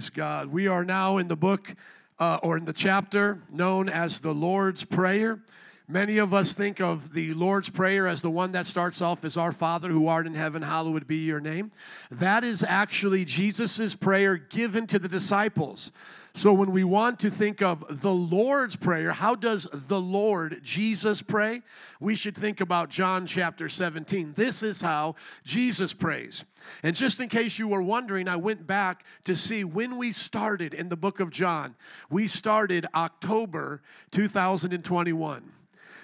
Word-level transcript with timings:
Praise 0.00 0.08
God. 0.08 0.46
We 0.46 0.66
are 0.66 0.82
now 0.82 1.18
in 1.18 1.28
the 1.28 1.36
book 1.36 1.74
uh, 2.18 2.38
or 2.42 2.56
in 2.56 2.64
the 2.64 2.72
chapter 2.72 3.42
known 3.52 3.90
as 3.90 4.20
the 4.20 4.32
Lord's 4.32 4.82
Prayer. 4.82 5.38
Many 5.86 6.16
of 6.16 6.32
us 6.32 6.54
think 6.54 6.80
of 6.80 7.12
the 7.12 7.34
Lord's 7.34 7.68
Prayer 7.68 8.06
as 8.06 8.22
the 8.22 8.30
one 8.30 8.52
that 8.52 8.66
starts 8.66 9.02
off 9.02 9.26
as 9.26 9.36
Our 9.36 9.52
Father 9.52 9.90
who 9.90 10.06
art 10.06 10.26
in 10.26 10.32
heaven, 10.32 10.62
hallowed 10.62 11.06
be 11.06 11.18
your 11.18 11.38
name. 11.38 11.70
That 12.10 12.44
is 12.44 12.64
actually 12.66 13.26
Jesus' 13.26 13.94
prayer 13.94 14.38
given 14.38 14.86
to 14.86 14.98
the 14.98 15.06
disciples. 15.06 15.92
So 16.34 16.52
when 16.52 16.70
we 16.70 16.84
want 16.84 17.18
to 17.20 17.30
think 17.30 17.60
of 17.60 18.02
the 18.02 18.12
Lord's 18.12 18.76
Prayer, 18.76 19.12
how 19.12 19.34
does 19.34 19.66
the 19.72 20.00
Lord 20.00 20.60
Jesus 20.62 21.22
pray? 21.22 21.62
We 21.98 22.14
should 22.14 22.36
think 22.36 22.60
about 22.60 22.88
John 22.88 23.26
chapter 23.26 23.68
17. 23.68 24.34
This 24.36 24.62
is 24.62 24.80
how 24.80 25.16
Jesus 25.44 25.92
prays. 25.92 26.44
And 26.82 26.94
just 26.94 27.20
in 27.20 27.28
case 27.28 27.58
you 27.58 27.68
were 27.68 27.82
wondering, 27.82 28.28
I 28.28 28.36
went 28.36 28.66
back 28.66 29.04
to 29.24 29.34
see 29.34 29.64
when 29.64 29.98
we 29.98 30.12
started 30.12 30.72
in 30.72 30.88
the 30.88 30.96
book 30.96 31.20
of 31.20 31.30
John. 31.30 31.74
We 32.08 32.28
started 32.28 32.86
October 32.94 33.82
2021. 34.12 35.52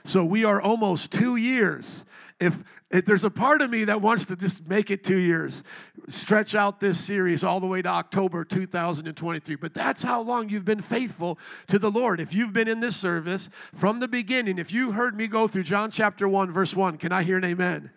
So 0.07 0.25
we 0.25 0.45
are 0.45 0.63
almost 0.63 1.11
two 1.11 1.35
years. 1.35 2.05
If, 2.39 2.57
if, 2.93 3.05
there's 3.07 3.25
a 3.25 3.31
part 3.31 3.61
of 3.61 3.71
me 3.71 3.85
that 3.85 4.01
wants 4.01 4.25
to 4.27 4.37
just 4.37 4.65
make 4.69 4.89
it 4.93 5.03
two 5.03 5.17
years, 5.17 5.65
stretch 6.07 6.55
out 6.55 6.79
this 6.79 7.01
series 7.01 7.43
all 7.43 7.59
the 7.59 7.67
way 7.67 7.83
to 7.83 7.89
October 7.89 8.45
2023. 8.45 9.57
But 9.57 9.75
that's 9.75 10.05
how 10.05 10.21
long 10.21 10.49
you've 10.49 10.65
been 10.65 10.81
faithful 10.81 11.41
to 11.67 11.81
the 11.81 11.91
Lord. 11.91 12.21
If 12.21 12.33
you've 12.33 12.53
been 12.53 12.69
in 12.69 12.79
this 12.79 12.97
service 12.97 13.51
from 13.75 13.99
the 13.99 14.07
beginning, 14.07 14.59
if 14.59 14.73
you 14.73 14.93
heard 14.93 15.17
me 15.17 15.27
go 15.27 15.49
through 15.49 15.65
John 15.65 15.91
chapter 15.91 16.29
1, 16.29 16.53
verse 16.53 16.77
1, 16.77 16.99
can 16.99 17.11
I 17.11 17.25
hear 17.25 17.39
an 17.39 17.45
amen? 17.45 17.91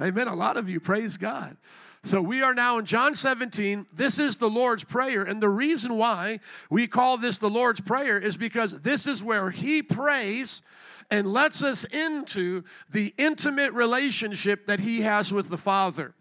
Amen. 0.00 0.28
A 0.28 0.36
lot 0.36 0.56
of 0.56 0.70
you, 0.70 0.78
praise 0.78 1.16
God. 1.16 1.56
So 2.04 2.22
we 2.22 2.40
are 2.40 2.54
now 2.54 2.78
in 2.78 2.84
John 2.84 3.16
17. 3.16 3.86
This 3.92 4.20
is 4.20 4.36
the 4.36 4.48
Lord's 4.48 4.84
Prayer. 4.84 5.24
And 5.24 5.42
the 5.42 5.48
reason 5.48 5.96
why 5.96 6.38
we 6.70 6.86
call 6.86 7.18
this 7.18 7.38
the 7.38 7.50
Lord's 7.50 7.80
Prayer 7.80 8.16
is 8.16 8.36
because 8.36 8.82
this 8.82 9.08
is 9.08 9.24
where 9.24 9.50
He 9.50 9.82
prays 9.82 10.62
and 11.10 11.32
lets 11.32 11.62
us 11.62 11.84
into 11.84 12.64
the 12.90 13.14
intimate 13.16 13.72
relationship 13.72 14.66
that 14.66 14.80
He 14.80 15.02
has 15.02 15.32
with 15.32 15.48
the 15.48 15.56
Father. 15.56 16.14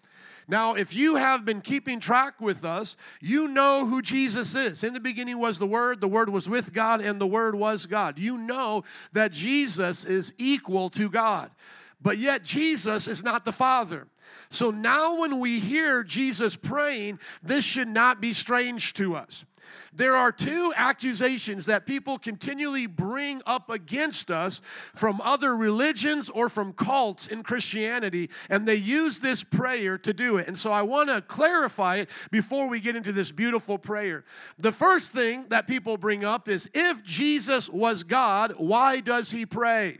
Now, 0.49 0.75
if 0.75 0.95
you 0.95 1.15
have 1.15 1.43
been 1.43 1.59
keeping 1.59 1.99
track 1.99 2.39
with 2.39 2.63
us, 2.63 2.95
you 3.19 3.49
know 3.49 3.85
who 3.85 4.01
Jesus 4.01 4.55
is. 4.55 4.81
In 4.81 4.93
the 4.93 4.99
beginning 5.01 5.39
was 5.39 5.59
the 5.59 5.67
Word, 5.67 5.99
the 5.99 6.07
Word 6.07 6.29
was 6.29 6.47
with 6.47 6.73
God, 6.73 7.01
and 7.01 7.19
the 7.19 7.27
Word 7.27 7.53
was 7.53 7.85
God. 7.85 8.17
You 8.17 8.37
know 8.37 8.85
that 9.11 9.33
Jesus 9.33 10.05
is 10.05 10.33
equal 10.37 10.89
to 10.91 11.09
God, 11.09 11.51
but 12.01 12.17
yet 12.17 12.43
Jesus 12.43 13.09
is 13.09 13.23
not 13.23 13.43
the 13.43 13.51
Father. 13.51 14.07
So 14.49 14.71
now, 14.71 15.17
when 15.17 15.41
we 15.41 15.59
hear 15.59 16.03
Jesus 16.03 16.55
praying, 16.55 17.19
this 17.43 17.65
should 17.65 17.89
not 17.89 18.21
be 18.21 18.31
strange 18.31 18.93
to 18.93 19.15
us. 19.15 19.43
There 19.93 20.15
are 20.15 20.31
two 20.31 20.73
accusations 20.75 21.65
that 21.65 21.85
people 21.85 22.19
continually 22.19 22.85
bring 22.85 23.41
up 23.45 23.69
against 23.69 24.29
us 24.29 24.61
from 24.95 25.21
other 25.21 25.55
religions 25.55 26.29
or 26.29 26.49
from 26.49 26.73
cults 26.73 27.27
in 27.27 27.43
Christianity, 27.43 28.29
and 28.49 28.67
they 28.67 28.75
use 28.75 29.19
this 29.19 29.43
prayer 29.43 29.97
to 29.99 30.13
do 30.13 30.37
it. 30.37 30.47
And 30.47 30.57
so 30.57 30.71
I 30.71 30.81
want 30.81 31.09
to 31.09 31.21
clarify 31.21 31.97
it 31.97 32.09
before 32.31 32.67
we 32.67 32.79
get 32.79 32.95
into 32.95 33.11
this 33.11 33.31
beautiful 33.31 33.77
prayer. 33.77 34.23
The 34.59 34.71
first 34.71 35.11
thing 35.11 35.47
that 35.49 35.67
people 35.67 35.97
bring 35.97 36.23
up 36.23 36.47
is 36.47 36.69
if 36.73 37.03
Jesus 37.03 37.69
was 37.69 38.03
God, 38.03 38.53
why 38.57 38.99
does 38.99 39.31
he 39.31 39.45
pray? 39.45 39.99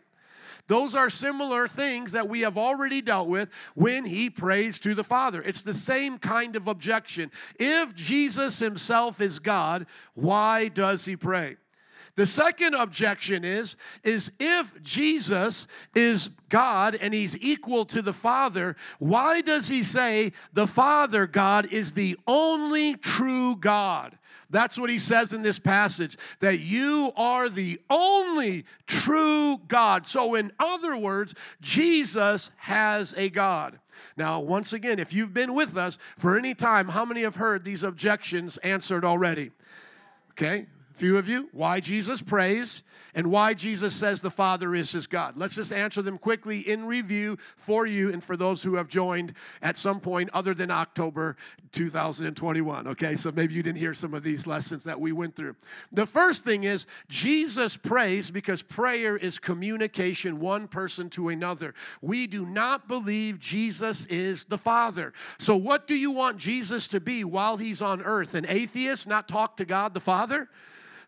Those 0.68 0.96
are 0.96 1.10
similar 1.10 1.68
things 1.68 2.12
that 2.12 2.28
we 2.28 2.42
have 2.42 2.58
already 2.58 3.02
dealt 3.02 3.30
with 3.30 3.50
when 3.74 4.06
he 4.06 4.30
prays 4.30 4.80
to 4.80 4.94
the 4.94 5.04
Father. 5.04 5.42
It's 5.42 5.62
the 5.62 5.74
same 5.74 6.18
kind 6.18 6.56
of 6.56 6.68
objection. 6.68 7.32
If 7.58 7.96
Jesus 7.96 8.60
himself 8.60 9.22
is 9.22 9.40
God, 9.40 9.88
why 10.14 10.68
does 10.68 11.06
he 11.06 11.16
pray? 11.16 11.58
The 12.18 12.26
second 12.26 12.74
objection 12.74 13.46
is 13.46 13.78
is 14.04 14.32
if 14.40 14.82
Jesus 14.82 15.68
is 15.94 16.32
God 16.50 16.98
and 17.00 17.14
he's 17.14 17.38
equal 17.38 17.86
to 17.86 18.02
the 18.02 18.12
Father, 18.12 18.76
why 18.98 19.42
does 19.42 19.68
he 19.68 19.84
say 19.84 20.34
the 20.52 20.66
Father 20.66 21.28
God 21.28 21.72
is 21.72 21.94
the 21.94 22.18
only 22.26 22.96
true 22.96 23.56
God? 23.56 24.18
That's 24.50 24.78
what 24.78 24.90
he 24.90 25.00
says 25.00 25.34
in 25.34 25.42
this 25.42 25.60
passage 25.60 26.18
that 26.40 26.60
you 26.60 27.12
are 27.16 27.50
the 27.50 27.82
only 27.90 28.66
true 28.86 29.60
God. 29.68 30.08
So, 30.08 30.36
in 30.36 30.52
other 30.60 30.96
words, 30.96 31.36
Jesus 31.62 32.52
has 32.58 33.14
a 33.18 33.30
God. 33.30 33.80
Now, 34.16 34.40
once 34.40 34.74
again, 34.74 35.00
if 35.00 35.14
you've 35.14 35.34
been 35.34 35.54
with 35.54 35.76
us 35.76 35.98
for 36.18 36.38
any 36.38 36.54
time, 36.54 36.90
how 36.90 37.04
many 37.06 37.24
have 37.24 37.36
heard 37.36 37.64
these 37.66 37.84
objections 37.84 38.58
answered 38.58 39.04
already? 39.04 39.52
Okay, 40.32 40.68
few 40.98 41.18
of 41.18 41.30
you, 41.30 41.48
why 41.52 41.80
Jesus 41.80 42.22
prays 42.22 42.82
and 43.14 43.28
why 43.28 43.54
Jesus 43.54 43.96
says 43.96 44.22
the 44.22 44.32
Father 44.32 44.76
is 44.76 44.92
his 44.92 45.08
God. 45.08 45.38
Let's 45.38 45.56
just 45.56 45.72
answer 45.72 46.02
them 46.02 46.18
quickly 46.18 46.60
in 46.60 46.86
review 46.86 47.38
for 47.56 47.86
you 47.86 48.12
and 48.12 48.24
for 48.24 48.36
those 48.36 48.64
who 48.64 48.76
have 48.76 48.88
joined 48.88 49.34
at 49.62 49.78
some 49.78 50.00
point 50.00 50.30
other 50.34 50.54
than 50.54 50.72
October 50.72 51.38
2021. 51.72 52.88
Okay, 52.88 53.16
so 53.16 53.32
maybe 53.32 53.54
you 53.54 53.64
didn't 53.64 53.78
hear 53.78 53.94
some 53.94 54.14
of 54.14 54.24
these 54.24 54.48
lessons 54.48 54.84
that 54.84 55.00
we 55.00 55.12
went 55.12 55.36
through. 55.36 55.56
The 55.92 56.06
first 56.06 56.44
thing 56.44 56.64
is 56.64 56.88
Jesus 57.10 57.78
prays 57.78 58.32
because 58.32 58.62
prayer 58.62 59.18
is 59.18 59.38
communication 59.40 60.40
one 60.40 60.68
person 60.68 61.10
to 61.12 61.30
another. 61.30 61.76
We 62.02 62.28
do 62.28 62.46
not 62.46 62.88
believe 62.88 63.40
Jesus 63.40 64.06
is 64.08 64.46
the 64.46 64.58
Father. 64.58 65.14
So, 65.38 65.56
what 65.56 65.88
do 65.88 65.96
you 65.96 66.12
want 66.12 66.38
Jesus 66.38 66.88
to 66.90 67.00
be 67.00 67.24
while 67.24 67.58
he's 67.58 67.82
on 67.82 68.02
earth? 68.02 68.34
An 68.34 68.46
atheist, 68.48 69.08
not 69.08 69.28
talk 69.28 69.58
to 69.58 69.66
God 69.66 69.94
the 69.94 70.00
Father? 70.00 70.50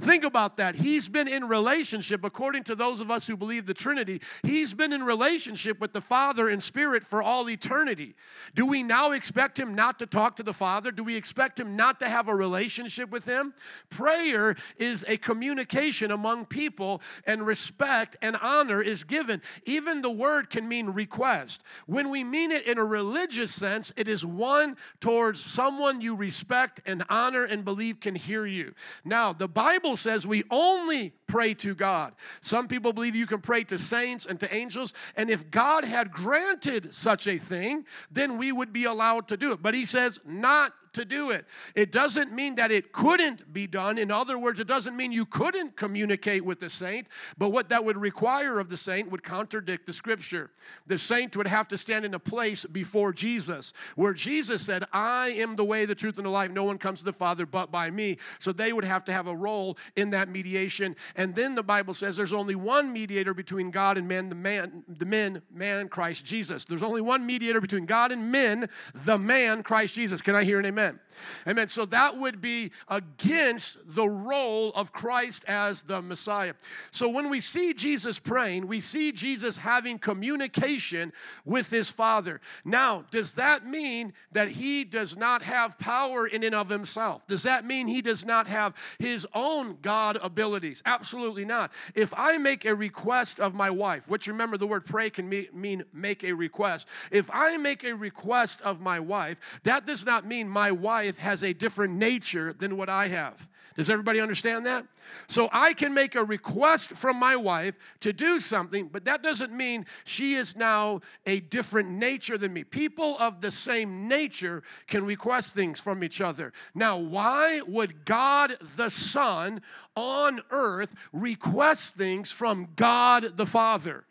Think 0.02 0.24
about 0.24 0.56
that. 0.58 0.76
He's 0.76 1.10
been 1.10 1.28
in 1.28 1.50
relationship, 1.50 2.24
according 2.24 2.64
to 2.66 2.76
those 2.76 3.02
of 3.02 3.12
us 3.12 3.28
who 3.28 3.36
believe 3.36 3.66
the 3.66 3.74
Trinity, 3.74 4.22
he's 4.44 4.74
been 4.74 4.94
in 4.94 5.04
relationship 5.04 5.82
with 5.82 5.92
the 5.92 6.00
Father 6.00 6.48
and 6.48 6.64
Spirit 6.64 7.06
for 7.06 7.22
all 7.22 7.50
eternity. 7.50 8.16
Do 8.56 8.66
we 8.66 8.82
now 8.82 9.12
expect 9.12 9.60
him 9.60 9.76
not 9.76 10.00
to 10.00 10.06
talk 10.06 10.38
to 10.38 10.44
the 10.44 10.54
Father? 10.54 10.92
Do 10.92 11.04
we 11.04 11.18
expect 11.18 11.60
him 11.60 11.76
not 11.76 12.00
to 12.00 12.08
have 12.08 12.30
a 12.30 12.36
relationship 12.36 13.10
with 13.10 13.26
him? 13.26 13.54
Prayer 13.90 14.56
is 14.78 15.04
a 15.06 15.18
communication 15.18 16.12
among 16.12 16.46
people, 16.46 17.02
and 17.26 17.46
respect 17.46 18.16
and 18.22 18.38
honor 18.38 18.82
is 18.82 19.04
given. 19.04 19.42
Even 19.66 20.02
the 20.02 20.10
word 20.10 20.50
can 20.50 20.66
mean 20.70 20.88
request. 20.92 21.62
When 21.88 22.10
we 22.10 22.24
mean 22.24 22.52
it 22.52 22.66
in 22.66 22.78
a 22.78 22.86
religious 22.86 23.54
sense, 23.54 23.92
it 23.98 24.08
is 24.08 24.26
one 24.26 24.78
towards 25.02 25.42
someone 25.42 26.00
you 26.00 26.16
respect 26.16 26.80
and 26.86 27.04
honor 27.10 27.44
and 27.44 27.66
believe 27.66 28.00
can 28.00 28.16
hear 28.16 28.46
you. 28.46 28.74
Now, 29.04 29.34
the 29.34 29.50
Bible 29.50 29.89
Bible 29.90 29.98
says 29.98 30.28
we 30.28 30.44
only 30.52 31.14
pray 31.26 31.56
to 31.56 31.74
God. 31.74 32.14
Some 32.42 32.68
people 32.68 32.94
believe 32.94 33.16
you 33.16 33.26
can 33.26 33.42
pray 33.42 33.64
to 33.64 33.80
saints 33.80 34.28
and 34.28 34.40
to 34.40 34.54
angels, 34.54 34.94
and 35.16 35.32
if 35.32 35.50
God 35.50 35.84
had 35.84 36.12
granted 36.12 36.94
such 36.94 37.26
a 37.26 37.40
thing, 37.40 37.86
then 38.12 38.38
we 38.38 38.52
would 38.52 38.72
be 38.72 38.84
allowed 38.84 39.28
to 39.30 39.38
do 39.38 39.52
it. 39.52 39.64
But 39.64 39.74
He 39.74 39.86
says, 39.86 40.20
not 40.24 40.74
to 40.94 41.06
do 41.06 41.32
it. 41.32 41.46
It 41.76 41.92
doesn't 41.92 42.32
mean 42.32 42.56
that 42.56 42.72
it 42.72 42.92
couldn't 42.92 43.52
be 43.54 43.68
done. 43.68 43.98
In 43.98 44.12
other 44.12 44.38
words, 44.38 44.60
it 44.60 44.68
doesn't 44.68 44.96
mean 44.96 45.12
you 45.12 45.26
couldn't 45.26 45.76
communicate 45.76 46.44
with 46.44 46.60
the 46.60 46.70
saint, 46.70 47.08
but 47.38 47.50
what 47.50 47.70
that 47.70 47.86
would 47.86 47.98
require 47.98 48.60
of 48.60 48.70
the 48.70 48.78
saint 48.78 49.12
would 49.12 49.24
contradict 49.24 49.86
the 49.86 49.94
scripture. 49.94 50.52
The 50.88 50.98
saint 50.98 51.36
would 51.38 51.48
have 51.48 51.68
to 51.70 51.78
stand 51.78 52.06
in 52.06 52.14
a 52.14 52.20
place 52.20 52.66
before 52.66 53.14
Jesus, 53.14 53.74
where 53.96 54.14
Jesus 54.14 54.62
said, 54.62 54.86
I 54.92 55.30
am 55.30 55.56
the 55.56 55.66
way, 55.66 55.86
the 55.86 55.96
truth, 55.96 56.18
and 56.18 56.26
the 56.26 56.32
life. 56.32 56.52
No 56.52 56.64
one 56.64 56.78
comes 56.78 57.00
to 57.00 57.06
the 57.06 57.14
Father 57.14 57.46
but 57.46 57.72
by 57.72 57.92
me. 57.92 58.18
So 58.40 58.52
they 58.52 58.74
would 58.74 58.86
have 58.86 59.06
to 59.06 59.14
have 59.14 59.28
a 59.28 59.36
role 59.36 59.78
in 59.96 60.10
that 60.12 60.30
mediation. 60.30 60.96
And 61.16 61.36
then 61.36 61.56
the 61.56 61.64
Bible 61.64 61.94
says 61.94 62.16
there's 62.16 62.34
only 62.34 62.56
one 62.56 62.92
mediator 62.92 63.34
between 63.34 63.72
God 63.72 63.98
and 63.98 64.08
man, 64.08 64.30
the 64.30 64.36
man, 64.36 64.84
the 64.88 65.06
men, 65.06 65.42
man, 65.54 65.88
Christ 65.88 66.26
Jesus. 66.26 66.66
There's 66.66 66.84
only 66.84 67.02
one 67.02 67.26
mediator 67.26 67.62
between 67.62 67.86
God 67.86 68.12
and 68.12 68.32
men, 68.32 68.70
the 69.06 69.18
man, 69.18 69.64
Christ 69.64 69.94
Jesus. 69.94 70.22
Can 70.22 70.36
I 70.36 70.44
hear 70.44 70.60
an 70.60 70.66
amen? 70.66 70.79
Amen. 70.80 71.00
Amen. 71.48 71.68
So 71.68 71.86
that 71.88 72.18
would 72.18 72.42
be 72.42 72.72
against 72.88 73.78
the 73.86 74.08
role 74.08 74.72
of 74.76 74.92
Christ 74.92 75.44
as 75.48 75.84
the 75.84 76.02
Messiah. 76.02 76.54
So 76.92 77.10
when 77.10 77.30
we 77.30 77.42
see 77.42 77.74
Jesus 77.74 78.20
praying, 78.20 78.68
we 78.68 78.80
see 78.80 79.12
Jesus 79.12 79.58
having 79.58 80.00
communication 80.00 81.12
with 81.46 81.70
his 81.70 81.90
Father. 81.90 82.42
Now, 82.64 83.06
does 83.12 83.34
that 83.36 83.66
mean 83.66 84.14
that 84.32 84.50
he 84.50 84.84
does 84.84 85.18
not 85.18 85.42
have 85.44 85.78
power 85.80 86.28
in 86.28 86.44
and 86.44 86.56
of 86.56 86.70
himself? 86.70 87.26
Does 87.28 87.44
that 87.44 87.66
mean 87.66 87.88
he 87.88 88.02
does 88.02 88.26
not 88.26 88.48
have 88.48 88.74
his 88.98 89.28
own 89.34 89.78
God 89.82 90.18
abilities? 90.22 90.82
Absolutely 90.86 91.46
not. 91.46 91.72
If 91.96 92.14
I 92.16 92.38
make 92.38 92.66
a 92.66 92.76
request 92.76 93.40
of 93.40 93.54
my 93.54 93.70
wife, 93.70 94.08
which 94.08 94.28
remember 94.28 94.58
the 94.58 94.68
word 94.68 94.86
pray 94.86 95.10
can 95.10 95.30
mean 95.30 95.84
make 95.94 96.24
a 96.24 96.34
request. 96.34 96.88
If 97.12 97.30
I 97.32 97.58
make 97.58 97.84
a 97.84 97.96
request 97.96 98.62
of 98.62 98.80
my 98.80 99.00
wife, 99.00 99.38
that 99.64 99.86
does 99.86 100.06
not 100.06 100.26
mean 100.26 100.48
my 100.48 100.69
my 100.70 100.72
wife 100.72 101.18
has 101.18 101.44
a 101.44 101.52
different 101.52 101.96
nature 101.96 102.54
than 102.54 102.78
what 102.78 102.90
I 102.90 103.08
have. 103.08 103.48
Does 103.76 103.90
everybody 103.90 104.20
understand 104.20 104.68
that? 104.68 104.86
So 105.28 105.50
I 105.52 105.74
can 105.74 105.94
make 105.94 106.14
a 106.14 106.24
request 106.24 106.92
from 106.92 107.18
my 107.18 107.36
wife 107.36 107.76
to 108.02 108.14
do 108.14 108.40
something, 108.40 108.88
but 108.88 109.06
that 109.06 109.24
doesn't 109.24 109.52
mean 109.52 109.88
she 110.04 110.36
is 110.36 110.56
now 110.56 111.00
a 111.26 111.40
different 111.40 111.90
nature 111.90 112.38
than 112.38 112.54
me. 112.54 112.64
People 112.64 113.18
of 113.18 113.42
the 113.42 113.50
same 113.50 114.08
nature 114.08 114.62
can 114.88 115.06
request 115.06 115.56
things 115.56 115.80
from 115.80 116.04
each 116.04 116.22
other. 116.22 116.54
Now, 116.76 116.98
why 116.98 117.62
would 117.62 118.06
God 118.06 118.58
the 118.76 118.90
Son 118.90 119.62
on 119.96 120.42
earth 120.52 120.94
request 121.14 121.96
things 121.96 122.32
from 122.32 122.68
God 122.76 123.38
the 123.38 123.48
Father? 123.48 124.06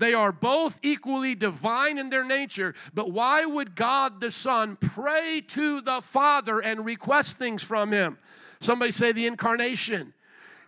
They 0.00 0.14
are 0.14 0.32
both 0.32 0.78
equally 0.82 1.34
divine 1.34 1.98
in 1.98 2.08
their 2.08 2.24
nature, 2.24 2.74
but 2.94 3.12
why 3.12 3.44
would 3.44 3.76
God 3.76 4.20
the 4.20 4.30
Son 4.30 4.76
pray 4.76 5.42
to 5.48 5.82
the 5.82 6.00
Father 6.00 6.58
and 6.58 6.86
request 6.86 7.36
things 7.36 7.62
from 7.62 7.92
Him? 7.92 8.16
Somebody 8.60 8.92
say 8.92 9.12
the 9.12 9.26
incarnation. 9.26 10.14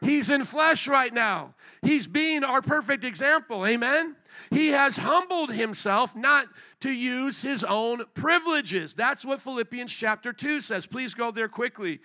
He's 0.02 0.29
in 0.29 0.44
flesh 0.44 0.87
right 0.87 1.14
now. 1.14 1.55
He's 1.81 2.06
being 2.06 2.44
our 2.44 2.61
perfect 2.61 3.05
example. 3.05 3.64
Amen. 3.64 4.17
He 4.50 4.69
has 4.69 4.96
humbled 4.96 5.52
himself 5.52 6.14
not 6.14 6.46
to 6.81 6.90
use 6.90 7.43
his 7.43 7.64
own 7.64 8.02
privileges. 8.14 8.94
That's 8.94 9.25
what 9.25 9.40
Philippians 9.40 9.93
chapter 9.93 10.32
2 10.32 10.61
says. 10.61 10.87
Please 10.87 11.14
go 11.14 11.31
there 11.31 11.49
quickly. 11.49 12.00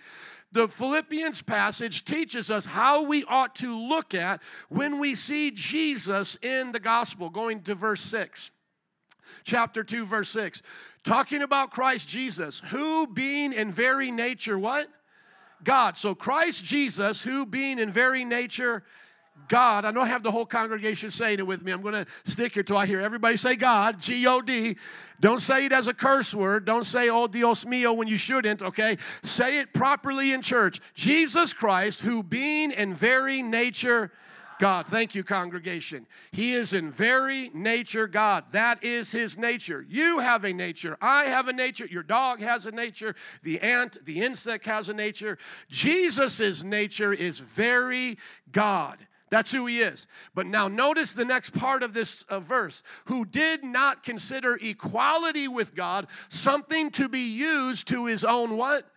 The 0.52 0.68
Philippians 0.68 1.42
passage 1.42 2.04
teaches 2.04 2.50
us 2.50 2.66
how 2.66 3.02
we 3.02 3.24
ought 3.24 3.54
to 3.56 3.76
look 3.76 4.14
at 4.14 4.40
when 4.68 4.98
we 4.98 5.14
see 5.14 5.50
Jesus 5.50 6.36
in 6.40 6.72
the 6.72 6.80
gospel. 6.80 7.30
Going 7.30 7.62
to 7.62 7.74
verse 7.74 8.00
6 8.02 8.52
chapter 9.44 9.84
2 9.84 10.06
verse 10.06 10.30
6 10.30 10.62
talking 11.04 11.42
about 11.42 11.70
christ 11.70 12.08
jesus 12.08 12.62
who 12.70 13.06
being 13.06 13.52
in 13.52 13.70
very 13.70 14.10
nature 14.10 14.58
what 14.58 14.88
God. 15.62 15.96
So 15.96 16.14
Christ 16.14 16.64
Jesus, 16.64 17.22
who 17.22 17.46
being 17.46 17.78
in 17.78 17.90
very 17.90 18.24
nature 18.24 18.84
God, 19.48 19.84
I 19.84 19.92
don't 19.92 20.08
have 20.08 20.22
the 20.22 20.30
whole 20.30 20.44
congregation 20.44 21.10
saying 21.10 21.38
it 21.38 21.46
with 21.46 21.62
me. 21.62 21.72
I'm 21.72 21.80
going 21.80 21.94
to 21.94 22.06
stick 22.24 22.54
here 22.54 22.62
till 22.62 22.76
I 22.76 22.86
hear 22.86 23.00
everybody 23.00 23.36
say 23.36 23.56
God, 23.56 24.00
G 24.00 24.26
O 24.26 24.40
D. 24.40 24.76
Don't 25.20 25.40
say 25.40 25.66
it 25.66 25.72
as 25.72 25.88
a 25.88 25.94
curse 25.94 26.34
word. 26.34 26.64
Don't 26.64 26.84
say, 26.84 27.08
oh, 27.08 27.26
Dios 27.26 27.64
mío, 27.64 27.96
when 27.96 28.06
you 28.06 28.16
shouldn't, 28.16 28.62
okay? 28.62 28.98
Say 29.22 29.58
it 29.58 29.72
properly 29.72 30.32
in 30.32 30.42
church. 30.42 30.80
Jesus 30.94 31.52
Christ, 31.52 32.00
who 32.00 32.22
being 32.22 32.70
in 32.70 32.94
very 32.94 33.42
nature 33.42 34.12
God. 34.58 34.86
Thank 34.86 35.14
you, 35.14 35.22
congregation. 35.22 36.06
He 36.32 36.54
is 36.54 36.72
in 36.72 36.90
very 36.90 37.50
nature 37.54 38.06
God. 38.06 38.44
That 38.52 38.82
is 38.82 39.10
his 39.10 39.38
nature. 39.38 39.86
You 39.88 40.18
have 40.18 40.44
a 40.44 40.52
nature. 40.52 40.98
I 41.00 41.24
have 41.26 41.48
a 41.48 41.52
nature. 41.52 41.86
Your 41.86 42.02
dog 42.02 42.40
has 42.40 42.66
a 42.66 42.72
nature. 42.72 43.14
The 43.42 43.60
ant, 43.60 44.04
the 44.04 44.20
insect 44.20 44.66
has 44.66 44.88
a 44.88 44.94
nature. 44.94 45.38
Jesus' 45.68 46.64
nature 46.64 47.12
is 47.12 47.38
very 47.38 48.18
God. 48.50 48.98
That's 49.30 49.52
who 49.52 49.66
he 49.66 49.80
is. 49.80 50.06
But 50.34 50.46
now 50.46 50.68
notice 50.68 51.12
the 51.12 51.24
next 51.24 51.50
part 51.50 51.82
of 51.82 51.92
this 51.92 52.22
uh, 52.24 52.40
verse 52.40 52.82
who 53.06 53.24
did 53.24 53.62
not 53.62 54.02
consider 54.02 54.58
equality 54.60 55.48
with 55.48 55.74
God 55.74 56.06
something 56.28 56.90
to 56.92 57.08
be 57.08 57.20
used 57.20 57.88
to 57.88 58.06
his 58.06 58.24
own 58.24 58.56
what? 58.56 58.90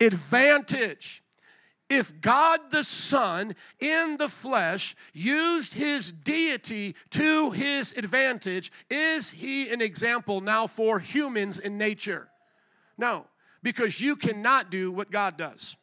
Advantage 0.00 1.22
if 1.92 2.22
God 2.22 2.70
the 2.70 2.84
Son 2.84 3.54
in 3.78 4.16
the 4.16 4.30
flesh 4.30 4.96
used 5.12 5.74
his 5.74 6.10
deity 6.10 6.94
to 7.10 7.50
his 7.50 7.92
advantage, 7.94 8.72
is 8.88 9.30
he 9.30 9.68
an 9.68 9.82
example 9.82 10.40
now 10.40 10.66
for 10.66 11.00
humans 11.00 11.58
in 11.58 11.76
nature? 11.76 12.28
No, 12.96 13.26
because 13.62 14.00
you 14.00 14.16
cannot 14.16 14.70
do 14.70 14.90
what 14.90 15.10
God 15.10 15.36
does. 15.36 15.76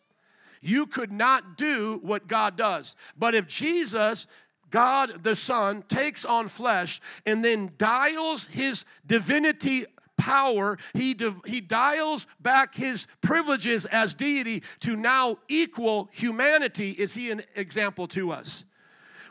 You 0.61 0.85
could 0.85 1.11
not 1.11 1.57
do 1.57 1.99
what 2.01 2.27
God 2.27 2.57
does. 2.57 2.95
But 3.17 3.35
if 3.35 3.47
Jesus 3.47 4.27
God 4.71 5.23
the 5.23 5.35
Son 5.35 5.83
takes 5.87 6.25
on 6.25 6.47
flesh 6.47 7.01
and 7.25 7.43
then 7.43 7.71
dials 7.77 8.45
his 8.47 8.85
divinity 9.05 9.85
power, 10.17 10.77
he, 10.93 11.15
he 11.45 11.61
dials 11.61 12.27
back 12.39 12.75
his 12.75 13.07
privileges 13.21 13.85
as 13.85 14.13
deity 14.13 14.63
to 14.81 14.95
now 14.95 15.37
equal 15.47 16.09
humanity. 16.11 16.91
Is 16.91 17.15
he 17.15 17.31
an 17.31 17.43
example 17.55 18.07
to 18.09 18.31
us? 18.31 18.65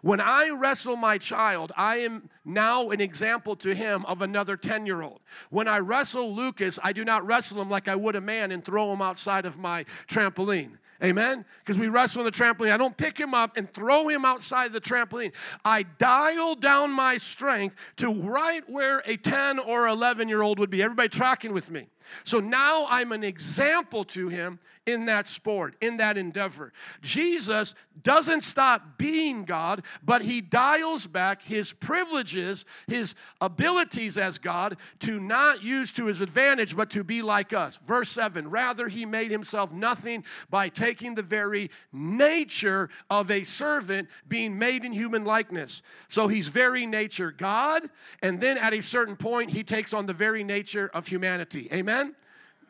When 0.01 0.21
I 0.21 0.51
wrestle 0.51 0.97
my 0.97 1.19
child, 1.19 1.73
I 1.77 1.99
am 1.99 2.31
now 2.45 2.91
an 2.91 3.01
example 3.01 3.57
to 3.57 3.75
him 3.75 4.05
of 4.07 4.23
another 4.23 4.57
10 4.57 4.87
year 4.87 5.03
old. 5.03 5.21
When 5.51 5.67
I 5.67 5.79
wrestle 5.79 6.35
Lucas, 6.35 6.79
I 6.83 6.93
do 6.93 7.05
not 7.05 7.27
wrestle 7.27 7.61
him 7.61 7.69
like 7.69 7.89
I 7.89 7.97
would 7.97 8.15
a 8.15 8.21
man 8.21 8.53
and 8.53 8.65
throw 8.65 8.93
him 8.93 9.03
outside 9.03 9.45
of 9.45 9.59
my 9.59 9.85
trampoline. 10.09 10.79
Amen? 11.03 11.45
Because 11.61 11.79
we 11.79 11.89
wrestle 11.89 12.21
on 12.21 12.25
the 12.25 12.33
trampoline. 12.33 12.73
I 12.73 12.77
don't 12.77 12.97
pick 12.97 13.19
him 13.19 13.33
up 13.33 13.57
and 13.57 13.73
throw 13.73 14.09
him 14.09 14.25
outside 14.25 14.73
the 14.73 14.81
trampoline. 14.81 15.33
I 15.65 15.85
dial 15.85 16.57
down 16.57 16.91
my 16.91 17.19
strength 17.19 17.77
to 17.99 18.13
right 18.13 18.69
where 18.69 19.03
a 19.07 19.17
10 19.17 19.61
or 19.61 19.87
11 19.87 20.29
year 20.29 20.43
old 20.43 20.59
would 20.59 20.71
be. 20.71 20.83
Everybody 20.83 21.09
tracking 21.09 21.53
with 21.53 21.71
me? 21.71 21.87
So 22.25 22.41
now 22.41 22.87
I'm 22.89 23.13
an 23.13 23.25
example 23.25 24.05
to 24.05 24.29
him 24.29 24.59
in 24.89 25.05
that 25.05 25.29
sport, 25.29 25.75
in 25.83 25.99
that 25.99 26.17
endeavor. 26.17 26.73
Jesus 27.03 27.75
doesn't 28.03 28.41
stop 28.41 28.97
being 28.97 29.45
God, 29.45 29.83
but 30.03 30.23
he 30.23 30.41
dials 30.41 31.07
back 31.07 31.43
his 31.43 31.73
privileges, 31.73 32.65
his 32.87 33.15
abilities 33.41 34.17
as 34.17 34.39
God 34.39 34.79
to 35.01 35.21
not 35.21 35.63
use 35.63 35.93
to 35.93 36.07
his 36.07 36.21
advantage, 36.21 36.75
but 36.75 36.91
to 36.91 37.05
be 37.05 37.21
like 37.21 37.53
us. 37.53 37.79
Verse 37.87 38.09
7 38.09 38.49
Rather, 38.49 38.89
he 38.89 39.05
made 39.05 39.31
himself 39.31 39.71
nothing 39.73 40.25
by 40.49 40.69
taking 40.69 41.15
the 41.15 41.23
very 41.23 41.71
nature 41.93 42.89
of 43.11 43.31
a 43.31 43.43
servant, 43.45 44.09
being 44.27 44.59
made 44.59 44.85
in 44.85 44.93
human 44.93 45.25
likeness. 45.25 45.83
So 46.09 46.29
he's 46.29 46.49
very 46.49 46.87
nature 46.87 47.31
God, 47.31 47.91
and 48.23 48.41
then 48.41 48.57
at 48.57 48.73
a 48.73 48.81
certain 48.81 49.17
point, 49.17 49.51
he 49.51 49.63
takes 49.63 49.93
on 49.93 50.07
the 50.07 50.15
very 50.15 50.45
nature 50.45 50.91
of 50.95 51.07
humanity. 51.07 51.69
Amen? 51.73 51.98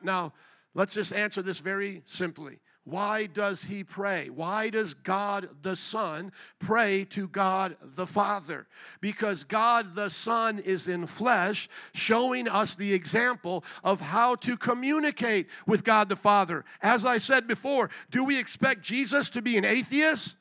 Now, 0.03 0.33
let's 0.75 0.95
just 0.95 1.13
answer 1.13 1.43
this 1.43 1.59
very 1.59 2.03
simply. 2.07 2.59
Why 2.89 3.27
does 3.27 3.65
he 3.65 3.85
pray? 3.85 4.31
Why 4.31 4.71
does 4.71 4.95
God 4.95 5.51
the 5.61 5.77
Son 5.77 6.33
pray 6.59 7.05
to 7.11 7.29
God 7.29 7.77
the 7.83 8.07
Father? 8.07 8.67
Because 9.03 9.45
God 9.45 9.95
the 9.95 10.09
Son 10.09 10.59
is 10.59 10.89
in 10.89 11.07
flesh, 11.07 11.69
showing 11.93 12.49
us 12.49 12.77
the 12.77 12.95
example 12.95 13.63
of 13.85 14.01
how 14.01 14.37
to 14.37 14.57
communicate 14.57 15.49
with 15.67 15.85
God 15.85 16.09
the 16.09 16.17
Father. 16.17 16.65
As 16.81 17.05
I 17.05 17.19
said 17.19 17.47
before, 17.47 17.91
do 18.11 18.25
we 18.25 18.39
expect 18.39 18.81
Jesus 18.81 19.29
to 19.31 19.43
be 19.43 19.59
an 19.59 19.67
atheist 19.67 20.39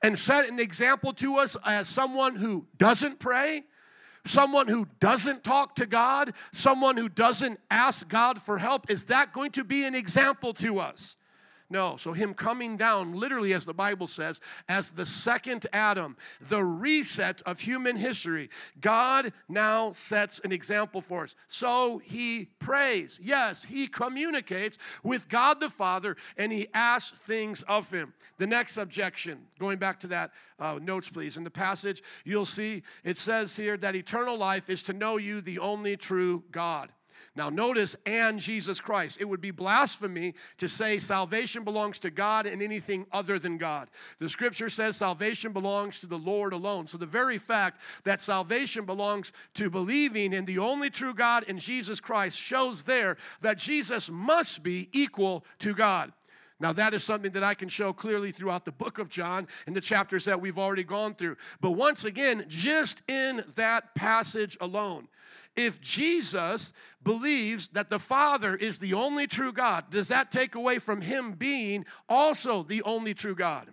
and 0.00 0.18
set 0.18 0.48
an 0.48 0.58
example 0.58 1.12
to 1.12 1.36
us 1.36 1.58
as 1.62 1.88
someone 1.88 2.36
who 2.36 2.66
doesn't 2.78 3.18
pray? 3.18 3.64
Someone 4.24 4.68
who 4.68 4.86
doesn't 5.00 5.44
talk 5.44 5.76
to 5.76 5.86
God, 5.86 6.34
someone 6.52 6.96
who 6.96 7.08
doesn't 7.08 7.58
ask 7.70 8.08
God 8.08 8.40
for 8.40 8.58
help, 8.58 8.90
is 8.90 9.04
that 9.04 9.32
going 9.32 9.50
to 9.52 9.64
be 9.64 9.84
an 9.84 9.94
example 9.94 10.52
to 10.54 10.78
us? 10.78 11.16
No. 11.72 11.96
So, 11.96 12.12
him 12.12 12.34
coming 12.34 12.76
down, 12.76 13.14
literally, 13.14 13.54
as 13.54 13.64
the 13.64 13.72
Bible 13.72 14.06
says, 14.06 14.42
as 14.68 14.90
the 14.90 15.06
second 15.06 15.66
Adam, 15.72 16.18
the 16.50 16.62
reset 16.62 17.40
of 17.46 17.60
human 17.60 17.96
history, 17.96 18.50
God 18.78 19.32
now 19.48 19.94
sets 19.94 20.38
an 20.40 20.52
example 20.52 21.00
for 21.00 21.22
us. 21.22 21.34
So, 21.48 21.96
he 22.04 22.50
prays. 22.58 23.18
Yes, 23.22 23.64
he 23.64 23.86
communicates 23.86 24.76
with 25.02 25.30
God 25.30 25.60
the 25.60 25.70
Father 25.70 26.18
and 26.36 26.52
he 26.52 26.68
asks 26.74 27.18
things 27.20 27.62
of 27.62 27.90
him. 27.90 28.12
The 28.36 28.46
next 28.46 28.76
objection, 28.76 29.38
going 29.58 29.78
back 29.78 29.98
to 30.00 30.08
that 30.08 30.32
uh, 30.58 30.78
notes, 30.82 31.08
please. 31.08 31.38
In 31.38 31.44
the 31.44 31.50
passage, 31.50 32.02
you'll 32.26 32.44
see 32.44 32.82
it 33.02 33.16
says 33.16 33.56
here 33.56 33.78
that 33.78 33.96
eternal 33.96 34.36
life 34.36 34.68
is 34.68 34.82
to 34.82 34.92
know 34.92 35.16
you, 35.16 35.40
the 35.40 35.58
only 35.58 35.96
true 35.96 36.44
God. 36.50 36.90
Now, 37.34 37.48
notice, 37.48 37.96
and 38.04 38.38
Jesus 38.38 38.78
Christ. 38.78 39.16
It 39.18 39.24
would 39.24 39.40
be 39.40 39.50
blasphemy 39.50 40.34
to 40.58 40.68
say 40.68 40.98
salvation 40.98 41.64
belongs 41.64 41.98
to 42.00 42.10
God 42.10 42.44
and 42.44 42.60
anything 42.60 43.06
other 43.10 43.38
than 43.38 43.56
God. 43.56 43.88
The 44.18 44.28
scripture 44.28 44.68
says 44.68 44.98
salvation 44.98 45.52
belongs 45.52 45.98
to 46.00 46.06
the 46.06 46.18
Lord 46.18 46.52
alone. 46.52 46.86
So, 46.86 46.98
the 46.98 47.06
very 47.06 47.38
fact 47.38 47.80
that 48.04 48.20
salvation 48.20 48.84
belongs 48.84 49.32
to 49.54 49.70
believing 49.70 50.34
in 50.34 50.44
the 50.44 50.58
only 50.58 50.90
true 50.90 51.14
God 51.14 51.44
in 51.44 51.58
Jesus 51.58 52.00
Christ 52.00 52.38
shows 52.38 52.82
there 52.82 53.16
that 53.40 53.56
Jesus 53.56 54.10
must 54.10 54.62
be 54.62 54.90
equal 54.92 55.44
to 55.60 55.74
God. 55.74 56.12
Now, 56.62 56.72
that 56.74 56.94
is 56.94 57.02
something 57.02 57.32
that 57.32 57.42
I 57.42 57.54
can 57.54 57.68
show 57.68 57.92
clearly 57.92 58.30
throughout 58.30 58.64
the 58.64 58.70
book 58.72 58.98
of 58.98 59.08
John 59.08 59.48
and 59.66 59.74
the 59.74 59.80
chapters 59.80 60.26
that 60.26 60.40
we've 60.40 60.58
already 60.58 60.84
gone 60.84 61.14
through. 61.14 61.36
But 61.60 61.72
once 61.72 62.04
again, 62.04 62.44
just 62.46 63.02
in 63.08 63.42
that 63.56 63.96
passage 63.96 64.56
alone, 64.60 65.08
if 65.56 65.80
Jesus 65.80 66.72
believes 67.02 67.68
that 67.68 67.90
the 67.90 67.98
Father 67.98 68.56
is 68.56 68.78
the 68.78 68.94
only 68.94 69.26
true 69.26 69.52
God, 69.52 69.90
does 69.90 70.08
that 70.08 70.30
take 70.30 70.54
away 70.54 70.78
from 70.78 71.00
him 71.02 71.32
being 71.32 71.84
also 72.08 72.62
the 72.62 72.82
only 72.82 73.14
true 73.14 73.34
God? 73.34 73.68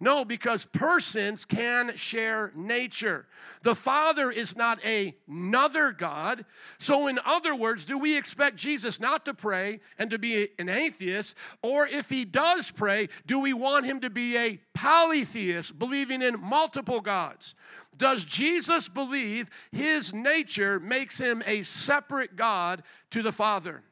No, 0.00 0.24
because 0.24 0.64
persons 0.64 1.44
can 1.44 1.96
share 1.96 2.52
nature. 2.54 3.26
The 3.62 3.74
Father 3.74 4.30
is 4.30 4.56
not 4.56 4.80
another 4.84 5.92
God. 5.92 6.44
So, 6.78 7.06
in 7.06 7.18
other 7.24 7.54
words, 7.54 7.84
do 7.84 7.96
we 7.96 8.16
expect 8.16 8.56
Jesus 8.56 8.98
not 8.98 9.24
to 9.26 9.34
pray 9.34 9.80
and 9.98 10.10
to 10.10 10.18
be 10.18 10.48
an 10.58 10.68
atheist? 10.68 11.36
Or 11.62 11.86
if 11.86 12.10
he 12.10 12.24
does 12.24 12.70
pray, 12.70 13.08
do 13.26 13.38
we 13.38 13.52
want 13.52 13.86
him 13.86 14.00
to 14.00 14.10
be 14.10 14.36
a 14.36 14.60
polytheist, 14.74 15.78
believing 15.78 16.22
in 16.22 16.40
multiple 16.40 17.00
gods? 17.00 17.54
Does 17.96 18.24
Jesus 18.24 18.88
believe 18.88 19.48
his 19.70 20.12
nature 20.12 20.80
makes 20.80 21.18
him 21.18 21.42
a 21.46 21.62
separate 21.62 22.36
God 22.36 22.82
to 23.10 23.22
the 23.22 23.32
Father? 23.32 23.82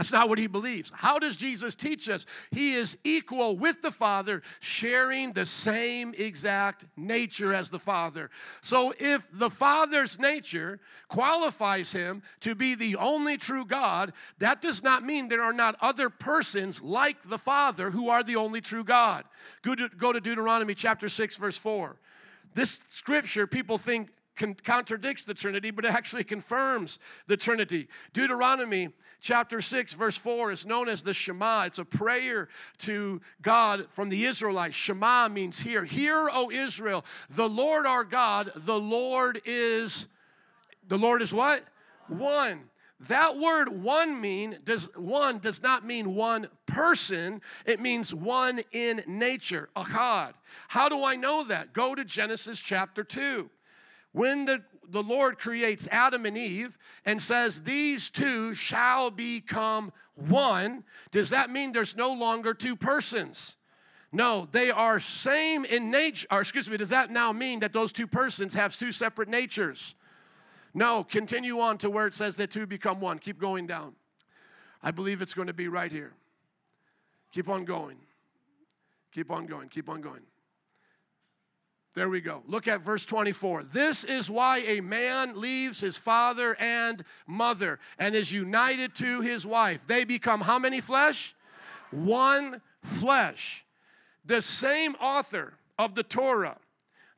That's 0.00 0.12
not 0.12 0.30
what 0.30 0.38
he 0.38 0.46
believes. 0.46 0.90
How 0.94 1.18
does 1.18 1.36
Jesus 1.36 1.74
teach 1.74 2.08
us? 2.08 2.24
He 2.52 2.72
is 2.72 2.96
equal 3.04 3.58
with 3.58 3.82
the 3.82 3.90
Father, 3.90 4.40
sharing 4.58 5.34
the 5.34 5.44
same 5.44 6.14
exact 6.16 6.86
nature 6.96 7.52
as 7.52 7.68
the 7.68 7.78
Father. 7.78 8.30
So 8.62 8.94
if 8.98 9.28
the 9.30 9.50
Father's 9.50 10.18
nature 10.18 10.80
qualifies 11.08 11.92
him 11.92 12.22
to 12.40 12.54
be 12.54 12.74
the 12.74 12.96
only 12.96 13.36
true 13.36 13.66
God, 13.66 14.14
that 14.38 14.62
does 14.62 14.82
not 14.82 15.04
mean 15.04 15.28
there 15.28 15.42
are 15.42 15.52
not 15.52 15.76
other 15.82 16.08
persons 16.08 16.80
like 16.80 17.28
the 17.28 17.36
Father 17.36 17.90
who 17.90 18.08
are 18.08 18.22
the 18.22 18.36
only 18.36 18.62
true 18.62 18.84
God. 18.84 19.24
Go 19.60 19.74
to, 19.74 20.20
Deuteronomy 20.20 20.74
chapter 20.74 21.10
6, 21.10 21.36
verse 21.36 21.58
4. 21.58 21.96
This 22.54 22.80
scripture, 22.88 23.46
people 23.46 23.76
think 23.76 24.08
con- 24.40 24.56
contradicts 24.64 25.24
the 25.24 25.34
Trinity, 25.34 25.70
but 25.70 25.84
it 25.84 25.92
actually 25.92 26.24
confirms 26.24 26.98
the 27.26 27.36
Trinity. 27.36 27.88
Deuteronomy 28.14 28.88
chapter 29.20 29.60
6, 29.60 29.92
verse 29.92 30.16
4 30.16 30.50
is 30.50 30.66
known 30.66 30.88
as 30.88 31.02
the 31.02 31.12
Shema. 31.12 31.64
It's 31.64 31.78
a 31.78 31.84
prayer 31.84 32.48
to 32.78 33.20
God 33.42 33.86
from 33.90 34.08
the 34.08 34.24
Israelites. 34.24 34.74
Shema 34.74 35.28
means 35.28 35.60
hear. 35.60 35.84
Hear, 35.84 36.30
O 36.32 36.50
Israel, 36.50 37.04
the 37.28 37.48
Lord 37.48 37.86
our 37.86 38.02
God, 38.02 38.50
the 38.56 38.80
Lord 38.80 39.42
is, 39.44 40.08
the 40.88 40.98
Lord 40.98 41.20
is 41.20 41.32
what? 41.32 41.62
One. 42.08 42.62
That 43.08 43.38
word 43.38 43.68
one 43.68 44.20
mean 44.20 44.58
does 44.62 44.94
one 44.94 45.38
does 45.38 45.62
not 45.62 45.86
mean 45.86 46.14
one 46.14 46.48
person, 46.66 47.40
it 47.64 47.80
means 47.80 48.12
one 48.12 48.60
in 48.72 49.02
nature, 49.06 49.70
achad. 49.74 50.34
How 50.68 50.90
do 50.90 51.02
I 51.02 51.16
know 51.16 51.44
that? 51.44 51.72
Go 51.72 51.94
to 51.94 52.04
Genesis 52.04 52.60
chapter 52.60 53.02
2. 53.02 53.48
When 54.12 54.44
the, 54.44 54.62
the 54.88 55.02
Lord 55.02 55.38
creates 55.38 55.86
Adam 55.90 56.26
and 56.26 56.36
Eve 56.36 56.76
and 57.04 57.22
says, 57.22 57.62
These 57.62 58.10
two 58.10 58.54
shall 58.54 59.10
become 59.10 59.92
one, 60.14 60.84
does 61.10 61.30
that 61.30 61.50
mean 61.50 61.72
there's 61.72 61.96
no 61.96 62.12
longer 62.12 62.54
two 62.54 62.76
persons? 62.76 63.56
No, 64.12 64.48
they 64.50 64.70
are 64.70 64.98
same 64.98 65.64
in 65.64 65.90
nature. 65.90 66.26
Or 66.30 66.40
excuse 66.40 66.68
me, 66.68 66.76
does 66.76 66.88
that 66.88 67.10
now 67.10 67.32
mean 67.32 67.60
that 67.60 67.72
those 67.72 67.92
two 67.92 68.08
persons 68.08 68.54
have 68.54 68.76
two 68.76 68.90
separate 68.90 69.28
natures? 69.28 69.94
No, 70.74 71.04
continue 71.04 71.60
on 71.60 71.78
to 71.78 71.90
where 71.90 72.06
it 72.06 72.14
says 72.14 72.36
that 72.36 72.50
two 72.50 72.66
become 72.66 73.00
one. 73.00 73.18
Keep 73.18 73.38
going 73.38 73.66
down. 73.66 73.94
I 74.82 74.90
believe 74.90 75.22
it's 75.22 75.34
going 75.34 75.48
to 75.48 75.54
be 75.54 75.68
right 75.68 75.92
here. 75.92 76.12
Keep 77.32 77.48
on 77.48 77.64
going. 77.64 77.98
Keep 79.12 79.30
on 79.30 79.46
going. 79.46 79.68
Keep 79.68 79.88
on 79.88 80.00
going. 80.00 80.22
There 81.94 82.08
we 82.08 82.20
go. 82.20 82.42
Look 82.46 82.68
at 82.68 82.82
verse 82.82 83.04
24. 83.04 83.64
This 83.64 84.04
is 84.04 84.30
why 84.30 84.58
a 84.58 84.80
man 84.80 85.40
leaves 85.40 85.80
his 85.80 85.96
father 85.96 86.54
and 86.60 87.04
mother 87.26 87.80
and 87.98 88.14
is 88.14 88.30
united 88.30 88.94
to 88.96 89.22
his 89.22 89.44
wife. 89.44 89.80
They 89.88 90.04
become 90.04 90.40
how 90.40 90.58
many 90.58 90.80
flesh? 90.80 91.34
One 91.90 92.60
flesh. 92.84 93.64
The 94.24 94.40
same 94.40 94.94
author 95.00 95.54
of 95.78 95.96
the 95.96 96.04
Torah, 96.04 96.58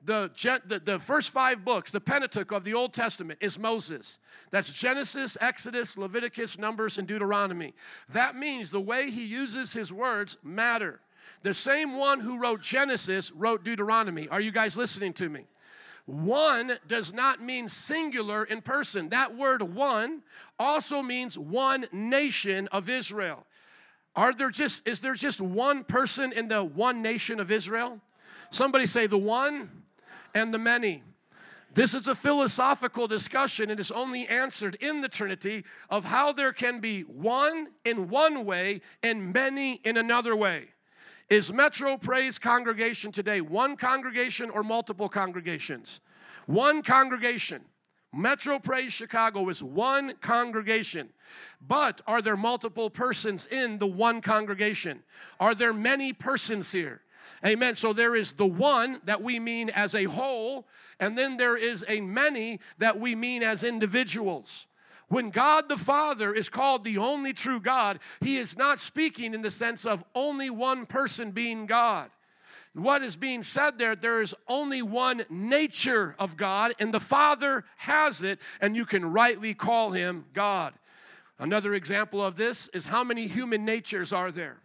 the, 0.02 0.30
the, 0.66 0.78
the 0.78 0.98
first 0.98 1.30
five 1.30 1.64
books, 1.64 1.90
the 1.90 2.00
Pentateuch 2.00 2.50
of 2.50 2.64
the 2.64 2.72
Old 2.72 2.94
Testament, 2.94 3.40
is 3.42 3.58
Moses. 3.58 4.20
That's 4.50 4.72
Genesis, 4.72 5.36
Exodus, 5.40 5.98
Leviticus, 5.98 6.58
Numbers, 6.58 6.96
and 6.96 7.06
Deuteronomy. 7.06 7.74
That 8.08 8.36
means 8.36 8.70
the 8.70 8.80
way 8.80 9.10
he 9.10 9.24
uses 9.26 9.74
his 9.74 9.92
words 9.92 10.38
matter. 10.42 11.00
The 11.42 11.54
same 11.54 11.96
one 11.96 12.20
who 12.20 12.38
wrote 12.38 12.62
Genesis 12.62 13.32
wrote 13.32 13.64
Deuteronomy. 13.64 14.28
Are 14.28 14.40
you 14.40 14.52
guys 14.52 14.76
listening 14.76 15.12
to 15.14 15.28
me? 15.28 15.46
One 16.06 16.78
does 16.88 17.12
not 17.14 17.42
mean 17.42 17.68
singular 17.68 18.44
in 18.44 18.60
person. 18.60 19.10
That 19.10 19.36
word 19.36 19.62
one 19.62 20.22
also 20.58 21.02
means 21.02 21.38
one 21.38 21.86
nation 21.92 22.68
of 22.68 22.88
Israel. 22.88 23.46
Are 24.14 24.32
there 24.32 24.50
just 24.50 24.86
is 24.86 25.00
there 25.00 25.14
just 25.14 25.40
one 25.40 25.84
person 25.84 26.32
in 26.32 26.48
the 26.48 26.62
one 26.62 27.02
nation 27.02 27.40
of 27.40 27.50
Israel? 27.50 28.00
Somebody 28.50 28.86
say 28.86 29.06
the 29.06 29.18
one 29.18 29.70
and 30.34 30.52
the 30.52 30.58
many. 30.58 31.02
This 31.74 31.94
is 31.94 32.06
a 32.06 32.14
philosophical 32.14 33.06
discussion 33.06 33.70
and 33.70 33.80
is 33.80 33.90
only 33.90 34.28
answered 34.28 34.76
in 34.80 35.00
the 35.00 35.08
Trinity 35.08 35.64
of 35.88 36.04
how 36.04 36.32
there 36.32 36.52
can 36.52 36.80
be 36.80 37.02
one 37.02 37.68
in 37.86 38.10
one 38.10 38.44
way 38.44 38.82
and 39.02 39.32
many 39.32 39.80
in 39.84 39.96
another 39.96 40.36
way. 40.36 40.68
Is 41.28 41.52
Metro 41.52 41.96
Praise 41.96 42.38
congregation 42.38 43.12
today 43.12 43.40
one 43.40 43.76
congregation 43.76 44.50
or 44.50 44.62
multiple 44.62 45.08
congregations? 45.08 46.00
One 46.46 46.82
congregation. 46.82 47.62
Metro 48.14 48.58
Praise 48.58 48.92
Chicago 48.92 49.48
is 49.48 49.62
one 49.62 50.14
congregation. 50.20 51.08
But 51.66 52.02
are 52.06 52.20
there 52.20 52.36
multiple 52.36 52.90
persons 52.90 53.46
in 53.46 53.78
the 53.78 53.86
one 53.86 54.20
congregation? 54.20 55.02
Are 55.40 55.54
there 55.54 55.72
many 55.72 56.12
persons 56.12 56.72
here? 56.72 57.00
Amen. 57.44 57.74
So 57.74 57.92
there 57.92 58.14
is 58.14 58.32
the 58.32 58.46
one 58.46 59.00
that 59.04 59.22
we 59.22 59.40
mean 59.40 59.70
as 59.70 59.94
a 59.94 60.04
whole, 60.04 60.66
and 61.00 61.16
then 61.16 61.38
there 61.38 61.56
is 61.56 61.84
a 61.88 62.00
many 62.00 62.60
that 62.78 63.00
we 63.00 63.14
mean 63.14 63.42
as 63.42 63.64
individuals. 63.64 64.66
When 65.12 65.28
God 65.28 65.68
the 65.68 65.76
Father 65.76 66.32
is 66.32 66.48
called 66.48 66.84
the 66.84 66.96
only 66.96 67.34
true 67.34 67.60
God, 67.60 67.98
he 68.22 68.38
is 68.38 68.56
not 68.56 68.80
speaking 68.80 69.34
in 69.34 69.42
the 69.42 69.50
sense 69.50 69.84
of 69.84 70.02
only 70.14 70.48
one 70.48 70.86
person 70.86 71.32
being 71.32 71.66
God. 71.66 72.08
What 72.72 73.02
is 73.02 73.14
being 73.14 73.42
said 73.42 73.76
there, 73.76 73.94
there 73.94 74.22
is 74.22 74.34
only 74.48 74.80
one 74.80 75.26
nature 75.28 76.16
of 76.18 76.38
God, 76.38 76.72
and 76.78 76.94
the 76.94 76.98
Father 76.98 77.66
has 77.76 78.22
it, 78.22 78.38
and 78.58 78.74
you 78.74 78.86
can 78.86 79.04
rightly 79.04 79.52
call 79.52 79.90
him 79.90 80.24
God. 80.32 80.72
Another 81.38 81.74
example 81.74 82.24
of 82.24 82.36
this 82.36 82.68
is 82.68 82.86
how 82.86 83.04
many 83.04 83.26
human 83.26 83.66
natures 83.66 84.14
are 84.14 84.32
there? 84.32 84.60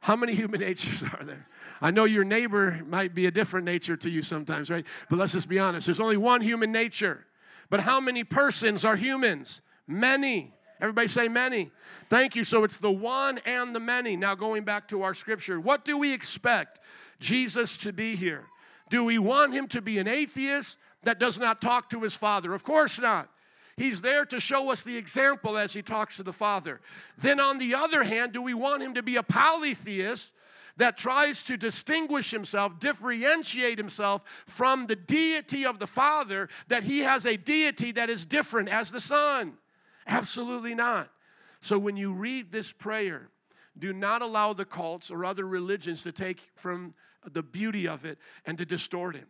How 0.00 0.16
many 0.16 0.34
human 0.42 0.60
natures 0.60 1.02
are 1.02 1.22
there? 1.22 1.48
I 1.82 1.90
know 1.90 2.04
your 2.04 2.24
neighbor 2.24 2.80
might 2.86 3.14
be 3.14 3.26
a 3.26 3.30
different 3.30 3.66
nature 3.66 3.98
to 3.98 4.08
you 4.08 4.22
sometimes, 4.22 4.70
right? 4.70 4.86
But 5.10 5.18
let's 5.18 5.34
just 5.34 5.50
be 5.50 5.58
honest. 5.58 5.84
There's 5.84 6.00
only 6.00 6.16
one 6.16 6.40
human 6.40 6.72
nature. 6.72 7.26
But 7.70 7.80
how 7.80 8.00
many 8.00 8.24
persons 8.24 8.84
are 8.84 8.96
humans? 8.96 9.62
Many. 9.86 10.52
Everybody 10.80 11.08
say 11.08 11.28
many. 11.28 11.70
Thank 12.08 12.34
you. 12.34 12.44
So 12.44 12.64
it's 12.64 12.76
the 12.76 12.90
one 12.90 13.38
and 13.46 13.74
the 13.74 13.80
many. 13.80 14.16
Now, 14.16 14.34
going 14.34 14.64
back 14.64 14.88
to 14.88 15.02
our 15.02 15.14
scripture, 15.14 15.60
what 15.60 15.84
do 15.84 15.96
we 15.96 16.12
expect 16.12 16.80
Jesus 17.20 17.76
to 17.78 17.92
be 17.92 18.16
here? 18.16 18.46
Do 18.88 19.04
we 19.04 19.18
want 19.18 19.54
him 19.54 19.68
to 19.68 19.80
be 19.80 19.98
an 19.98 20.08
atheist 20.08 20.76
that 21.04 21.20
does 21.20 21.38
not 21.38 21.60
talk 21.60 21.90
to 21.90 22.02
his 22.02 22.14
father? 22.14 22.52
Of 22.54 22.64
course 22.64 22.98
not. 22.98 23.30
He's 23.76 24.02
there 24.02 24.26
to 24.26 24.40
show 24.40 24.70
us 24.70 24.82
the 24.82 24.96
example 24.96 25.56
as 25.56 25.72
he 25.72 25.80
talks 25.80 26.16
to 26.16 26.22
the 26.22 26.34
Father. 26.34 26.80
Then, 27.16 27.40
on 27.40 27.56
the 27.56 27.74
other 27.74 28.02
hand, 28.04 28.32
do 28.32 28.42
we 28.42 28.52
want 28.52 28.82
him 28.82 28.92
to 28.92 29.02
be 29.02 29.16
a 29.16 29.22
polytheist 29.22 30.34
that 30.80 30.96
tries 30.96 31.42
to 31.42 31.58
distinguish 31.58 32.30
himself, 32.30 32.80
differentiate 32.80 33.76
himself 33.76 34.22
from 34.46 34.86
the 34.86 34.96
deity 34.96 35.66
of 35.66 35.78
the 35.78 35.86
Father, 35.86 36.48
that 36.68 36.84
he 36.84 37.00
has 37.00 37.26
a 37.26 37.36
deity 37.36 37.92
that 37.92 38.08
is 38.08 38.24
different 38.24 38.70
as 38.70 38.90
the 38.90 38.98
Son. 38.98 39.58
Absolutely 40.06 40.74
not. 40.74 41.10
So 41.60 41.78
when 41.78 41.98
you 41.98 42.14
read 42.14 42.50
this 42.50 42.72
prayer, 42.72 43.28
do 43.78 43.92
not 43.92 44.22
allow 44.22 44.54
the 44.54 44.64
cults 44.64 45.10
or 45.10 45.26
other 45.26 45.46
religions 45.46 46.02
to 46.04 46.12
take 46.12 46.40
from 46.56 46.94
the 47.30 47.42
beauty 47.42 47.86
of 47.86 48.06
it 48.06 48.16
and 48.46 48.56
to 48.56 48.64
distort 48.64 49.16
it. 49.16 49.26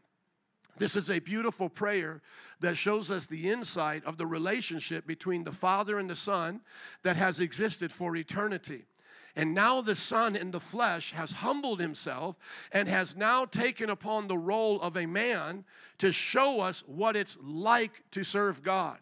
This 0.78 0.94
is 0.94 1.10
a 1.10 1.18
beautiful 1.18 1.68
prayer 1.68 2.22
that 2.60 2.76
shows 2.76 3.10
us 3.10 3.26
the 3.26 3.50
insight 3.50 4.04
of 4.04 4.18
the 4.18 4.26
relationship 4.26 5.04
between 5.04 5.42
the 5.42 5.50
Father 5.50 5.98
and 5.98 6.08
the 6.08 6.14
Son 6.14 6.60
that 7.02 7.16
has 7.16 7.40
existed 7.40 7.90
for 7.90 8.14
eternity. 8.14 8.84
And 9.36 9.54
now 9.54 9.80
the 9.80 9.94
Son 9.94 10.36
in 10.36 10.50
the 10.50 10.60
flesh 10.60 11.12
has 11.12 11.32
humbled 11.32 11.80
himself 11.80 12.36
and 12.72 12.88
has 12.88 13.16
now 13.16 13.44
taken 13.44 13.90
upon 13.90 14.28
the 14.28 14.38
role 14.38 14.80
of 14.80 14.96
a 14.96 15.06
man 15.06 15.64
to 15.98 16.12
show 16.12 16.60
us 16.60 16.82
what 16.86 17.16
it's 17.16 17.38
like 17.42 18.02
to 18.12 18.24
serve 18.24 18.62
God. 18.62 18.98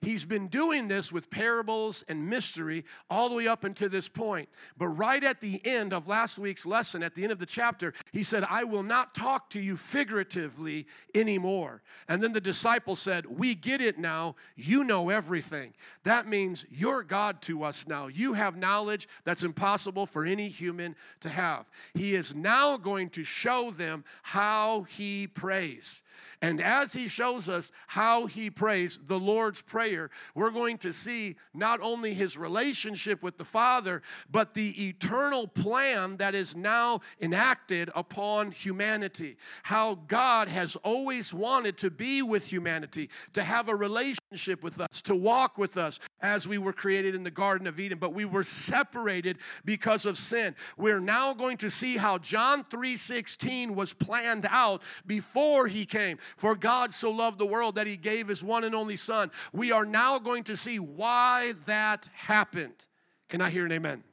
He's 0.00 0.24
been 0.24 0.48
doing 0.48 0.88
this 0.88 1.10
with 1.12 1.30
parables 1.30 2.04
and 2.08 2.28
mystery 2.28 2.84
all 3.10 3.28
the 3.28 3.34
way 3.34 3.48
up 3.48 3.64
until 3.64 3.88
this 3.88 4.08
point. 4.08 4.48
But 4.76 4.88
right 4.88 5.22
at 5.22 5.40
the 5.40 5.64
end 5.64 5.92
of 5.92 6.08
last 6.08 6.38
week's 6.38 6.66
lesson, 6.66 7.02
at 7.02 7.14
the 7.14 7.22
end 7.22 7.32
of 7.32 7.38
the 7.38 7.46
chapter, 7.46 7.94
he 8.12 8.22
said, 8.22 8.44
I 8.44 8.64
will 8.64 8.82
not 8.82 9.14
talk 9.14 9.50
to 9.50 9.60
you 9.60 9.76
figuratively 9.76 10.86
anymore. 11.14 11.82
And 12.08 12.22
then 12.22 12.32
the 12.32 12.40
disciples 12.40 13.00
said, 13.00 13.26
We 13.26 13.54
get 13.54 13.80
it 13.80 13.98
now. 13.98 14.36
You 14.54 14.84
know 14.84 15.08
everything. 15.08 15.74
That 16.04 16.28
means 16.28 16.66
you're 16.70 17.02
God 17.02 17.42
to 17.42 17.62
us 17.62 17.86
now. 17.86 18.06
You 18.06 18.34
have 18.34 18.56
knowledge 18.56 19.08
that's 19.24 19.42
impossible 19.42 20.06
for 20.06 20.24
any 20.24 20.48
human 20.48 20.96
to 21.20 21.28
have. 21.28 21.66
He 21.94 22.14
is 22.14 22.34
now 22.34 22.76
going 22.76 23.10
to 23.10 23.24
show 23.24 23.70
them 23.70 24.04
how 24.22 24.82
he 24.82 25.26
prays. 25.26 26.02
And 26.42 26.60
as 26.60 26.92
he 26.92 27.08
shows 27.08 27.48
us 27.48 27.72
how 27.86 28.26
he 28.26 28.50
prays, 28.50 28.98
the 29.06 29.18
Lord's 29.18 29.62
Prayer, 29.62 29.85
we're 30.34 30.50
going 30.50 30.78
to 30.78 30.92
see 30.92 31.36
not 31.54 31.80
only 31.80 32.14
his 32.14 32.36
relationship 32.36 33.22
with 33.22 33.38
the 33.38 33.44
Father, 33.44 34.02
but 34.30 34.54
the 34.54 34.88
eternal 34.88 35.46
plan 35.46 36.16
that 36.16 36.34
is 36.34 36.56
now 36.56 37.00
enacted 37.20 37.90
upon 37.94 38.50
humanity. 38.50 39.36
How 39.62 39.94
God 40.06 40.48
has 40.48 40.76
always 40.76 41.32
wanted 41.32 41.78
to 41.78 41.90
be 41.90 42.22
with 42.22 42.50
humanity, 42.50 43.10
to 43.34 43.44
have 43.44 43.68
a 43.68 43.74
relationship 43.74 44.62
with 44.62 44.80
us, 44.80 45.02
to 45.02 45.14
walk 45.14 45.58
with 45.58 45.76
us 45.76 45.98
as 46.20 46.48
we 46.48 46.58
were 46.58 46.72
created 46.72 47.14
in 47.14 47.22
the 47.22 47.30
Garden 47.30 47.66
of 47.66 47.78
Eden, 47.78 47.98
but 47.98 48.14
we 48.14 48.24
were 48.24 48.44
separated 48.44 49.38
because 49.64 50.06
of 50.06 50.16
sin. 50.16 50.54
We're 50.76 51.00
now 51.00 51.34
going 51.34 51.58
to 51.58 51.70
see 51.70 51.96
how 51.96 52.18
John 52.18 52.64
3:16 52.64 53.74
was 53.74 53.92
planned 53.92 54.46
out 54.48 54.82
before 55.06 55.66
he 55.66 55.86
came. 55.86 56.18
For 56.36 56.54
God 56.54 56.94
so 56.94 57.10
loved 57.10 57.38
the 57.38 57.46
world 57.46 57.74
that 57.74 57.86
he 57.86 57.96
gave 57.96 58.28
his 58.28 58.42
one 58.42 58.64
and 58.64 58.74
only 58.74 58.96
Son. 58.96 59.30
We 59.52 59.72
are 59.72 59.75
now 59.84 60.18
going 60.18 60.44
to 60.44 60.56
see 60.56 60.78
why 60.78 61.54
that 61.66 62.08
happened. 62.14 62.86
Can 63.28 63.40
I 63.40 63.50
hear 63.50 63.66
an 63.66 63.72
amen? 63.72 64.04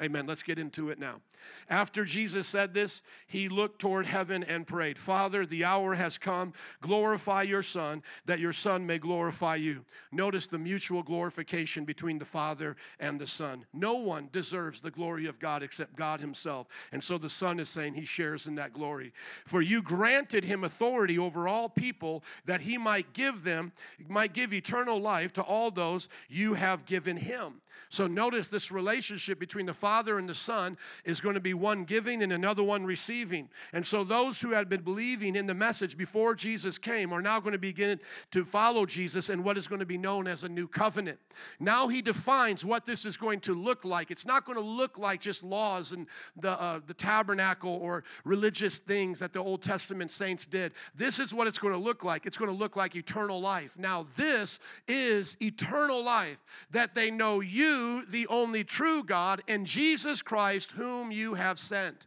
Amen. 0.00 0.26
Let's 0.26 0.42
get 0.42 0.58
into 0.58 0.90
it 0.90 0.98
now. 0.98 1.20
After 1.68 2.04
Jesus 2.04 2.46
said 2.46 2.74
this, 2.74 3.02
he 3.26 3.48
looked 3.48 3.80
toward 3.80 4.06
heaven 4.06 4.42
and 4.44 4.66
prayed, 4.66 4.98
Father, 4.98 5.46
the 5.46 5.64
hour 5.64 5.94
has 5.94 6.18
come. 6.18 6.52
Glorify 6.80 7.42
your 7.42 7.62
Son, 7.62 8.02
that 8.26 8.40
your 8.40 8.52
Son 8.52 8.86
may 8.86 8.98
glorify 8.98 9.56
you. 9.56 9.84
Notice 10.10 10.46
the 10.46 10.58
mutual 10.58 11.02
glorification 11.02 11.84
between 11.84 12.18
the 12.18 12.24
Father 12.24 12.76
and 13.00 13.20
the 13.20 13.26
Son. 13.26 13.64
No 13.72 13.94
one 13.94 14.28
deserves 14.32 14.80
the 14.80 14.90
glory 14.90 15.26
of 15.26 15.38
God 15.38 15.62
except 15.62 15.96
God 15.96 16.20
Himself. 16.20 16.66
And 16.92 17.02
so 17.02 17.18
the 17.18 17.28
Son 17.28 17.58
is 17.58 17.68
saying 17.68 17.94
He 17.94 18.04
shares 18.04 18.46
in 18.46 18.54
that 18.56 18.72
glory. 18.72 19.12
For 19.44 19.62
you 19.62 19.82
granted 19.82 20.44
Him 20.44 20.64
authority 20.64 21.18
over 21.18 21.48
all 21.48 21.68
people 21.68 22.24
that 22.44 22.60
He 22.60 22.78
might 22.78 23.12
give 23.12 23.44
them, 23.44 23.72
might 24.08 24.32
give 24.32 24.52
eternal 24.52 25.00
life 25.00 25.32
to 25.34 25.42
all 25.42 25.70
those 25.70 26.08
you 26.28 26.54
have 26.54 26.84
given 26.84 27.16
Him. 27.16 27.60
So 27.88 28.06
notice 28.06 28.48
this 28.48 28.70
relationship 28.70 29.38
between 29.38 29.66
the 29.66 29.74
Father 29.74 30.18
and 30.18 30.28
the 30.28 30.34
Son 30.34 30.76
is 31.04 31.20
going 31.20 31.31
to 31.34 31.40
be 31.40 31.54
one 31.54 31.84
giving 31.84 32.22
and 32.22 32.32
another 32.32 32.62
one 32.62 32.84
receiving. 32.84 33.48
And 33.72 33.84
so 33.86 34.04
those 34.04 34.40
who 34.40 34.50
had 34.50 34.68
been 34.68 34.82
believing 34.82 35.36
in 35.36 35.46
the 35.46 35.54
message 35.54 35.96
before 35.96 36.34
Jesus 36.34 36.78
came 36.78 37.12
are 37.12 37.22
now 37.22 37.40
going 37.40 37.52
to 37.52 37.58
begin 37.58 38.00
to 38.30 38.44
follow 38.44 38.86
Jesus 38.86 39.30
in 39.30 39.44
what 39.44 39.56
is 39.58 39.68
going 39.68 39.80
to 39.80 39.86
be 39.86 39.98
known 39.98 40.26
as 40.26 40.44
a 40.44 40.48
new 40.48 40.66
covenant. 40.66 41.18
Now 41.60 41.88
he 41.88 42.02
defines 42.02 42.64
what 42.64 42.86
this 42.86 43.06
is 43.06 43.16
going 43.16 43.40
to 43.40 43.54
look 43.54 43.84
like. 43.84 44.10
It's 44.10 44.26
not 44.26 44.44
going 44.44 44.58
to 44.58 44.64
look 44.64 44.98
like 44.98 45.20
just 45.20 45.42
laws 45.42 45.92
and 45.92 46.06
the, 46.36 46.50
uh, 46.50 46.80
the 46.86 46.94
tabernacle 46.94 47.78
or 47.80 48.04
religious 48.24 48.78
things 48.78 49.18
that 49.20 49.32
the 49.32 49.40
Old 49.40 49.62
Testament 49.62 50.10
saints 50.10 50.46
did. 50.46 50.72
This 50.94 51.18
is 51.18 51.32
what 51.32 51.46
it's 51.46 51.58
going 51.58 51.74
to 51.74 51.80
look 51.80 52.04
like. 52.04 52.26
It's 52.26 52.36
going 52.36 52.50
to 52.50 52.56
look 52.56 52.76
like 52.76 52.96
eternal 52.96 53.40
life. 53.40 53.78
Now, 53.78 54.06
this 54.16 54.58
is 54.88 55.36
eternal 55.40 56.02
life 56.02 56.38
that 56.70 56.94
they 56.94 57.10
know 57.10 57.40
you, 57.40 58.04
the 58.06 58.26
only 58.26 58.64
true 58.64 59.04
God, 59.04 59.42
and 59.48 59.66
Jesus 59.66 60.22
Christ, 60.22 60.72
whom 60.72 61.12
you 61.12 61.21
have 61.34 61.58
sent. 61.58 62.06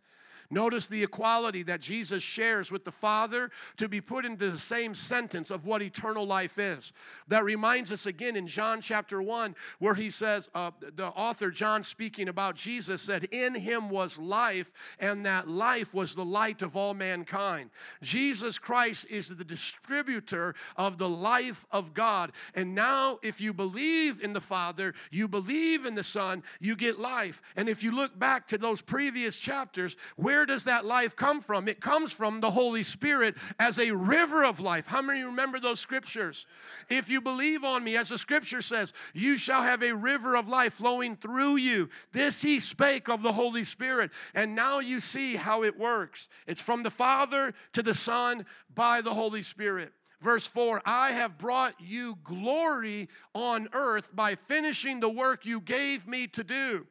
Notice 0.50 0.88
the 0.88 1.04
equality 1.04 1.64
that 1.64 1.82
Jesus 1.82 2.22
shares 2.22 2.72
with 2.72 2.86
the 2.86 2.92
Father 2.92 3.52
to 3.78 3.88
be 3.88 4.02
put 4.02 4.26
into 4.26 4.52
the 4.52 4.58
same 4.58 4.94
sentence 4.94 5.52
of 5.52 5.66
what 5.66 5.82
eternal 5.82 6.26
life 6.26 6.60
is. 6.60 6.94
That 7.28 7.44
reminds 7.44 7.92
us 7.92 8.06
again 8.06 8.36
in 8.36 8.48
John 8.48 8.82
chapter 8.82 9.22
1, 9.22 9.56
where 9.80 9.96
he 9.96 10.10
says, 10.10 10.50
uh, 10.54 10.72
the 10.96 11.08
author 11.08 11.50
John 11.50 11.84
speaking 11.84 12.30
about 12.30 12.56
Jesus 12.56 13.02
said, 13.02 13.26
In 13.26 13.56
him 13.56 13.90
was 13.90 14.18
life, 14.18 14.72
and 15.00 15.26
that 15.26 15.48
life 15.48 15.94
was 15.94 16.16
the 16.16 16.26
light 16.26 16.62
of 16.62 16.76
all 16.76 16.94
mankind. 16.94 17.70
Jesus 18.02 18.60
Christ 18.60 19.08
is 19.10 19.30
the 19.30 19.44
distributor 19.44 20.56
of 20.76 20.98
the 20.98 21.10
life 21.10 21.66
of 21.72 21.94
God. 21.94 22.32
And 22.54 22.76
now, 22.76 23.20
if 23.24 23.40
you 23.40 23.54
believe 23.54 24.22
in 24.22 24.34
the 24.34 24.42
Father, 24.42 24.94
you 25.12 25.28
believe 25.28 25.86
in 25.86 25.96
the 25.96 26.04
Son, 26.04 26.44
you 26.60 26.76
get 26.76 27.00
life. 27.00 27.42
And 27.56 27.70
if 27.70 27.84
you 27.84 27.92
look 27.92 28.18
back 28.18 28.48
to 28.48 28.58
those 28.58 28.82
previous 28.82 29.38
chapters, 29.38 29.96
where 30.16 30.35
where 30.36 30.46
does 30.46 30.66
that 30.66 30.84
life 30.84 31.16
come 31.16 31.40
from? 31.40 31.70
It 31.70 31.80
comes 31.80 32.12
from 32.12 32.42
the 32.42 32.52
Holy 32.52 32.84
Spirit 32.84 33.36
as 33.58 33.80
a 33.80 33.92
river 33.92 34.44
of 34.44 34.60
life. 34.60 34.86
How 34.86 35.02
many 35.02 35.24
remember 35.24 35.62
those 35.62 35.80
scriptures? 35.80 36.46
If 36.90 37.10
you 37.10 37.22
believe 37.22 37.64
on 37.64 37.86
me, 37.86 37.96
as 37.96 38.10
the 38.10 38.18
scripture 38.18 38.62
says, 38.62 38.92
you 39.14 39.38
shall 39.38 39.62
have 39.62 39.82
a 39.82 39.96
river 39.96 40.36
of 40.36 40.50
life 40.50 40.74
flowing 40.74 41.16
through 41.16 41.56
you. 41.56 41.88
This 42.12 42.42
he 42.42 42.60
spake 42.60 43.08
of 43.08 43.24
the 43.24 43.32
Holy 43.32 43.64
Spirit. 43.64 44.12
And 44.34 44.56
now 44.56 44.80
you 44.80 45.00
see 45.00 45.38
how 45.38 45.64
it 45.64 45.80
works. 45.80 46.28
It's 46.48 46.62
from 46.62 46.84
the 46.84 46.92
Father 46.92 47.54
to 47.72 47.82
the 47.82 47.96
Son 47.96 48.46
by 48.76 49.00
the 49.00 49.14
Holy 49.14 49.42
Spirit. 49.42 49.94
Verse 50.20 50.48
4 50.48 50.82
I 50.86 51.14
have 51.14 51.38
brought 51.38 51.76
you 51.80 52.18
glory 52.26 53.08
on 53.34 53.70
earth 53.72 54.14
by 54.14 54.36
finishing 54.36 55.00
the 55.00 55.08
work 55.08 55.46
you 55.46 55.62
gave 55.62 56.06
me 56.06 56.28
to 56.28 56.44
do. 56.44 56.88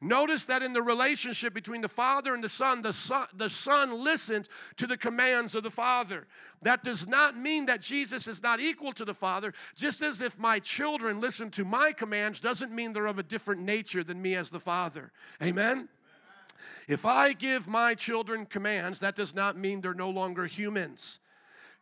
Notice 0.00 0.44
that 0.44 0.62
in 0.62 0.72
the 0.72 0.82
relationship 0.82 1.52
between 1.52 1.80
the 1.80 1.88
Father 1.88 2.32
and 2.32 2.42
the 2.42 2.48
Son, 2.48 2.82
the 2.82 2.92
Son, 2.92 3.26
the 3.34 3.50
son 3.50 4.04
listens 4.04 4.48
to 4.76 4.86
the 4.86 4.96
commands 4.96 5.56
of 5.56 5.64
the 5.64 5.70
Father. 5.70 6.28
That 6.62 6.84
does 6.84 7.08
not 7.08 7.36
mean 7.36 7.66
that 7.66 7.80
Jesus 7.80 8.28
is 8.28 8.40
not 8.40 8.60
equal 8.60 8.92
to 8.92 9.04
the 9.04 9.14
Father. 9.14 9.52
Just 9.74 10.00
as 10.02 10.20
if 10.20 10.38
my 10.38 10.60
children 10.60 11.20
listen 11.20 11.50
to 11.52 11.64
my 11.64 11.92
commands 11.92 12.38
doesn't 12.38 12.70
mean 12.70 12.92
they're 12.92 13.06
of 13.06 13.18
a 13.18 13.24
different 13.24 13.62
nature 13.62 14.04
than 14.04 14.22
me 14.22 14.36
as 14.36 14.50
the 14.50 14.60
Father. 14.60 15.10
Amen? 15.42 15.88
If 16.86 17.04
I 17.04 17.32
give 17.32 17.66
my 17.66 17.94
children 17.94 18.46
commands, 18.46 19.00
that 19.00 19.16
does 19.16 19.34
not 19.34 19.58
mean 19.58 19.80
they're 19.80 19.94
no 19.94 20.10
longer 20.10 20.46
humans. 20.46 21.18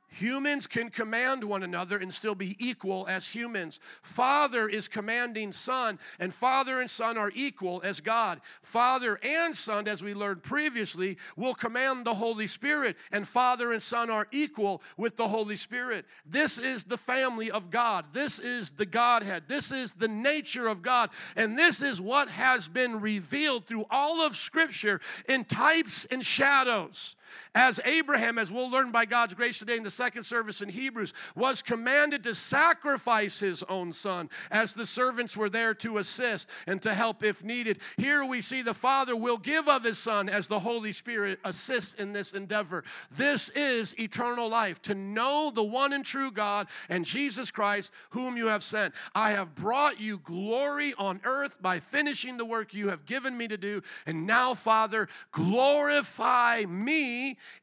Humans 0.09 0.67
can 0.67 0.89
command 0.89 1.45
one 1.45 1.63
another 1.63 1.99
and 1.99 2.15
still 2.15 2.35
be 2.35 2.57
equal 2.59 3.07
as 3.07 3.29
humans. 3.29 3.81
Father 4.03 4.69
is 4.69 4.89
commanding 4.89 5.53
Son, 5.53 5.99
and 6.19 6.33
Father 6.33 6.81
and 6.81 6.91
Son 6.91 7.19
are 7.19 7.33
equal 7.35 7.83
as 7.85 8.01
God. 8.01 8.41
Father 8.63 9.19
and 9.23 9.55
Son, 9.55 9.87
as 9.87 10.03
we 10.03 10.15
learned 10.15 10.43
previously, 10.43 11.19
will 11.37 11.55
command 11.55 12.07
the 12.07 12.15
Holy 12.15 12.47
Spirit, 12.47 12.97
and 13.13 13.29
Father 13.29 13.73
and 13.73 13.83
Son 13.83 14.09
are 14.09 14.27
equal 14.31 14.81
with 14.97 15.17
the 15.17 15.29
Holy 15.29 15.57
Spirit. 15.57 16.07
This 16.25 16.57
is 16.57 16.85
the 16.85 16.97
family 16.97 17.51
of 17.51 17.71
God. 17.71 18.07
This 18.13 18.39
is 18.39 18.71
the 18.71 18.87
Godhead. 18.87 19.45
This 19.49 19.71
is 19.71 19.93
the 19.93 20.09
nature 20.09 20.69
of 20.69 20.83
God. 20.83 21.11
And 21.35 21.59
this 21.59 21.83
is 21.83 22.01
what 22.01 22.31
has 22.31 22.69
been 22.69 23.01
revealed 23.01 23.67
through 23.67 23.85
all 23.91 24.21
of 24.21 24.37
Scripture 24.37 25.01
in 25.29 25.45
types 25.45 26.07
and 26.11 26.25
shadows. 26.25 27.16
As 27.55 27.81
Abraham, 27.85 28.39
as 28.39 28.51
we'll 28.51 28.71
learn 28.71 28.91
by 28.91 29.05
God's 29.05 29.35
grace 29.35 29.59
today 29.59 29.77
in 29.77 29.83
the 29.83 29.91
second 29.91 30.25
service 30.25 30.61
in 30.61 30.69
Hebrews, 30.69 31.15
was 31.35 31.63
commanded 31.63 32.23
to 32.25 32.35
sacrifice 32.35 33.41
his 33.41 33.63
own 33.65 33.93
son, 33.93 34.31
as 34.51 34.75
the 34.75 34.87
servants 34.87 35.37
were 35.37 35.49
there 35.49 35.75
to 35.75 35.99
assist 35.99 36.49
and 36.67 36.83
to 36.83 36.95
help 36.95 37.25
if 37.25 37.43
needed. 37.43 37.79
Here 37.97 38.25
we 38.25 38.41
see 38.41 38.63
the 38.63 38.75
Father 38.75 39.17
will 39.17 39.39
give 39.39 39.69
of 39.69 39.85
his 39.85 39.99
Son 39.99 40.29
as 40.29 40.49
the 40.49 40.61
Holy 40.61 40.93
Spirit 40.93 41.39
assists 41.45 41.95
in 41.95 42.13
this 42.13 42.33
endeavor. 42.33 42.85
This 43.11 43.49
is 43.51 43.99
eternal 43.99 44.49
life, 44.49 44.81
to 44.83 44.95
know 44.95 45.51
the 45.51 45.65
one 45.65 45.93
and 45.93 46.05
true 46.05 46.31
God 46.31 46.69
and 46.89 47.05
Jesus 47.05 47.51
Christ, 47.51 47.93
whom 48.11 48.37
you 48.37 48.47
have 48.47 48.63
sent. 48.63 48.95
I 49.15 49.33
have 49.33 49.55
brought 49.55 50.01
you 50.01 50.19
glory 50.19 50.95
on 50.99 51.21
earth 51.25 51.61
by 51.61 51.81
finishing 51.81 52.37
the 52.37 52.45
work 52.45 52.75
you 52.75 52.89
have 52.89 53.07
given 53.07 53.37
me 53.37 53.49
to 53.49 53.57
do. 53.57 53.83
And 54.07 54.27
now, 54.27 54.55
Father, 54.55 55.09
glorify 55.33 56.65
me 56.67 57.16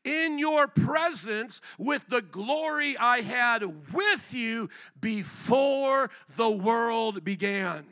in 0.03 0.39
your 0.39 0.67
presence 0.67 1.61
with 1.77 2.07
the 2.07 2.21
glory 2.21 2.97
I 2.97 3.21
had 3.21 3.63
with 3.93 4.33
you 4.33 4.69
before 4.99 6.09
the 6.35 6.49
world 6.49 7.23
began. 7.23 7.85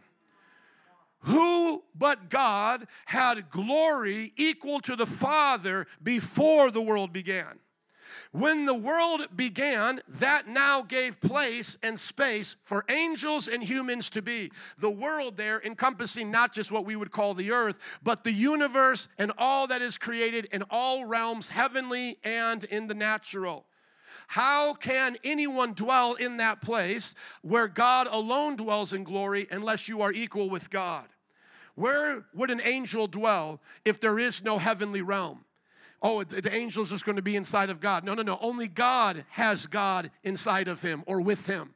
Who 1.26 1.84
but 1.94 2.30
God 2.30 2.88
had 3.06 3.52
glory 3.52 4.34
equal 4.36 4.80
to 4.82 4.96
the 4.96 5.06
Father 5.06 5.88
before 6.02 6.72
the 6.72 6.82
world 6.82 7.14
began? 7.14 7.60
When 8.32 8.66
the 8.66 8.74
world 8.74 9.28
began, 9.36 10.00
that 10.08 10.48
now 10.48 10.84
gave 10.84 11.20
place 11.20 11.78
and 11.84 12.00
space 12.00 12.56
for 12.64 12.86
angels 12.88 13.50
and 13.50 13.62
humans 13.62 14.10
to 14.12 14.22
be. 14.22 14.52
The 14.78 14.90
world 14.90 15.36
there 15.36 15.62
encompassing 15.62 16.32
not 16.32 16.54
just 16.54 16.72
what 16.72 16.86
we 16.86 16.96
would 16.96 17.12
call 17.12 17.34
the 17.34 17.52
earth, 17.52 17.76
but 18.02 18.24
the 18.24 18.32
universe 18.32 19.10
and 19.18 19.34
all 19.38 19.68
that 19.68 19.82
is 19.82 19.98
created 19.98 20.46
in 20.54 20.64
all 20.70 21.04
realms, 21.04 21.50
heavenly 21.50 22.20
and 22.24 22.64
in 22.64 22.88
the 22.88 22.94
natural. 22.94 23.66
How 24.28 24.76
can 24.76 25.18
anyone 25.26 25.74
dwell 25.74 26.14
in 26.14 26.38
that 26.38 26.62
place 26.62 27.16
where 27.42 27.68
God 27.68 28.08
alone 28.10 28.56
dwells 28.56 28.94
in 28.94 29.04
glory 29.04 29.46
unless 29.52 29.90
you 29.90 30.02
are 30.02 30.14
equal 30.14 30.50
with 30.50 30.70
God? 30.70 31.06
Where 31.76 32.24
would 32.34 32.50
an 32.50 32.62
angel 32.64 33.08
dwell 33.08 33.60
if 33.84 34.00
there 34.00 34.20
is 34.20 34.42
no 34.42 34.58
heavenly 34.58 35.02
realm? 35.02 35.44
Oh, 36.02 36.24
the 36.24 36.52
angel's 36.52 36.90
just 36.90 37.06
going 37.06 37.18
to 37.18 37.22
be 37.22 37.36
inside 37.36 37.70
of 37.70 37.80
God. 37.80 38.04
No, 38.04 38.14
no, 38.16 38.24
no. 38.24 38.40
Only 38.42 38.68
God 38.68 39.26
has 39.30 39.68
God 39.68 40.10
inside 40.24 40.68
of 40.68 40.82
him 40.82 41.04
or 41.06 41.22
with 41.22 41.46
him. 41.46 41.76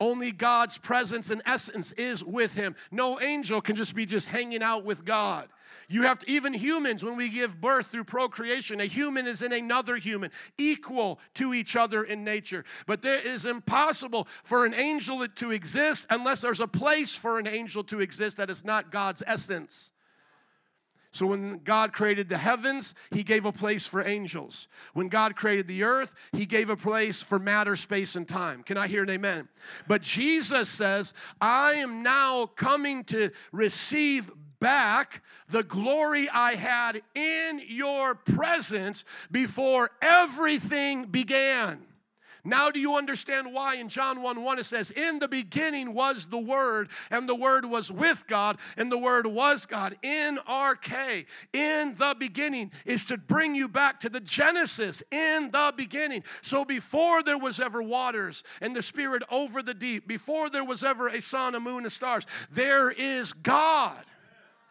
Only 0.00 0.32
God's 0.32 0.78
presence 0.78 1.30
and 1.30 1.42
essence 1.44 1.92
is 1.92 2.24
with 2.24 2.54
him. 2.54 2.74
No 2.90 3.20
angel 3.20 3.60
can 3.60 3.76
just 3.76 3.94
be 3.94 4.06
just 4.06 4.28
hanging 4.28 4.62
out 4.62 4.84
with 4.84 5.04
God. 5.04 5.50
You 5.88 6.04
have 6.04 6.20
to, 6.20 6.30
even 6.30 6.54
humans, 6.54 7.04
when 7.04 7.16
we 7.16 7.28
give 7.28 7.60
birth 7.60 7.88
through 7.88 8.04
procreation, 8.04 8.80
a 8.80 8.86
human 8.86 9.26
is 9.26 9.42
in 9.42 9.52
another 9.52 9.96
human, 9.96 10.30
equal 10.56 11.20
to 11.34 11.52
each 11.52 11.76
other 11.76 12.02
in 12.02 12.24
nature. 12.24 12.64
But 12.86 13.02
there 13.02 13.20
is 13.20 13.44
impossible 13.44 14.26
for 14.42 14.64
an 14.64 14.72
angel 14.72 15.28
to 15.28 15.50
exist 15.50 16.06
unless 16.08 16.40
there's 16.40 16.60
a 16.60 16.66
place 16.66 17.14
for 17.14 17.38
an 17.38 17.46
angel 17.46 17.84
to 17.84 18.00
exist 18.00 18.38
that 18.38 18.50
is 18.50 18.64
not 18.64 18.90
God's 18.90 19.22
essence. 19.26 19.92
So 21.12 21.26
when 21.26 21.58
God 21.64 21.92
created 21.92 22.28
the 22.28 22.38
heavens, 22.38 22.94
he 23.10 23.24
gave 23.24 23.44
a 23.44 23.52
place 23.52 23.86
for 23.86 24.06
angels. 24.06 24.68
When 24.94 25.08
God 25.08 25.34
created 25.34 25.66
the 25.66 25.82
earth, 25.82 26.14
he 26.32 26.46
gave 26.46 26.70
a 26.70 26.76
place 26.76 27.20
for 27.20 27.38
matter, 27.38 27.74
space, 27.74 28.14
and 28.14 28.28
time. 28.28 28.62
Can 28.62 28.76
I 28.76 28.86
hear 28.86 29.02
an 29.02 29.10
amen? 29.10 29.48
But 29.88 30.02
Jesus 30.02 30.68
says, 30.68 31.12
I 31.40 31.74
am 31.74 32.04
now 32.04 32.46
coming 32.46 33.02
to 33.04 33.30
receive 33.50 34.30
back 34.60 35.22
the 35.48 35.64
glory 35.64 36.28
I 36.28 36.54
had 36.54 37.02
in 37.14 37.62
your 37.66 38.14
presence 38.14 39.04
before 39.32 39.90
everything 40.00 41.06
began. 41.06 41.86
Now, 42.44 42.70
do 42.70 42.80
you 42.80 42.94
understand 42.96 43.52
why 43.52 43.74
in 43.76 43.88
John 43.88 44.22
1 44.22 44.42
1 44.42 44.58
it 44.58 44.66
says, 44.66 44.90
In 44.90 45.18
the 45.18 45.28
beginning 45.28 45.92
was 45.94 46.26
the 46.26 46.38
Word, 46.38 46.88
and 47.10 47.28
the 47.28 47.34
Word 47.34 47.64
was 47.64 47.90
with 47.90 48.24
God, 48.26 48.58
and 48.76 48.90
the 48.90 48.98
Word 48.98 49.26
was 49.26 49.66
God. 49.66 49.96
In 50.02 50.38
arche, 50.48 51.26
in 51.52 51.94
the 51.96 52.16
beginning, 52.18 52.72
is 52.84 53.04
to 53.06 53.16
bring 53.16 53.54
you 53.54 53.68
back 53.68 54.00
to 54.00 54.08
the 54.08 54.20
Genesis, 54.20 55.02
in 55.10 55.50
the 55.50 55.72
beginning. 55.76 56.24
So 56.42 56.64
before 56.64 57.22
there 57.22 57.38
was 57.38 57.60
ever 57.60 57.82
waters 57.82 58.42
and 58.60 58.74
the 58.74 58.82
Spirit 58.82 59.22
over 59.30 59.62
the 59.62 59.74
deep, 59.74 60.06
before 60.06 60.50
there 60.50 60.64
was 60.64 60.82
ever 60.82 61.08
a 61.08 61.20
sun, 61.20 61.54
a 61.54 61.60
moon, 61.60 61.84
and 61.84 61.92
stars, 61.92 62.26
there 62.50 62.90
is 62.90 63.32
God. 63.32 64.04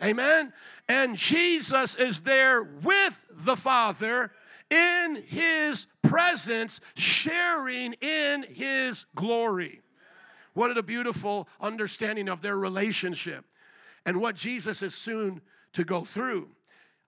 Amen. 0.01 0.53
And 0.87 1.17
Jesus 1.17 1.95
is 1.95 2.21
there 2.21 2.63
with 2.63 3.19
the 3.31 3.57
Father 3.57 4.31
in 4.69 5.23
his 5.27 5.87
presence, 6.39 6.79
sharing 6.95 7.93
in 7.93 8.43
his 8.43 9.05
glory. 9.13 9.81
What 10.53 10.75
a 10.77 10.83
beautiful 10.83 11.49
understanding 11.59 12.29
of 12.29 12.41
their 12.41 12.57
relationship 12.57 13.45
and 14.05 14.21
what 14.21 14.35
Jesus 14.35 14.81
is 14.81 14.95
soon 14.95 15.41
to 15.73 15.83
go 15.83 16.05
through. 16.05 16.47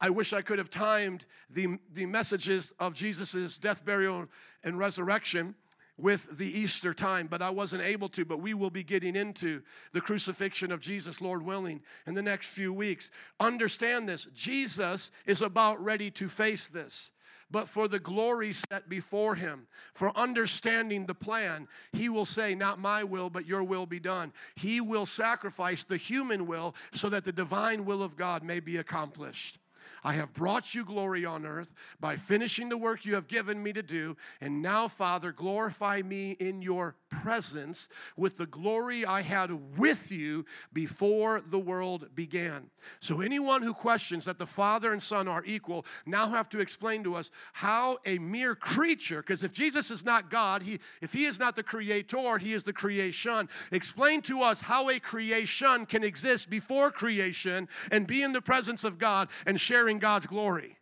I 0.01 0.09
wish 0.09 0.33
I 0.33 0.41
could 0.41 0.57
have 0.57 0.69
timed 0.69 1.25
the, 1.49 1.77
the 1.93 2.05
messages 2.07 2.73
of 2.77 2.93
Jesus' 2.93 3.57
death, 3.57 3.85
burial, 3.85 4.27
and 4.63 4.77
resurrection 4.77 5.55
with 5.97 6.27
the 6.37 6.47
Easter 6.47 6.93
time, 6.93 7.27
but 7.27 7.41
I 7.41 7.51
wasn't 7.51 7.83
able 7.83 8.09
to. 8.09 8.25
But 8.25 8.41
we 8.41 8.53
will 8.53 8.69
be 8.69 8.83
getting 8.83 9.15
into 9.15 9.61
the 9.93 10.01
crucifixion 10.01 10.71
of 10.71 10.81
Jesus, 10.81 11.21
Lord 11.21 11.45
willing, 11.45 11.81
in 12.05 12.15
the 12.15 12.23
next 12.23 12.47
few 12.47 12.73
weeks. 12.73 13.11
Understand 13.39 14.09
this 14.09 14.25
Jesus 14.33 15.09
is 15.25 15.41
about 15.41 15.81
ready 15.81 16.11
to 16.11 16.27
face 16.27 16.67
this 16.67 17.11
but 17.51 17.67
for 17.67 17.87
the 17.87 17.99
glory 17.99 18.53
set 18.53 18.87
before 18.87 19.35
him, 19.35 19.67
for 19.93 20.15
understanding 20.17 21.05
the 21.05 21.13
plan, 21.13 21.67
he 21.91 22.09
will 22.09 22.25
say, 22.25 22.55
Not 22.55 22.79
my 22.79 23.03
will, 23.03 23.29
but 23.29 23.45
your 23.45 23.63
will 23.63 23.85
be 23.85 23.99
done. 23.99 24.33
He 24.55 24.79
will 24.79 25.05
sacrifice 25.05 25.83
the 25.83 25.97
human 25.97 26.47
will 26.47 26.75
so 26.91 27.09
that 27.09 27.25
the 27.25 27.31
divine 27.31 27.85
will 27.85 28.01
of 28.01 28.15
God 28.15 28.43
may 28.43 28.59
be 28.59 28.77
accomplished. 28.77 29.59
I 30.03 30.13
have 30.13 30.33
brought 30.33 30.73
you 30.73 30.83
glory 30.83 31.25
on 31.25 31.45
earth 31.45 31.73
by 31.99 32.15
finishing 32.15 32.69
the 32.69 32.77
work 32.77 33.05
you 33.05 33.15
have 33.15 33.27
given 33.27 33.61
me 33.61 33.73
to 33.73 33.83
do. 33.83 34.17
And 34.39 34.61
now, 34.61 34.87
Father, 34.87 35.31
glorify 35.31 36.01
me 36.01 36.31
in 36.31 36.61
your 36.61 36.95
presence 37.11 37.89
with 38.15 38.37
the 38.37 38.45
glory 38.45 39.05
I 39.05 39.21
had 39.21 39.77
with 39.77 40.11
you 40.11 40.45
before 40.73 41.41
the 41.41 41.59
world 41.59 42.09
began. 42.15 42.71
So, 42.99 43.21
anyone 43.21 43.61
who 43.61 43.73
questions 43.73 44.25
that 44.25 44.39
the 44.39 44.47
Father 44.47 44.91
and 44.91 45.03
Son 45.03 45.27
are 45.27 45.43
equal 45.45 45.85
now 46.05 46.29
have 46.29 46.49
to 46.49 46.59
explain 46.59 47.03
to 47.03 47.15
us 47.15 47.29
how 47.53 47.99
a 48.05 48.17
mere 48.17 48.55
creature, 48.55 49.21
because 49.21 49.43
if 49.43 49.53
Jesus 49.53 49.91
is 49.91 50.03
not 50.03 50.31
God, 50.31 50.63
he, 50.63 50.79
if 51.01 51.13
he 51.13 51.25
is 51.25 51.39
not 51.39 51.55
the 51.55 51.63
creator, 51.63 52.37
he 52.37 52.53
is 52.53 52.63
the 52.63 52.73
creation. 52.73 53.49
Explain 53.71 54.21
to 54.23 54.41
us 54.41 54.61
how 54.61 54.89
a 54.89 54.99
creation 54.99 55.85
can 55.85 56.03
exist 56.03 56.49
before 56.49 56.91
creation 56.91 57.67
and 57.91 58.07
be 58.07 58.23
in 58.23 58.31
the 58.31 58.41
presence 58.41 58.83
of 58.83 58.97
God 58.97 59.27
and 59.45 59.59
sharing 59.59 59.99
God's 59.99 60.25
glory. 60.25 60.77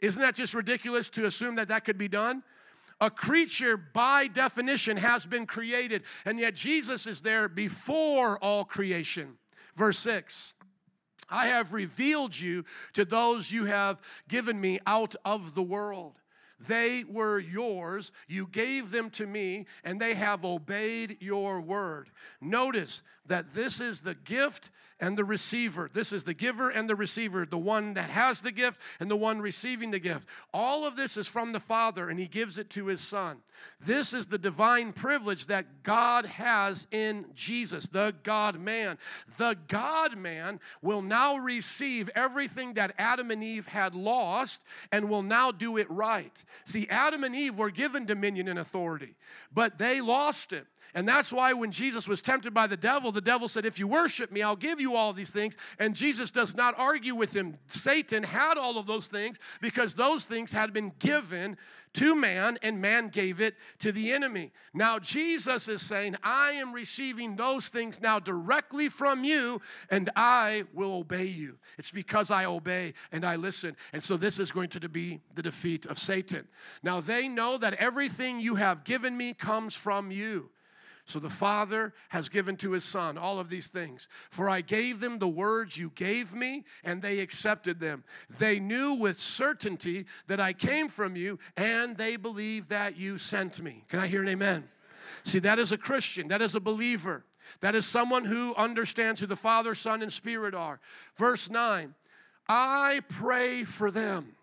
Isn't 0.00 0.22
that 0.22 0.34
just 0.34 0.54
ridiculous 0.54 1.10
to 1.10 1.26
assume 1.26 1.56
that 1.56 1.68
that 1.68 1.84
could 1.84 1.98
be 1.98 2.08
done? 2.08 2.42
A 3.00 3.10
creature, 3.10 3.76
by 3.76 4.26
definition, 4.26 4.96
has 4.98 5.24
been 5.24 5.46
created, 5.46 6.02
and 6.24 6.38
yet 6.38 6.54
Jesus 6.54 7.06
is 7.06 7.22
there 7.22 7.48
before 7.48 8.38
all 8.38 8.64
creation. 8.64 9.38
Verse 9.74 9.98
6 9.98 10.54
I 11.30 11.46
have 11.46 11.72
revealed 11.72 12.38
you 12.38 12.64
to 12.94 13.04
those 13.04 13.52
you 13.52 13.64
have 13.66 14.00
given 14.28 14.60
me 14.60 14.80
out 14.86 15.14
of 15.24 15.54
the 15.54 15.62
world. 15.62 16.20
They 16.66 17.04
were 17.04 17.38
yours. 17.38 18.12
You 18.28 18.46
gave 18.46 18.90
them 18.90 19.08
to 19.10 19.26
me, 19.26 19.66
and 19.82 19.98
they 19.98 20.14
have 20.14 20.44
obeyed 20.44 21.16
your 21.20 21.60
word. 21.60 22.10
Notice 22.40 23.02
that 23.30 23.54
this 23.54 23.80
is 23.80 24.00
the 24.00 24.14
gift 24.14 24.70
and 25.00 25.16
the 25.16 25.24
receiver. 25.24 25.88
This 25.92 26.12
is 26.12 26.24
the 26.24 26.34
giver 26.34 26.68
and 26.68 26.88
the 26.88 26.94
receiver, 26.94 27.46
the 27.46 27.56
one 27.56 27.94
that 27.94 28.10
has 28.10 28.42
the 28.42 28.52
gift 28.52 28.78
and 28.98 29.10
the 29.10 29.16
one 29.16 29.40
receiving 29.40 29.92
the 29.92 29.98
gift. 29.98 30.26
All 30.52 30.84
of 30.84 30.96
this 30.96 31.16
is 31.16 31.26
from 31.26 31.52
the 31.52 31.60
Father, 31.60 32.10
and 32.10 32.18
He 32.18 32.26
gives 32.26 32.58
it 32.58 32.68
to 32.70 32.86
His 32.86 33.00
Son. 33.00 33.38
This 33.84 34.12
is 34.12 34.26
the 34.26 34.36
divine 34.36 34.92
privilege 34.92 35.46
that 35.46 35.82
God 35.84 36.26
has 36.26 36.86
in 36.90 37.26
Jesus, 37.34 37.88
the 37.88 38.14
God 38.24 38.60
man. 38.60 38.98
The 39.38 39.56
God 39.68 40.18
man 40.18 40.60
will 40.82 41.00
now 41.00 41.36
receive 41.36 42.10
everything 42.14 42.74
that 42.74 42.94
Adam 42.98 43.30
and 43.30 43.42
Eve 43.42 43.66
had 43.66 43.94
lost 43.94 44.62
and 44.92 45.08
will 45.08 45.22
now 45.22 45.50
do 45.50 45.76
it 45.76 45.90
right. 45.90 46.44
See, 46.64 46.86
Adam 46.90 47.24
and 47.24 47.34
Eve 47.34 47.56
were 47.56 47.70
given 47.70 48.06
dominion 48.06 48.48
and 48.48 48.58
authority, 48.58 49.14
but 49.52 49.78
they 49.78 50.00
lost 50.00 50.52
it. 50.52 50.66
And 50.94 51.08
that's 51.08 51.32
why 51.32 51.52
when 51.52 51.70
Jesus 51.70 52.08
was 52.08 52.20
tempted 52.20 52.52
by 52.52 52.66
the 52.66 52.76
devil, 52.76 53.12
the 53.12 53.20
devil 53.20 53.48
said, 53.48 53.64
If 53.64 53.78
you 53.78 53.86
worship 53.86 54.32
me, 54.32 54.42
I'll 54.42 54.56
give 54.56 54.80
you 54.80 54.96
all 54.96 55.12
these 55.12 55.30
things. 55.30 55.56
And 55.78 55.94
Jesus 55.94 56.30
does 56.30 56.56
not 56.56 56.74
argue 56.78 57.14
with 57.14 57.34
him. 57.34 57.58
Satan 57.68 58.22
had 58.22 58.58
all 58.58 58.78
of 58.78 58.86
those 58.86 59.08
things 59.08 59.38
because 59.60 59.94
those 59.94 60.24
things 60.24 60.52
had 60.52 60.72
been 60.72 60.92
given 60.98 61.56
to 61.92 62.14
man, 62.14 62.56
and 62.62 62.80
man 62.80 63.08
gave 63.08 63.40
it 63.40 63.56
to 63.80 63.90
the 63.90 64.12
enemy. 64.12 64.52
Now, 64.72 65.00
Jesus 65.00 65.66
is 65.66 65.82
saying, 65.82 66.16
I 66.22 66.52
am 66.52 66.72
receiving 66.72 67.34
those 67.34 67.68
things 67.68 68.00
now 68.00 68.20
directly 68.20 68.88
from 68.88 69.24
you, 69.24 69.60
and 69.90 70.08
I 70.14 70.64
will 70.72 70.92
obey 70.92 71.24
you. 71.24 71.58
It's 71.78 71.90
because 71.90 72.30
I 72.30 72.44
obey 72.44 72.94
and 73.10 73.24
I 73.24 73.36
listen. 73.36 73.76
And 73.92 74.02
so, 74.02 74.16
this 74.16 74.38
is 74.38 74.52
going 74.52 74.68
to 74.70 74.88
be 74.88 75.20
the 75.34 75.42
defeat 75.42 75.86
of 75.86 75.98
Satan. 75.98 76.46
Now, 76.82 77.00
they 77.00 77.26
know 77.26 77.58
that 77.58 77.74
everything 77.74 78.40
you 78.40 78.54
have 78.54 78.84
given 78.84 79.16
me 79.16 79.34
comes 79.34 79.74
from 79.74 80.12
you. 80.12 80.50
So 81.04 81.18
the 81.18 81.30
Father 81.30 81.92
has 82.10 82.28
given 82.28 82.56
to 82.58 82.72
his 82.72 82.84
Son 82.84 83.18
all 83.18 83.38
of 83.38 83.50
these 83.50 83.68
things. 83.68 84.08
For 84.30 84.48
I 84.48 84.60
gave 84.60 85.00
them 85.00 85.18
the 85.18 85.28
words 85.28 85.76
you 85.76 85.90
gave 85.94 86.34
me, 86.34 86.64
and 86.84 87.02
they 87.02 87.20
accepted 87.20 87.80
them. 87.80 88.04
They 88.38 88.60
knew 88.60 88.94
with 88.94 89.18
certainty 89.18 90.06
that 90.26 90.40
I 90.40 90.52
came 90.52 90.88
from 90.88 91.16
you, 91.16 91.38
and 91.56 91.96
they 91.96 92.16
believe 92.16 92.68
that 92.68 92.96
you 92.96 93.18
sent 93.18 93.60
me. 93.60 93.84
Can 93.88 93.98
I 93.98 94.06
hear 94.06 94.22
an 94.22 94.28
amen? 94.28 94.68
See, 95.24 95.40
that 95.40 95.58
is 95.58 95.72
a 95.72 95.78
Christian, 95.78 96.28
that 96.28 96.42
is 96.42 96.54
a 96.54 96.60
believer, 96.60 97.24
that 97.60 97.74
is 97.74 97.86
someone 97.86 98.24
who 98.24 98.54
understands 98.54 99.20
who 99.20 99.26
the 99.26 99.36
Father, 99.36 99.74
Son, 99.74 100.02
and 100.02 100.12
Spirit 100.12 100.54
are. 100.54 100.80
Verse 101.16 101.50
9 101.50 101.94
I 102.48 103.02
pray 103.08 103.64
for 103.64 103.90
them. 103.90 104.34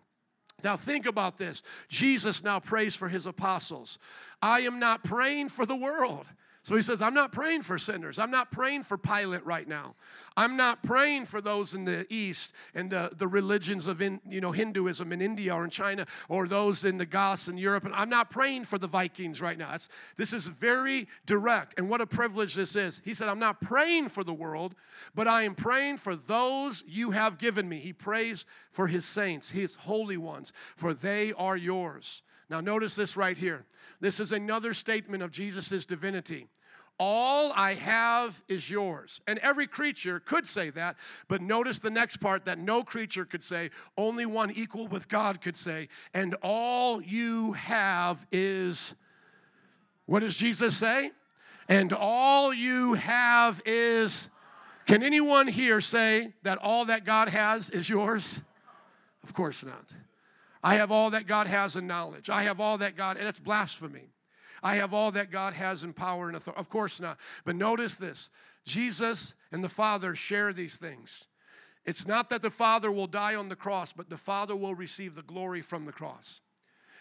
Now, 0.64 0.76
think 0.76 1.06
about 1.06 1.38
this. 1.38 1.62
Jesus 1.88 2.42
now 2.42 2.58
prays 2.58 2.96
for 2.96 3.08
his 3.08 3.26
apostles. 3.26 3.98
I 4.42 4.60
am 4.60 4.80
not 4.80 5.04
praying 5.04 5.50
for 5.50 5.64
the 5.64 5.76
world. 5.76 6.26
So 6.68 6.76
he 6.76 6.82
says, 6.82 7.00
I'm 7.00 7.14
not 7.14 7.32
praying 7.32 7.62
for 7.62 7.78
sinners. 7.78 8.18
I'm 8.18 8.30
not 8.30 8.50
praying 8.50 8.82
for 8.82 8.98
Pilate 8.98 9.46
right 9.46 9.66
now. 9.66 9.94
I'm 10.36 10.54
not 10.58 10.82
praying 10.82 11.24
for 11.24 11.40
those 11.40 11.72
in 11.72 11.86
the 11.86 12.06
East 12.12 12.52
and 12.74 12.90
the, 12.90 13.26
religions 13.26 13.86
of 13.86 14.02
in, 14.02 14.20
you 14.28 14.42
know 14.42 14.52
Hinduism 14.52 15.10
in 15.10 15.22
India 15.22 15.54
or 15.54 15.64
in 15.64 15.70
China 15.70 16.06
or 16.28 16.46
those 16.46 16.84
in 16.84 16.98
the 16.98 17.06
Goths 17.06 17.48
in 17.48 17.56
Europe. 17.56 17.86
And 17.86 17.94
I'm 17.94 18.10
not 18.10 18.28
praying 18.28 18.64
for 18.64 18.76
the 18.76 18.86
Vikings 18.86 19.40
right 19.40 19.56
now. 19.56 19.74
This 20.18 20.34
is 20.34 20.46
very 20.48 21.08
direct. 21.24 21.72
And 21.78 21.88
what 21.88 22.02
a 22.02 22.06
privilege 22.06 22.52
this 22.52 22.76
is. 22.76 23.00
He 23.02 23.14
said, 23.14 23.30
I'm 23.30 23.38
not 23.38 23.62
praying 23.62 24.10
for 24.10 24.22
the 24.22 24.34
world, 24.34 24.74
but 25.14 25.26
I 25.26 25.44
am 25.44 25.54
praying 25.54 25.96
for 25.96 26.16
those 26.16 26.84
you 26.86 27.12
have 27.12 27.38
given 27.38 27.66
me. 27.66 27.78
He 27.78 27.94
prays 27.94 28.44
for 28.72 28.88
his 28.88 29.06
saints, 29.06 29.48
his 29.48 29.76
holy 29.76 30.18
ones, 30.18 30.52
for 30.76 30.92
they 30.92 31.32
are 31.32 31.56
yours. 31.56 32.20
Now, 32.50 32.60
notice 32.60 32.94
this 32.94 33.16
right 33.16 33.38
here. 33.38 33.64
This 34.00 34.20
is 34.20 34.32
another 34.32 34.74
statement 34.74 35.22
of 35.22 35.30
Jesus' 35.30 35.86
divinity. 35.86 36.46
All 36.98 37.52
I 37.54 37.74
have 37.74 38.42
is 38.48 38.68
yours. 38.68 39.20
And 39.26 39.38
every 39.38 39.66
creature 39.66 40.18
could 40.18 40.46
say 40.46 40.70
that, 40.70 40.96
but 41.28 41.40
notice 41.40 41.78
the 41.78 41.90
next 41.90 42.16
part 42.16 42.44
that 42.46 42.58
no 42.58 42.82
creature 42.82 43.24
could 43.24 43.44
say, 43.44 43.70
only 43.96 44.26
one 44.26 44.50
equal 44.50 44.88
with 44.88 45.08
God 45.08 45.40
could 45.40 45.56
say, 45.56 45.88
and 46.12 46.34
all 46.42 47.00
you 47.00 47.52
have 47.52 48.26
is. 48.32 48.94
What 50.06 50.20
does 50.20 50.34
Jesus 50.34 50.76
say? 50.76 51.12
And 51.68 51.92
all 51.92 52.52
you 52.52 52.94
have 52.94 53.60
is. 53.66 54.28
Can 54.86 55.02
anyone 55.02 55.48
here 55.48 55.82
say 55.82 56.32
that 56.42 56.58
all 56.58 56.86
that 56.86 57.04
God 57.04 57.28
has 57.28 57.68
is 57.68 57.88
yours? 57.90 58.40
Of 59.22 59.34
course 59.34 59.62
not. 59.62 59.92
I 60.64 60.76
have 60.76 60.90
all 60.90 61.10
that 61.10 61.26
God 61.26 61.46
has 61.46 61.76
in 61.76 61.86
knowledge. 61.86 62.30
I 62.30 62.44
have 62.44 62.58
all 62.58 62.78
that 62.78 62.96
God, 62.96 63.18
and 63.18 63.28
it's 63.28 63.38
blasphemy. 63.38 64.08
I 64.62 64.76
have 64.76 64.92
all 64.92 65.12
that 65.12 65.30
God 65.30 65.54
has 65.54 65.82
in 65.82 65.92
power 65.92 66.28
and 66.28 66.36
authority. 66.36 66.60
Of 66.60 66.68
course 66.68 67.00
not. 67.00 67.18
But 67.44 67.56
notice 67.56 67.96
this 67.96 68.30
Jesus 68.64 69.34
and 69.52 69.62
the 69.62 69.68
Father 69.68 70.14
share 70.14 70.52
these 70.52 70.76
things. 70.76 71.26
It's 71.84 72.06
not 72.06 72.28
that 72.30 72.42
the 72.42 72.50
Father 72.50 72.92
will 72.92 73.06
die 73.06 73.34
on 73.34 73.48
the 73.48 73.56
cross, 73.56 73.92
but 73.92 74.10
the 74.10 74.18
Father 74.18 74.54
will 74.54 74.74
receive 74.74 75.14
the 75.14 75.22
glory 75.22 75.62
from 75.62 75.86
the 75.86 75.92
cross. 75.92 76.40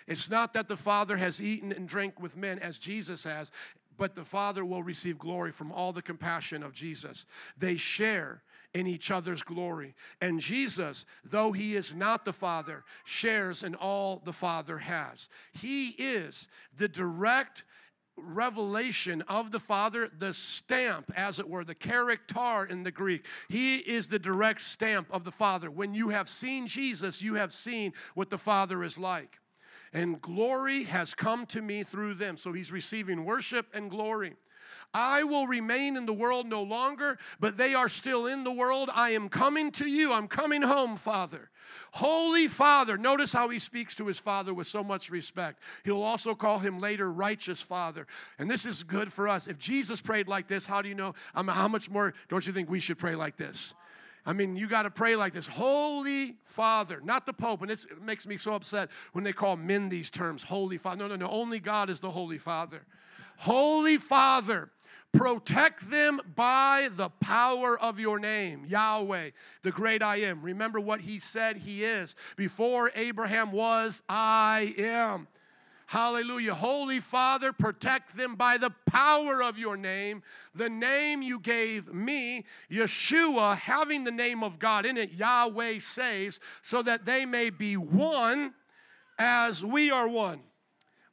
It's 0.08 0.30
not 0.30 0.54
that 0.54 0.70
the 0.70 0.78
Father 0.78 1.18
has 1.18 1.42
eaten 1.42 1.74
and 1.74 1.88
drank 1.90 2.22
with 2.22 2.38
men 2.38 2.60
as 2.60 2.78
Jesus 2.78 3.26
has, 3.26 3.52
but 3.98 4.16
the 4.16 4.24
Father 4.24 4.64
will 4.64 4.84
receive 4.84 5.20
glory 5.20 5.52
from 5.52 5.72
all 5.72 5.92
the 5.92 6.02
compassion 6.02 6.64
of 6.64 6.72
Jesus. 6.72 7.26
They 7.58 7.76
share 7.76 8.44
in 8.74 8.88
each 8.88 9.12
other's 9.12 9.44
glory. 9.44 9.96
And 10.22 10.40
Jesus, 10.40 11.06
though 11.24 11.52
he 11.52 11.76
is 11.76 11.96
not 11.96 12.26
the 12.26 12.34
Father, 12.34 12.84
shares 13.06 13.64
in 13.64 13.76
all 13.76 14.22
the 14.24 14.34
Father 14.34 14.78
has. 14.78 15.30
He 15.54 15.90
is 15.90 16.48
the 16.78 16.88
direct 16.88 17.64
revelation 18.18 19.22
of 19.28 19.52
the 19.52 19.60
Father, 19.60 20.10
the 20.18 20.34
stamp, 20.34 21.12
as 21.16 21.40
it 21.40 21.48
were, 21.48 21.64
the 21.64 21.76
character 21.76 22.66
in 22.66 22.84
the 22.84 22.92
Greek. 22.92 23.26
He 23.48 23.78
is 23.78 24.08
the 24.08 24.20
direct 24.20 24.62
stamp 24.62 25.08
of 25.12 25.24
the 25.24 25.32
Father. 25.32 25.70
When 25.70 25.94
you 25.94 26.10
have 26.10 26.28
seen 26.28 26.68
Jesus, 26.68 27.22
you 27.22 27.36
have 27.36 27.54
seen 27.54 27.94
what 28.16 28.30
the 28.30 28.38
Father 28.38 28.84
is 28.84 28.98
like. 28.98 29.38
And 29.94 30.22
glory 30.22 30.84
has 30.86 31.14
come 31.14 31.46
to 31.48 31.62
me 31.62 31.84
through 31.84 32.16
them. 32.16 32.38
So 32.38 32.52
he's 32.54 32.72
receiving 32.72 33.24
worship 33.24 33.68
and 33.74 33.90
glory. 33.90 34.36
I 34.94 35.24
will 35.24 35.48
remain 35.48 35.96
in 35.96 36.06
the 36.06 36.14
world 36.14 36.48
no 36.48 36.64
longer, 36.64 37.18
but 37.40 37.58
they 37.58 37.74
are 37.74 37.90
still 37.90 38.26
in 38.26 38.44
the 38.44 38.52
world. 38.52 38.90
I 38.94 39.12
am 39.12 39.30
coming 39.30 39.72
to 39.74 39.88
you. 39.88 40.12
I'm 40.12 40.28
coming 40.28 40.62
home, 40.62 40.98
Father. 40.98 41.50
Holy 41.92 42.48
Father. 42.48 42.98
Notice 42.98 43.34
how 43.34 43.50
he 43.50 43.60
speaks 43.60 43.96
to 43.96 44.08
his 44.08 44.20
Father 44.20 44.54
with 44.54 44.68
so 44.68 44.84
much 44.84 45.10
respect. 45.10 45.62
He'll 45.84 46.02
also 46.02 46.36
call 46.36 46.60
him 46.60 46.80
later 46.80 47.12
righteous 47.12 47.62
Father. 47.62 48.08
And 48.40 48.50
this 48.50 48.66
is 48.66 48.84
good 48.84 49.12
for 49.12 49.28
us. 49.28 49.48
If 49.48 49.58
Jesus 49.58 50.02
prayed 50.02 50.28
like 50.28 50.48
this, 50.48 50.66
how 50.66 50.82
do 50.82 50.90
you 50.90 50.96
know? 50.96 51.14
I 51.36 51.42
mean, 51.42 51.56
how 51.56 51.68
much 51.68 51.90
more 51.90 52.14
don't 52.30 52.46
you 52.46 52.54
think 52.54 52.70
we 52.70 52.80
should 52.80 52.98
pray 52.98 53.16
like 53.16 53.38
this? 53.38 53.74
I 54.26 54.34
mean, 54.34 54.58
you 54.58 54.68
got 54.68 54.84
to 54.84 54.90
pray 54.90 55.16
like 55.16 55.34
this 55.34 55.48
Holy 55.48 56.36
Father, 56.46 57.00
not 57.04 57.26
the 57.26 57.34
Pope. 57.34 57.62
And 57.62 57.72
it 57.72 57.86
makes 58.02 58.28
me 58.28 58.36
so 58.36 58.56
upset 58.56 58.90
when 59.14 59.24
they 59.24 59.34
call 59.34 59.56
men 59.56 59.90
these 59.90 60.10
terms, 60.10 60.44
Holy 60.44 60.78
Father. 60.78 60.98
No, 60.98 61.08
no, 61.08 61.16
no. 61.16 61.30
Only 61.30 61.60
God 61.60 61.90
is 61.90 62.00
the 62.00 62.12
Holy 62.12 62.38
Father. 62.38 62.82
Holy 63.38 63.98
Father, 63.98 64.72
Protect 65.18 65.90
them 65.90 66.22
by 66.36 66.90
the 66.96 67.10
power 67.10 67.80
of 67.80 68.00
your 68.00 68.20
name, 68.20 68.66
Yahweh, 68.68 69.32
the 69.64 69.72
great 69.72 70.04
I 70.04 70.18
am. 70.18 70.44
Remember 70.44 70.80
what 70.80 71.02
he 71.02 71.18
said 71.18 71.58
he 71.58 71.84
is. 71.84 72.16
Before 72.36 72.92
Abraham 72.94 73.52
was, 73.52 74.04
I 74.08 74.76
am. 74.78 75.28
Hallelujah. 75.88 76.54
Holy 76.54 77.00
Father, 77.00 77.52
protect 77.52 78.16
them 78.16 78.36
by 78.36 78.58
the 78.58 78.70
power 78.86 79.42
of 79.42 79.58
your 79.58 79.76
name, 79.76 80.22
the 80.54 80.70
name 80.70 81.24
you 81.24 81.40
gave 81.40 81.92
me, 81.92 82.46
Yeshua, 82.70 83.58
having 83.58 84.04
the 84.04 84.12
name 84.12 84.44
of 84.44 84.60
God 84.60 84.86
in 84.86 84.98
it, 84.98 85.14
Yahweh 85.14 85.80
saves, 85.80 86.40
so 86.62 86.84
that 86.84 87.06
they 87.06 87.26
may 87.26 87.50
be 87.50 87.76
one 87.76 88.54
as 89.18 89.64
we 89.64 89.90
are 89.90 90.08
one. 90.08 90.42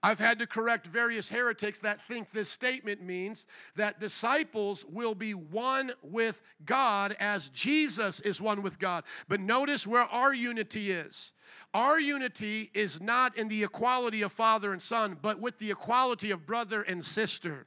I've 0.05 0.19
had 0.19 0.39
to 0.41 0.47
correct 0.47 0.87
various 0.87 1.31
heretics 1.31 1.81
that 1.81 2.07
think 2.07 2.31
this 2.31 2.51
statement 2.51 3.01
means 3.03 3.47
that 3.75 4.01
disciples 4.01 4.85
will 4.85 5.15
be 5.15 5.33
one 5.33 5.93
with 6.03 6.43
God 6.67 7.17
as 7.19 7.49
Jesus 7.49 8.21
is 8.21 8.39
one 8.39 8.61
with 8.61 8.79
God. 8.79 9.05
But 9.29 9.41
notice 9.41 9.87
where 9.87 10.03
our 10.03 10.35
unity 10.35 10.91
is. 10.91 11.33
Our 11.73 11.99
unity 11.99 12.71
is 12.75 13.01
not 13.01 13.39
in 13.39 13.49
the 13.49 13.65
equality 13.65 14.21
of 14.21 14.31
father 14.31 14.75
and 14.75 14.83
son, 14.83 15.17
but 15.23 15.41
with 15.41 15.59
the 15.59 15.71
equality 15.71 16.31
of 16.33 16.45
brother 16.45 16.83
and 16.83 17.03
sister. 17.03 17.65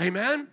Amen? 0.00 0.46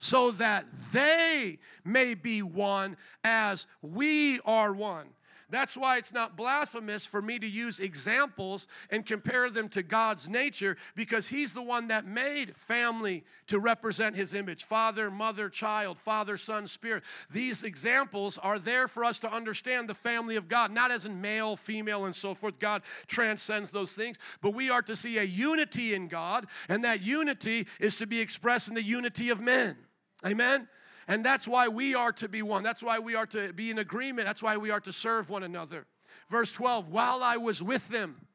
So 0.00 0.32
that 0.32 0.66
they 0.92 1.60
may 1.82 2.12
be 2.12 2.42
one 2.42 2.98
as 3.24 3.66
we 3.80 4.38
are 4.40 4.74
one. 4.74 5.06
That's 5.52 5.76
why 5.76 5.98
it's 5.98 6.14
not 6.14 6.34
blasphemous 6.34 7.04
for 7.04 7.20
me 7.20 7.38
to 7.38 7.46
use 7.46 7.78
examples 7.78 8.66
and 8.88 9.04
compare 9.04 9.50
them 9.50 9.68
to 9.68 9.82
God's 9.82 10.26
nature 10.26 10.78
because 10.96 11.28
He's 11.28 11.52
the 11.52 11.60
one 11.60 11.88
that 11.88 12.06
made 12.06 12.56
family 12.56 13.22
to 13.48 13.58
represent 13.58 14.16
His 14.16 14.32
image 14.32 14.64
father, 14.64 15.10
mother, 15.10 15.50
child, 15.50 15.98
father, 15.98 16.38
son, 16.38 16.66
spirit. 16.66 17.04
These 17.30 17.64
examples 17.64 18.38
are 18.38 18.58
there 18.58 18.88
for 18.88 19.04
us 19.04 19.18
to 19.20 19.30
understand 19.30 19.90
the 19.90 19.94
family 19.94 20.36
of 20.36 20.48
God, 20.48 20.72
not 20.72 20.90
as 20.90 21.04
in 21.04 21.20
male, 21.20 21.54
female, 21.56 22.06
and 22.06 22.16
so 22.16 22.34
forth. 22.34 22.58
God 22.58 22.80
transcends 23.06 23.70
those 23.70 23.92
things, 23.92 24.16
but 24.40 24.54
we 24.54 24.70
are 24.70 24.82
to 24.82 24.96
see 24.96 25.18
a 25.18 25.22
unity 25.22 25.92
in 25.92 26.08
God, 26.08 26.46
and 26.70 26.82
that 26.84 27.02
unity 27.02 27.66
is 27.78 27.96
to 27.96 28.06
be 28.06 28.20
expressed 28.20 28.68
in 28.68 28.74
the 28.74 28.82
unity 28.82 29.28
of 29.28 29.38
men. 29.38 29.76
Amen? 30.24 30.66
And 31.08 31.24
that's 31.24 31.48
why 31.48 31.68
we 31.68 31.94
are 31.94 32.12
to 32.12 32.28
be 32.28 32.42
one. 32.42 32.62
That's 32.62 32.82
why 32.82 32.98
we 32.98 33.14
are 33.14 33.26
to 33.26 33.52
be 33.52 33.70
in 33.70 33.78
agreement. 33.78 34.26
That's 34.26 34.42
why 34.42 34.56
we 34.56 34.70
are 34.70 34.80
to 34.80 34.92
serve 34.92 35.30
one 35.30 35.42
another. 35.42 35.86
Verse 36.30 36.52
12 36.52 36.88
While 36.88 37.22
I 37.22 37.36
was 37.36 37.62
with 37.62 37.88
them, 37.88 38.26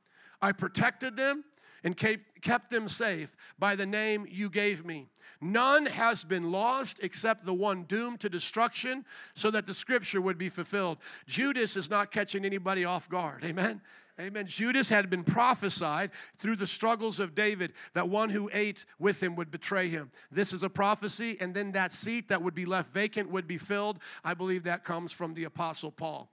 I 0.42 0.52
protected 0.52 1.16
them 1.16 1.44
and 1.84 1.96
kept 1.96 2.72
them 2.72 2.88
safe 2.88 3.36
by 3.58 3.76
the 3.76 3.86
name 3.86 4.28
you 4.30 4.50
gave 4.50 4.86
me. 4.86 5.08
None 5.40 5.86
has 5.86 6.24
been 6.24 6.52
lost 6.52 7.00
except 7.02 7.46
the 7.46 7.54
one 7.54 7.84
doomed 7.84 8.20
to 8.22 8.30
destruction, 8.30 9.06
so 9.36 9.52
that 9.52 9.68
the 9.68 9.74
scripture 9.74 10.20
would 10.20 10.38
be 10.38 10.50
fulfilled. 10.50 10.98
Judas 11.28 11.78
is 11.78 11.90
not 11.90 12.12
catching 12.12 12.44
anybody 12.44 12.86
off 12.86 13.08
guard. 13.08 13.44
Amen. 13.44 13.82
Amen. 14.20 14.48
Judas 14.48 14.90
had 14.90 15.12
been 15.12 15.24
prophesied 15.24 16.10
through 16.38 16.56
the 16.56 16.66
struggles 16.66 17.20
of 17.20 17.36
David 17.36 17.74
that 17.94 18.10
one 18.10 18.32
who 18.32 18.50
ate 18.52 18.84
with 18.98 19.22
him 19.22 19.36
would 19.36 19.52
betray 19.52 19.90
him. 19.90 20.12
This 20.32 20.54
is 20.54 20.64
a 20.64 20.70
prophecy, 20.70 21.38
and 21.40 21.54
then 21.54 21.74
that 21.74 21.92
seat 21.92 22.30
that 22.30 22.42
would 22.42 22.56
be 22.56 22.66
left 22.66 22.92
vacant 22.92 23.30
would 23.30 23.48
be 23.48 23.60
filled. 23.60 24.00
I 24.24 24.34
believe 24.34 24.64
that 24.64 24.84
comes 24.84 25.12
from 25.12 25.36
the 25.36 25.44
Apostle 25.44 25.92
Paul. 25.92 26.32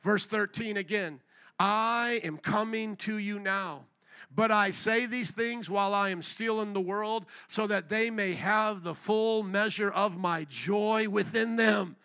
Verse 0.00 0.26
13 0.26 0.76
again 0.76 1.20
I 1.58 2.20
am 2.22 2.38
coming 2.38 2.96
to 2.98 3.18
you 3.18 3.40
now. 3.40 3.86
But 4.34 4.50
I 4.50 4.70
say 4.70 5.06
these 5.06 5.30
things 5.30 5.68
while 5.68 5.94
I 5.94 6.10
am 6.10 6.22
still 6.22 6.60
in 6.62 6.72
the 6.72 6.80
world, 6.80 7.26
so 7.48 7.66
that 7.66 7.88
they 7.88 8.10
may 8.10 8.34
have 8.34 8.82
the 8.82 8.94
full 8.94 9.42
measure 9.42 9.90
of 9.90 10.16
my 10.16 10.44
joy 10.48 11.08
within 11.08 11.56
them. 11.56 11.96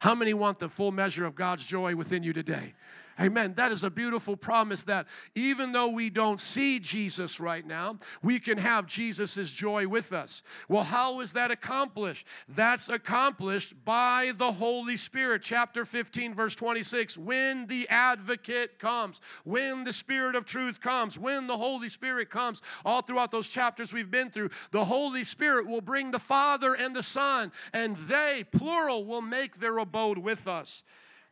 How 0.00 0.14
many 0.14 0.34
want 0.34 0.58
the 0.58 0.68
full 0.68 0.92
measure 0.92 1.24
of 1.24 1.34
God's 1.34 1.64
joy 1.64 1.94
within 1.96 2.22
you 2.22 2.32
today? 2.32 2.74
Amen. 3.18 3.54
That 3.56 3.72
is 3.72 3.82
a 3.82 3.88
beautiful 3.88 4.36
promise 4.36 4.84
that 4.84 5.06
even 5.34 5.72
though 5.72 5.88
we 5.88 6.10
don't 6.10 6.38
see 6.38 6.78
Jesus 6.78 7.40
right 7.40 7.66
now, 7.66 7.98
we 8.22 8.38
can 8.38 8.58
have 8.58 8.86
Jesus' 8.86 9.50
joy 9.50 9.88
with 9.88 10.12
us. 10.12 10.42
Well, 10.68 10.82
how 10.82 11.20
is 11.20 11.32
that 11.32 11.50
accomplished? 11.50 12.26
That's 12.46 12.90
accomplished 12.90 13.72
by 13.86 14.32
the 14.36 14.52
Holy 14.52 14.98
Spirit. 14.98 15.40
Chapter 15.42 15.86
15, 15.86 16.34
verse 16.34 16.54
26. 16.54 17.16
When 17.16 17.66
the 17.68 17.88
advocate 17.88 18.78
comes, 18.78 19.22
when 19.44 19.84
the 19.84 19.94
Spirit 19.94 20.34
of 20.34 20.44
truth 20.44 20.82
comes, 20.82 21.18
when 21.18 21.46
the 21.46 21.56
Holy 21.56 21.88
Spirit 21.88 22.28
comes, 22.28 22.60
all 22.84 23.00
throughout 23.00 23.30
those 23.30 23.48
chapters 23.48 23.94
we've 23.94 24.10
been 24.10 24.30
through, 24.30 24.50
the 24.72 24.84
Holy 24.84 25.24
Spirit 25.24 25.66
will 25.66 25.80
bring 25.80 26.10
the 26.10 26.18
Father 26.18 26.74
and 26.74 26.94
the 26.94 27.02
Son, 27.02 27.50
and 27.72 27.96
they, 27.96 28.44
plural, 28.52 29.06
will 29.06 29.22
make 29.22 29.58
their 29.58 29.78
abode 29.78 30.18
with 30.18 30.46
us. 30.46 30.84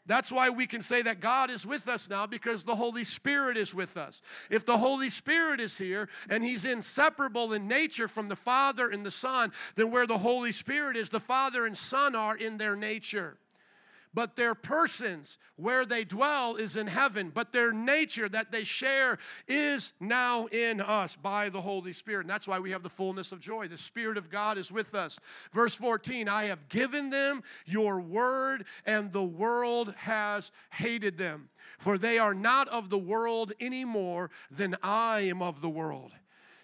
That's 0.06 0.30
why 0.30 0.50
we 0.50 0.66
can 0.66 0.82
say 0.82 1.00
that 1.02 1.20
God 1.20 1.50
is 1.50 1.66
with 1.66 1.88
us 1.88 2.10
now 2.10 2.26
because 2.26 2.64
the 2.64 2.76
Holy 2.76 3.04
Spirit 3.04 3.56
is 3.56 3.74
with 3.74 3.96
us. 3.96 4.20
If 4.50 4.66
the 4.66 4.76
Holy 4.76 5.08
Spirit 5.08 5.60
is 5.60 5.78
here 5.78 6.08
and 6.28 6.44
He's 6.44 6.64
inseparable 6.64 7.52
in 7.54 7.68
nature 7.68 8.08
from 8.08 8.28
the 8.28 8.36
Father 8.36 8.90
and 8.90 9.04
the 9.04 9.10
Son, 9.10 9.52
then 9.76 9.90
where 9.90 10.06
the 10.06 10.18
Holy 10.18 10.52
Spirit 10.52 10.96
is, 10.96 11.08
the 11.08 11.20
Father 11.20 11.64
and 11.66 11.76
Son 11.76 12.14
are 12.14 12.36
in 12.36 12.58
their 12.58 12.76
nature. 12.76 13.38
But 14.14 14.36
their 14.36 14.54
persons, 14.54 15.38
where 15.56 15.84
they 15.84 16.04
dwell, 16.04 16.54
is 16.54 16.76
in 16.76 16.86
heaven. 16.86 17.32
But 17.34 17.52
their 17.52 17.72
nature 17.72 18.28
that 18.28 18.52
they 18.52 18.62
share 18.62 19.18
is 19.48 19.92
now 19.98 20.46
in 20.46 20.80
us 20.80 21.16
by 21.16 21.48
the 21.48 21.60
Holy 21.60 21.92
Spirit. 21.92 22.22
And 22.22 22.30
that's 22.30 22.46
why 22.46 22.60
we 22.60 22.70
have 22.70 22.84
the 22.84 22.88
fullness 22.88 23.32
of 23.32 23.40
joy. 23.40 23.66
The 23.66 23.76
Spirit 23.76 24.16
of 24.16 24.30
God 24.30 24.56
is 24.56 24.70
with 24.70 24.94
us. 24.94 25.18
Verse 25.52 25.74
14 25.74 26.28
I 26.28 26.44
have 26.44 26.68
given 26.68 27.10
them 27.10 27.42
your 27.66 28.00
word, 28.00 28.64
and 28.86 29.12
the 29.12 29.24
world 29.24 29.94
has 29.98 30.52
hated 30.70 31.18
them. 31.18 31.48
For 31.78 31.98
they 31.98 32.18
are 32.18 32.34
not 32.34 32.68
of 32.68 32.90
the 32.90 32.98
world 32.98 33.52
any 33.58 33.84
more 33.84 34.30
than 34.50 34.76
I 34.82 35.20
am 35.22 35.42
of 35.42 35.60
the 35.60 35.68
world. 35.68 36.12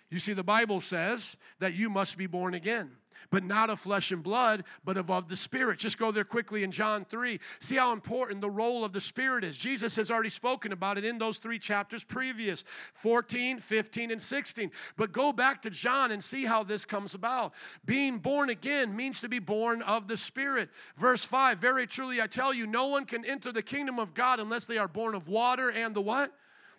You 0.09 0.19
see, 0.19 0.33
the 0.33 0.45
Bible 0.45 0.81
says 0.81 1.37
that 1.59 1.75
you 1.75 1.91
must 1.91 2.17
be 2.17 2.27
born 2.27 2.55
again 2.55 2.93
but 3.31 3.45
not 3.45 3.71
of 3.71 3.81
flesh 3.81 4.13
and 4.13 4.23
blood, 4.23 4.65
but 4.85 4.97
of, 4.97 5.11
of 5.11 5.29
the 5.29 5.37
Spirit. 5.37 5.79
Just 5.79 5.99
go 5.99 6.11
there 6.11 6.25
quickly 6.25 6.63
in 6.63 6.71
John 6.71 7.05
3. 7.05 7.41
See 7.61 7.77
how 7.77 7.93
important 7.93 8.41
the 8.41 8.51
role 8.51 8.85
of 8.85 8.93
the 8.93 9.01
Spirit 9.01 9.45
is. 9.45 9.57
Jesus 9.57 9.97
has 9.97 10.11
already 10.11 10.29
spoken 10.29 10.73
about 10.73 10.99
it 10.99 11.05
in 11.05 11.19
those 11.19 11.39
three 11.39 11.59
chapters 11.59 12.05
previous 12.05 12.65
14, 12.95 13.61
15, 13.61 14.11
and 14.11 14.21
16. 14.21 14.71
But 14.97 15.13
go 15.13 15.33
back 15.33 15.63
to 15.63 15.71
John 15.71 16.11
and 16.11 16.23
see 16.23 16.45
how 16.45 16.65
this 16.65 16.85
comes 16.85 17.15
about. 17.15 17.53
Being 17.85 18.19
born 18.19 18.51
again 18.51 18.95
means 18.95 19.21
to 19.21 19.29
be 19.29 19.39
born 19.39 19.83
of 19.83 20.09
the 20.09 20.17
Spirit. 20.17 20.71
Verse 20.97 21.25
5 21.25 21.59
Very 21.59 21.87
truly 21.87 22.21
I 22.21 22.27
tell 22.27 22.53
you, 22.53 22.67
no 22.67 22.89
one 22.89 23.05
can 23.05 23.25
enter 23.25 23.53
the 23.53 23.63
kingdom 23.63 23.99
of 23.99 24.15
God 24.15 24.41
unless 24.41 24.67
they 24.67 24.79
are 24.79 24.89
born 24.89 25.15
of 25.15 25.29
water 25.29 25.71
and 25.71 25.95
the 25.95 26.03
what? 26.03 26.33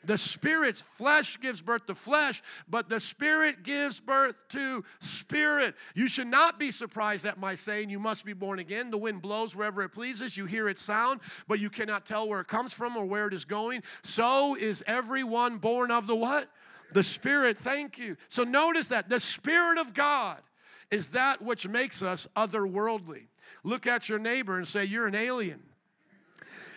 The 0.03 0.17
Spirit's 0.17 0.81
flesh 0.81 1.39
gives 1.39 1.61
birth 1.61 1.85
to 1.85 1.95
flesh, 1.95 2.41
but 2.67 2.89
the 2.89 2.99
Spirit 2.99 3.63
gives 3.63 3.99
birth 3.99 4.35
to 4.49 4.83
spirit. 4.99 5.75
You 5.93 6.07
should 6.07 6.27
not 6.27 6.57
be 6.57 6.71
surprised 6.71 7.25
at 7.25 7.39
my 7.39 7.53
saying, 7.53 7.89
You 7.89 7.99
must 7.99 8.25
be 8.25 8.33
born 8.33 8.59
again. 8.59 8.89
The 8.89 8.97
wind 8.97 9.21
blows 9.21 9.55
wherever 9.55 9.83
it 9.83 9.89
pleases. 9.89 10.35
You 10.35 10.45
hear 10.45 10.67
its 10.67 10.81
sound, 10.81 11.21
but 11.47 11.59
you 11.59 11.69
cannot 11.69 12.05
tell 12.05 12.27
where 12.27 12.41
it 12.41 12.47
comes 12.47 12.73
from 12.73 12.97
or 12.97 13.05
where 13.05 13.27
it 13.27 13.33
is 13.33 13.45
going. 13.45 13.83
So 14.01 14.55
is 14.55 14.83
everyone 14.87 15.57
born 15.57 15.91
of 15.91 16.07
the 16.07 16.15
what? 16.15 16.49
The 16.93 17.03
Spirit. 17.03 17.59
Thank 17.59 17.97
you. 17.97 18.17
So 18.27 18.43
notice 18.43 18.87
that 18.87 19.07
the 19.07 19.19
Spirit 19.19 19.77
of 19.77 19.93
God 19.93 20.41
is 20.89 21.09
that 21.09 21.41
which 21.41 21.67
makes 21.67 22.01
us 22.01 22.27
otherworldly. 22.35 23.27
Look 23.63 23.85
at 23.85 24.09
your 24.09 24.19
neighbor 24.19 24.57
and 24.57 24.67
say, 24.67 24.85
You're 24.85 25.07
an 25.07 25.15
alien. 25.15 25.61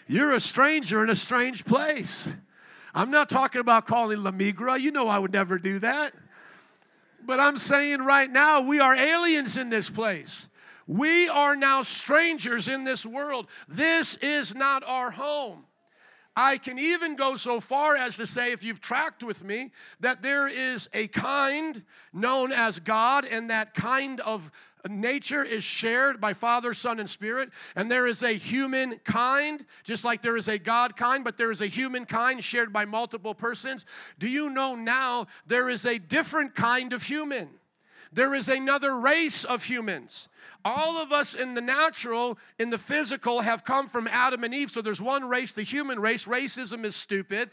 You're 0.06 0.32
a 0.32 0.40
stranger 0.40 1.02
in 1.02 1.08
a 1.08 1.16
strange 1.16 1.64
place. 1.64 2.28
I'm 2.94 3.10
not 3.10 3.28
talking 3.28 3.60
about 3.60 3.86
calling 3.86 4.22
La 4.22 4.30
Migra. 4.30 4.80
You 4.80 4.92
know 4.92 5.08
I 5.08 5.18
would 5.18 5.32
never 5.32 5.58
do 5.58 5.80
that. 5.80 6.14
But 7.26 7.40
I'm 7.40 7.58
saying 7.58 8.00
right 8.00 8.30
now, 8.30 8.60
we 8.60 8.78
are 8.78 8.94
aliens 8.94 9.56
in 9.56 9.68
this 9.68 9.90
place. 9.90 10.48
We 10.86 11.28
are 11.28 11.56
now 11.56 11.82
strangers 11.82 12.68
in 12.68 12.84
this 12.84 13.04
world. 13.04 13.48
This 13.66 14.16
is 14.16 14.54
not 14.54 14.84
our 14.86 15.10
home. 15.10 15.64
I 16.36 16.58
can 16.58 16.78
even 16.78 17.16
go 17.16 17.36
so 17.36 17.60
far 17.60 17.96
as 17.96 18.16
to 18.16 18.26
say, 18.26 18.52
if 18.52 18.64
you've 18.64 18.80
tracked 18.80 19.22
with 19.22 19.42
me, 19.42 19.70
that 20.00 20.20
there 20.20 20.46
is 20.48 20.88
a 20.92 21.06
kind 21.08 21.82
known 22.12 22.52
as 22.52 22.80
God, 22.80 23.24
and 23.24 23.50
that 23.50 23.74
kind 23.74 24.20
of 24.20 24.50
nature 24.88 25.42
is 25.42 25.64
shared 25.64 26.20
by 26.20 26.34
Father, 26.34 26.74
Son, 26.74 27.00
and 27.00 27.08
Spirit, 27.08 27.50
and 27.74 27.90
there 27.90 28.06
is 28.06 28.22
a 28.22 28.32
human 28.32 28.98
kind, 29.04 29.64
just 29.82 30.04
like 30.04 30.22
there 30.22 30.36
is 30.36 30.48
a 30.48 30.58
God 30.58 30.96
kind, 30.96 31.24
but 31.24 31.36
there 31.36 31.50
is 31.50 31.60
a 31.60 31.66
human 31.66 32.04
kind 32.04 32.42
shared 32.42 32.72
by 32.72 32.84
multiple 32.84 33.34
persons. 33.34 33.86
Do 34.18 34.28
you 34.28 34.50
know 34.50 34.74
now 34.74 35.26
there 35.46 35.68
is 35.68 35.84
a 35.86 35.98
different 35.98 36.54
kind 36.54 36.92
of 36.92 37.02
human? 37.04 37.48
There 38.12 38.34
is 38.34 38.48
another 38.48 38.98
race 38.98 39.42
of 39.44 39.64
humans. 39.64 40.28
All 40.64 40.98
of 40.98 41.12
us 41.12 41.34
in 41.34 41.54
the 41.54 41.60
natural, 41.60 42.38
in 42.58 42.70
the 42.70 42.78
physical, 42.78 43.40
have 43.40 43.64
come 43.64 43.88
from 43.88 44.06
Adam 44.06 44.44
and 44.44 44.54
Eve. 44.54 44.70
So 44.70 44.80
there's 44.82 45.00
one 45.00 45.28
race, 45.28 45.52
the 45.52 45.62
human 45.62 45.98
race. 45.98 46.24
Racism 46.24 46.84
is 46.84 46.94
stupid. 46.94 47.50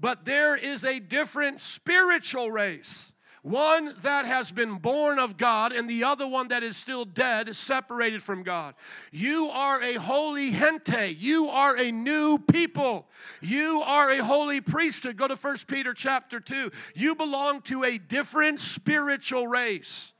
But 0.00 0.24
there 0.24 0.54
is 0.56 0.84
a 0.84 1.00
different 1.00 1.58
spiritual 1.60 2.50
race 2.52 3.12
one 3.42 3.94
that 4.02 4.24
has 4.24 4.50
been 4.50 4.78
born 4.78 5.18
of 5.18 5.36
God 5.36 5.72
and 5.72 5.88
the 5.88 6.04
other 6.04 6.26
one 6.26 6.48
that 6.48 6.62
is 6.62 6.76
still 6.76 7.04
dead, 7.04 7.48
is 7.48 7.58
separated 7.58 8.22
from 8.22 8.42
God. 8.42 8.74
You 9.12 9.48
are 9.48 9.82
a 9.82 9.94
holy 9.94 10.50
gente. 10.50 11.14
You 11.14 11.48
are 11.48 11.76
a 11.76 11.92
new 11.92 12.38
people. 12.38 13.08
You 13.40 13.82
are 13.82 14.10
a 14.10 14.24
holy 14.24 14.60
priesthood. 14.60 15.16
Go 15.16 15.28
to 15.28 15.36
1 15.36 15.56
Peter 15.66 15.94
chapter 15.94 16.40
2. 16.40 16.70
You 16.94 17.14
belong 17.14 17.62
to 17.62 17.84
a 17.84 17.98
different 17.98 18.60
spiritual 18.60 19.46
race. 19.46 20.14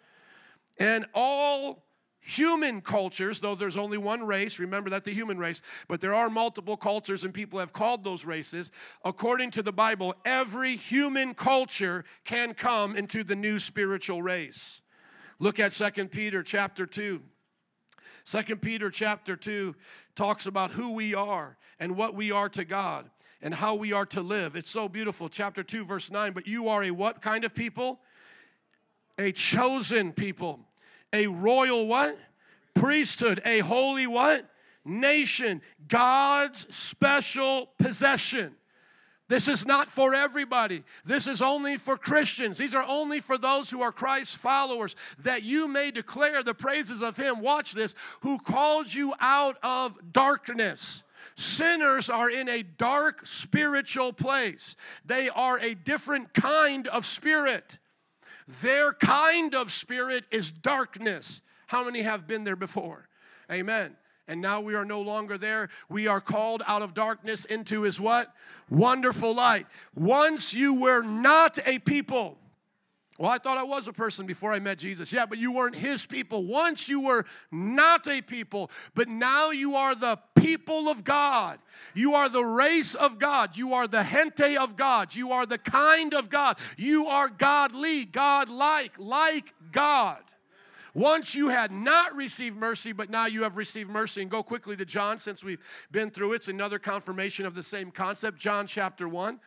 And 0.78 1.07
all 1.12 1.88
human 2.29 2.83
cultures, 2.83 3.41
though 3.41 3.55
there's 3.55 3.79
only 3.79 3.97
one 3.97 4.23
race, 4.23 4.59
remember 4.59 4.91
that 4.91 5.05
the 5.05 5.14
human 5.14 5.38
race, 5.38 5.62
but 5.88 6.01
there 6.01 6.14
are 6.14 6.29
multiple 6.29 6.77
cultures 6.77 7.25
and 7.25 7.33
people 7.33 7.59
have 7.59 7.73
called 7.73 8.05
those 8.05 8.27
races. 8.27 8.71
According 9.03 9.53
to 9.53 9.62
the 9.62 9.73
Bible, 9.73 10.14
every 10.27 10.77
human 10.77 11.33
culture 11.33 12.05
can 12.25 12.53
come 12.53 12.97
into 12.97 13.25
the 13.25 13.35
new 13.35 13.59
spiritual 13.59 14.21
race. 14.21 14.83
Look 15.38 15.59
at 15.59 15.73
Second 15.73 16.11
Peter 16.11 16.43
chapter 16.43 16.85
2. 16.85 17.23
Second 18.25 18.61
Peter 18.61 18.91
chapter 18.91 19.35
2 19.35 19.75
talks 20.14 20.47
about 20.47 20.73
who 20.73 20.93
we 20.93 21.14
are 21.14 21.57
and 21.81 21.97
what 21.97 22.14
we 22.14 22.31
are 22.31 22.51
to 22.51 22.64
God 22.64 23.09
and 23.41 23.55
how 23.55 23.75
we 23.75 23.95
are 23.95 24.07
to 24.07 24.21
live. 24.21 24.55
It's 24.55 24.69
so 24.69 24.87
beautiful. 24.87 25.31
Chapter 25.31 25.62
2 25.62 25.87
verse 25.87 26.11
9, 26.11 26.35
but 26.35 26.47
you 26.47 26.69
are 26.69 26.85
a 26.85 26.91
what 26.91 27.23
kind 27.23 27.45
of 27.45 27.55
people? 27.55 28.01
A 29.17 29.33
chosen 29.33 30.12
people 30.12 30.67
a 31.12 31.27
royal 31.27 31.87
what? 31.87 32.18
Priesthood, 32.75 33.42
a 33.44 33.61
holy 33.61 34.07
what? 34.07 34.49
Nation, 34.85 35.61
God's 35.87 36.66
special 36.75 37.71
possession. 37.79 38.55
This 39.29 39.47
is 39.47 39.66
not 39.66 39.88
for 39.88 40.14
everybody. 40.14 40.85
This 41.05 41.27
is 41.27 41.42
only 41.42 41.77
for 41.77 41.99
Christians. 41.99 42.57
These 42.57 42.75
are 42.75 42.85
only 42.88 43.21
for 43.21 43.37
those 43.37 43.68
who 43.68 43.83
are 43.83 43.92
Christ's 43.92 44.35
followers, 44.35 44.97
that 45.18 45.42
you 45.42 45.68
may 45.68 45.90
declare 45.90 46.42
the 46.42 46.55
praises 46.55 47.03
of 47.03 47.18
Him. 47.18 47.40
Watch 47.40 47.73
this, 47.73 47.94
who 48.21 48.38
called 48.38 48.92
you 48.92 49.12
out 49.21 49.59
of 49.62 50.12
darkness. 50.12 51.05
Sinners 51.37 52.09
are 52.09 52.31
in 52.31 52.49
a 52.49 52.62
dark 52.62 53.27
spiritual 53.27 54.12
place, 54.12 54.77
they 55.05 55.29
are 55.29 55.59
a 55.59 55.75
different 55.75 56.33
kind 56.33 56.88
of 56.88 57.05
spirit. 57.05 57.79
Their 58.62 58.94
kind 58.94 59.54
of 59.54 59.70
spirit 59.70 60.24
is 60.30 60.50
darkness. 60.50 61.42
How 61.66 61.84
many 61.84 62.02
have 62.02 62.26
been 62.26 62.44
there 62.44 62.56
before? 62.56 63.08
Amen. 63.52 63.96
And 64.26 64.40
now 64.40 64.61
we 64.61 64.74
are 64.74 64.84
no 64.84 65.00
longer 65.02 65.38
there. 65.38 65.68
We 65.88 66.06
are 66.06 66.20
called 66.20 66.62
out 66.66 66.82
of 66.82 66.94
darkness 66.94 67.44
into 67.44 67.82
his 67.82 68.00
what? 68.00 68.34
Wonderful 68.70 69.34
light. 69.34 69.66
Once 69.94 70.54
you 70.54 70.74
were 70.74 71.02
not 71.02 71.58
a 71.66 71.78
people. 71.78 72.38
Well, 73.18 73.31
I 73.33 73.38
thought 73.38 73.59
I 73.59 73.64
was 73.64 73.88
a 73.88 73.92
person 73.92 74.26
before 74.26 74.52
I 74.52 74.61
met 74.61 74.78
Jesus. 74.78 75.12
Yeah, 75.12 75.26
but 75.26 75.38
you 75.38 75.50
weren't 75.50 75.74
his 75.74 76.07
people. 76.07 76.44
Once 76.44 76.88
you 76.88 77.00
were 77.00 77.26
not 77.50 78.07
a 78.07 78.22
people, 78.22 78.70
but 78.94 79.09
now 79.09 79.50
you 79.50 79.74
are 79.74 79.96
the 79.96 80.20
people 80.37 80.88
of 80.88 81.02
God. 81.02 81.59
You 81.94 82.14
are 82.14 82.28
the 82.28 82.44
race 82.44 82.94
of 82.94 83.18
God. 83.18 83.57
You 83.57 83.74
are 83.74 83.88
the 83.88 84.04
gente 84.04 84.57
of 84.57 84.76
God. 84.76 85.16
You 85.16 85.33
are 85.33 85.46
the 85.46 85.59
kind 85.59 86.14
of 86.14 86.31
God. 86.31 86.59
You 86.76 87.07
are 87.07 87.28
godly, 87.28 88.04
God 88.04 88.48
like, 88.48 88.92
like 88.98 89.52
God. 89.72 90.22
Once 90.94 91.35
you 91.35 91.48
had 91.48 91.72
not 91.72 92.14
received 92.14 92.57
mercy, 92.57 92.92
but 92.92 93.11
now 93.11 93.26
you 93.26 93.42
have 93.42 93.57
received 93.57 93.90
mercy. 93.90 94.22
And 94.22 94.31
go 94.31 94.44
quickly 94.44 94.76
to 94.76 94.85
John 94.85 95.18
since 95.18 95.42
we've 95.42 95.61
been 95.90 96.11
through 96.11 96.35
it. 96.35 96.37
It's 96.37 96.48
another 96.48 96.78
confirmation 96.78 97.46
of 97.46 97.57
the 97.57 97.64
same 97.64 97.90
concept. 97.90 98.38
John 98.38 98.68
chapter 98.68 99.09
1. 99.09 99.40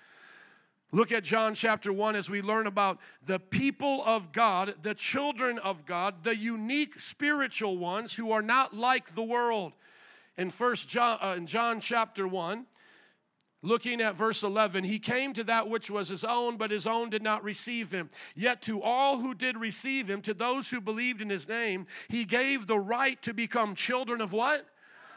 Look 0.93 1.13
at 1.13 1.23
John 1.23 1.55
chapter 1.55 1.93
1 1.93 2.17
as 2.17 2.29
we 2.29 2.41
learn 2.41 2.67
about 2.67 2.99
the 3.25 3.39
people 3.39 4.03
of 4.05 4.33
God, 4.33 4.75
the 4.81 4.93
children 4.93 5.57
of 5.59 5.85
God, 5.85 6.23
the 6.23 6.35
unique 6.35 6.99
spiritual 6.99 7.77
ones 7.77 8.13
who 8.13 8.31
are 8.31 8.41
not 8.41 8.75
like 8.75 9.15
the 9.15 9.23
world. 9.23 9.73
In 10.37 10.49
first 10.49 10.89
John 10.89 11.17
uh, 11.21 11.35
in 11.37 11.47
John 11.47 11.79
chapter 11.79 12.27
1, 12.27 12.65
looking 13.61 14.01
at 14.01 14.15
verse 14.15 14.43
11, 14.43 14.83
he 14.83 14.99
came 14.99 15.33
to 15.33 15.45
that 15.45 15.69
which 15.69 15.89
was 15.89 16.09
his 16.09 16.25
own, 16.25 16.57
but 16.57 16.71
his 16.71 16.85
own 16.85 17.09
did 17.09 17.23
not 17.23 17.41
receive 17.41 17.91
him. 17.91 18.09
Yet 18.35 18.61
to 18.63 18.81
all 18.81 19.19
who 19.19 19.33
did 19.33 19.55
receive 19.55 20.09
him, 20.09 20.21
to 20.23 20.33
those 20.33 20.69
who 20.69 20.81
believed 20.81 21.21
in 21.21 21.29
his 21.29 21.47
name, 21.47 21.87
he 22.09 22.25
gave 22.25 22.67
the 22.67 22.79
right 22.79 23.21
to 23.21 23.33
become 23.33 23.75
children 23.75 24.19
of 24.19 24.33
what? 24.33 24.67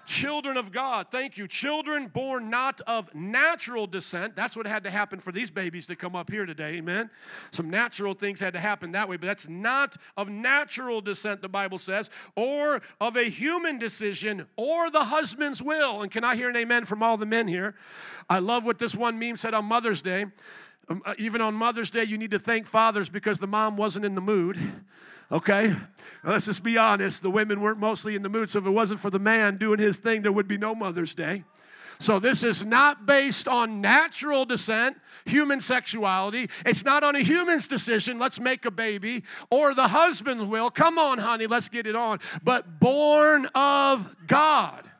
Children 0.06 0.56
of 0.56 0.72
God. 0.72 1.08
Thank 1.10 1.36
you. 1.36 1.48
Children 1.48 2.08
born 2.08 2.50
not 2.50 2.80
of 2.86 3.14
natural 3.14 3.86
descent. 3.86 4.36
That's 4.36 4.56
what 4.56 4.66
had 4.66 4.84
to 4.84 4.90
happen 4.90 5.20
for 5.20 5.32
these 5.32 5.50
babies 5.50 5.86
to 5.86 5.96
come 5.96 6.14
up 6.16 6.30
here 6.30 6.46
today. 6.46 6.76
Amen. 6.76 7.10
Some 7.50 7.70
natural 7.70 8.14
things 8.14 8.40
had 8.40 8.54
to 8.54 8.60
happen 8.60 8.92
that 8.92 9.08
way, 9.08 9.16
but 9.16 9.26
that's 9.26 9.48
not 9.48 9.96
of 10.16 10.28
natural 10.28 11.00
descent, 11.00 11.42
the 11.42 11.48
Bible 11.48 11.78
says, 11.78 12.10
or 12.36 12.82
of 13.00 13.16
a 13.16 13.24
human 13.24 13.78
decision 13.78 14.46
or 14.56 14.90
the 14.90 15.04
husband's 15.04 15.62
will. 15.62 16.02
And 16.02 16.10
can 16.10 16.24
I 16.24 16.36
hear 16.36 16.48
an 16.48 16.56
amen 16.56 16.84
from 16.84 17.02
all 17.02 17.16
the 17.16 17.26
men 17.26 17.48
here? 17.48 17.74
I 18.28 18.38
love 18.38 18.64
what 18.64 18.78
this 18.78 18.94
one 18.94 19.18
meme 19.18 19.36
said 19.36 19.54
on 19.54 19.64
Mother's 19.64 20.02
Day. 20.02 20.26
Um, 20.88 21.02
uh, 21.06 21.14
even 21.18 21.40
on 21.40 21.54
Mother's 21.54 21.90
Day, 21.90 22.04
you 22.04 22.18
need 22.18 22.30
to 22.32 22.38
thank 22.38 22.66
fathers 22.66 23.08
because 23.08 23.38
the 23.38 23.46
mom 23.46 23.76
wasn't 23.76 24.04
in 24.04 24.14
the 24.14 24.20
mood. 24.20 24.58
Okay? 25.30 25.74
Let's 26.22 26.46
just 26.46 26.62
be 26.62 26.78
honest. 26.78 27.22
The 27.22 27.30
women 27.30 27.60
weren't 27.60 27.78
mostly 27.78 28.14
in 28.14 28.22
the 28.22 28.28
mood, 28.28 28.50
so 28.50 28.58
if 28.58 28.66
it 28.66 28.70
wasn't 28.70 29.00
for 29.00 29.10
the 29.10 29.18
man 29.18 29.56
doing 29.56 29.78
his 29.78 29.98
thing, 29.98 30.22
there 30.22 30.32
would 30.32 30.48
be 30.48 30.58
no 30.58 30.74
Mother's 30.74 31.14
Day. 31.14 31.44
So, 31.98 32.18
this 32.18 32.42
is 32.42 32.64
not 32.64 33.06
based 33.06 33.46
on 33.46 33.80
natural 33.80 34.44
descent, 34.44 34.96
human 35.24 35.60
sexuality. 35.60 36.50
It's 36.66 36.84
not 36.84 37.04
on 37.04 37.14
a 37.14 37.20
human's 37.20 37.68
decision, 37.68 38.18
let's 38.18 38.40
make 38.40 38.64
a 38.64 38.70
baby, 38.70 39.22
or 39.50 39.74
the 39.74 39.88
husband's 39.88 40.44
will, 40.44 40.70
come 40.70 40.98
on, 40.98 41.18
honey, 41.18 41.46
let's 41.46 41.68
get 41.68 41.86
it 41.86 41.94
on, 41.94 42.18
but 42.42 42.80
born 42.80 43.46
of 43.54 44.16
God. 44.26 44.90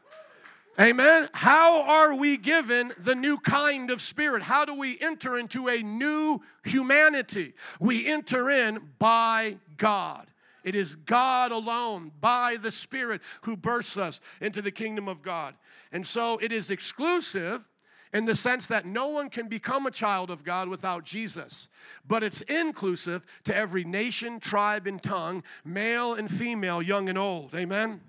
Amen. 0.81 1.29
How 1.33 1.83
are 1.83 2.15
we 2.15 2.37
given 2.37 2.93
the 2.99 3.15
new 3.15 3.39
kind 3.39 3.93
of 3.93 4.01
spirit? 4.01 4.43
How 4.43 4.65
do 4.65 4.75
we 4.75 4.99
enter 5.01 5.39
into 5.39 5.69
a 5.69 5.81
new 5.83 6.43
humanity? 6.65 7.55
We 7.79 8.07
enter 8.07 8.51
in 8.51 8.81
by 8.99 9.59
God. 9.77 10.29
It 10.65 10.75
is 10.75 10.97
God 10.97 11.53
alone, 11.53 12.11
by 12.21 12.57
the 12.57 12.71
Spirit, 12.71 13.21
who 13.43 13.57
births 13.57 13.99
us 13.99 14.21
into 14.41 14.63
the 14.63 14.71
kingdom 14.71 15.09
of 15.09 15.23
God. 15.23 15.55
And 15.93 16.07
so 16.07 16.39
it 16.39 16.53
is 16.53 16.71
exclusive 16.71 17.69
in 18.15 18.25
the 18.25 18.35
sense 18.35 18.69
that 18.69 18.87
no 18.87 19.09
one 19.09 19.29
can 19.29 19.49
become 19.49 19.87
a 19.87 19.91
child 19.91 20.31
of 20.31 20.45
God 20.45 20.69
without 20.69 21.05
Jesus. 21.05 21.69
But 22.07 22.23
it's 22.23 22.41
inclusive 22.43 23.27
to 23.45 23.55
every 23.55 23.85
nation, 23.85 24.41
tribe, 24.41 24.87
and 24.87 25.03
tongue, 25.03 25.43
male 25.65 26.15
and 26.15 26.31
female, 26.31 26.81
young 26.81 27.09
and 27.09 27.19
old. 27.19 27.55
Amen? 27.55 28.01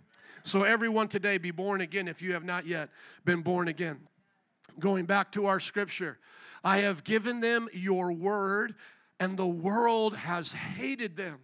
So, 0.43 0.63
everyone 0.63 1.07
today 1.07 1.39
be 1.39 1.49
born 1.49 1.81
again 1.81 2.07
if 2.07 2.21
you 2.21 2.33
have 2.33 2.45
not 2.45 2.67
yet 2.67 2.89
been 3.25 3.41
born 3.41 3.67
again. 3.67 4.01
Going 4.79 5.05
back 5.05 5.31
to 5.31 5.47
our 5.47 5.59
scripture, 5.59 6.19
I 6.63 6.77
have 6.79 7.03
given 7.03 7.39
them 7.39 7.67
your 7.73 8.11
word, 8.11 8.75
and 9.19 9.37
the 9.37 9.47
world 9.47 10.15
has 10.17 10.51
hated 10.51 11.17
them 11.17 11.39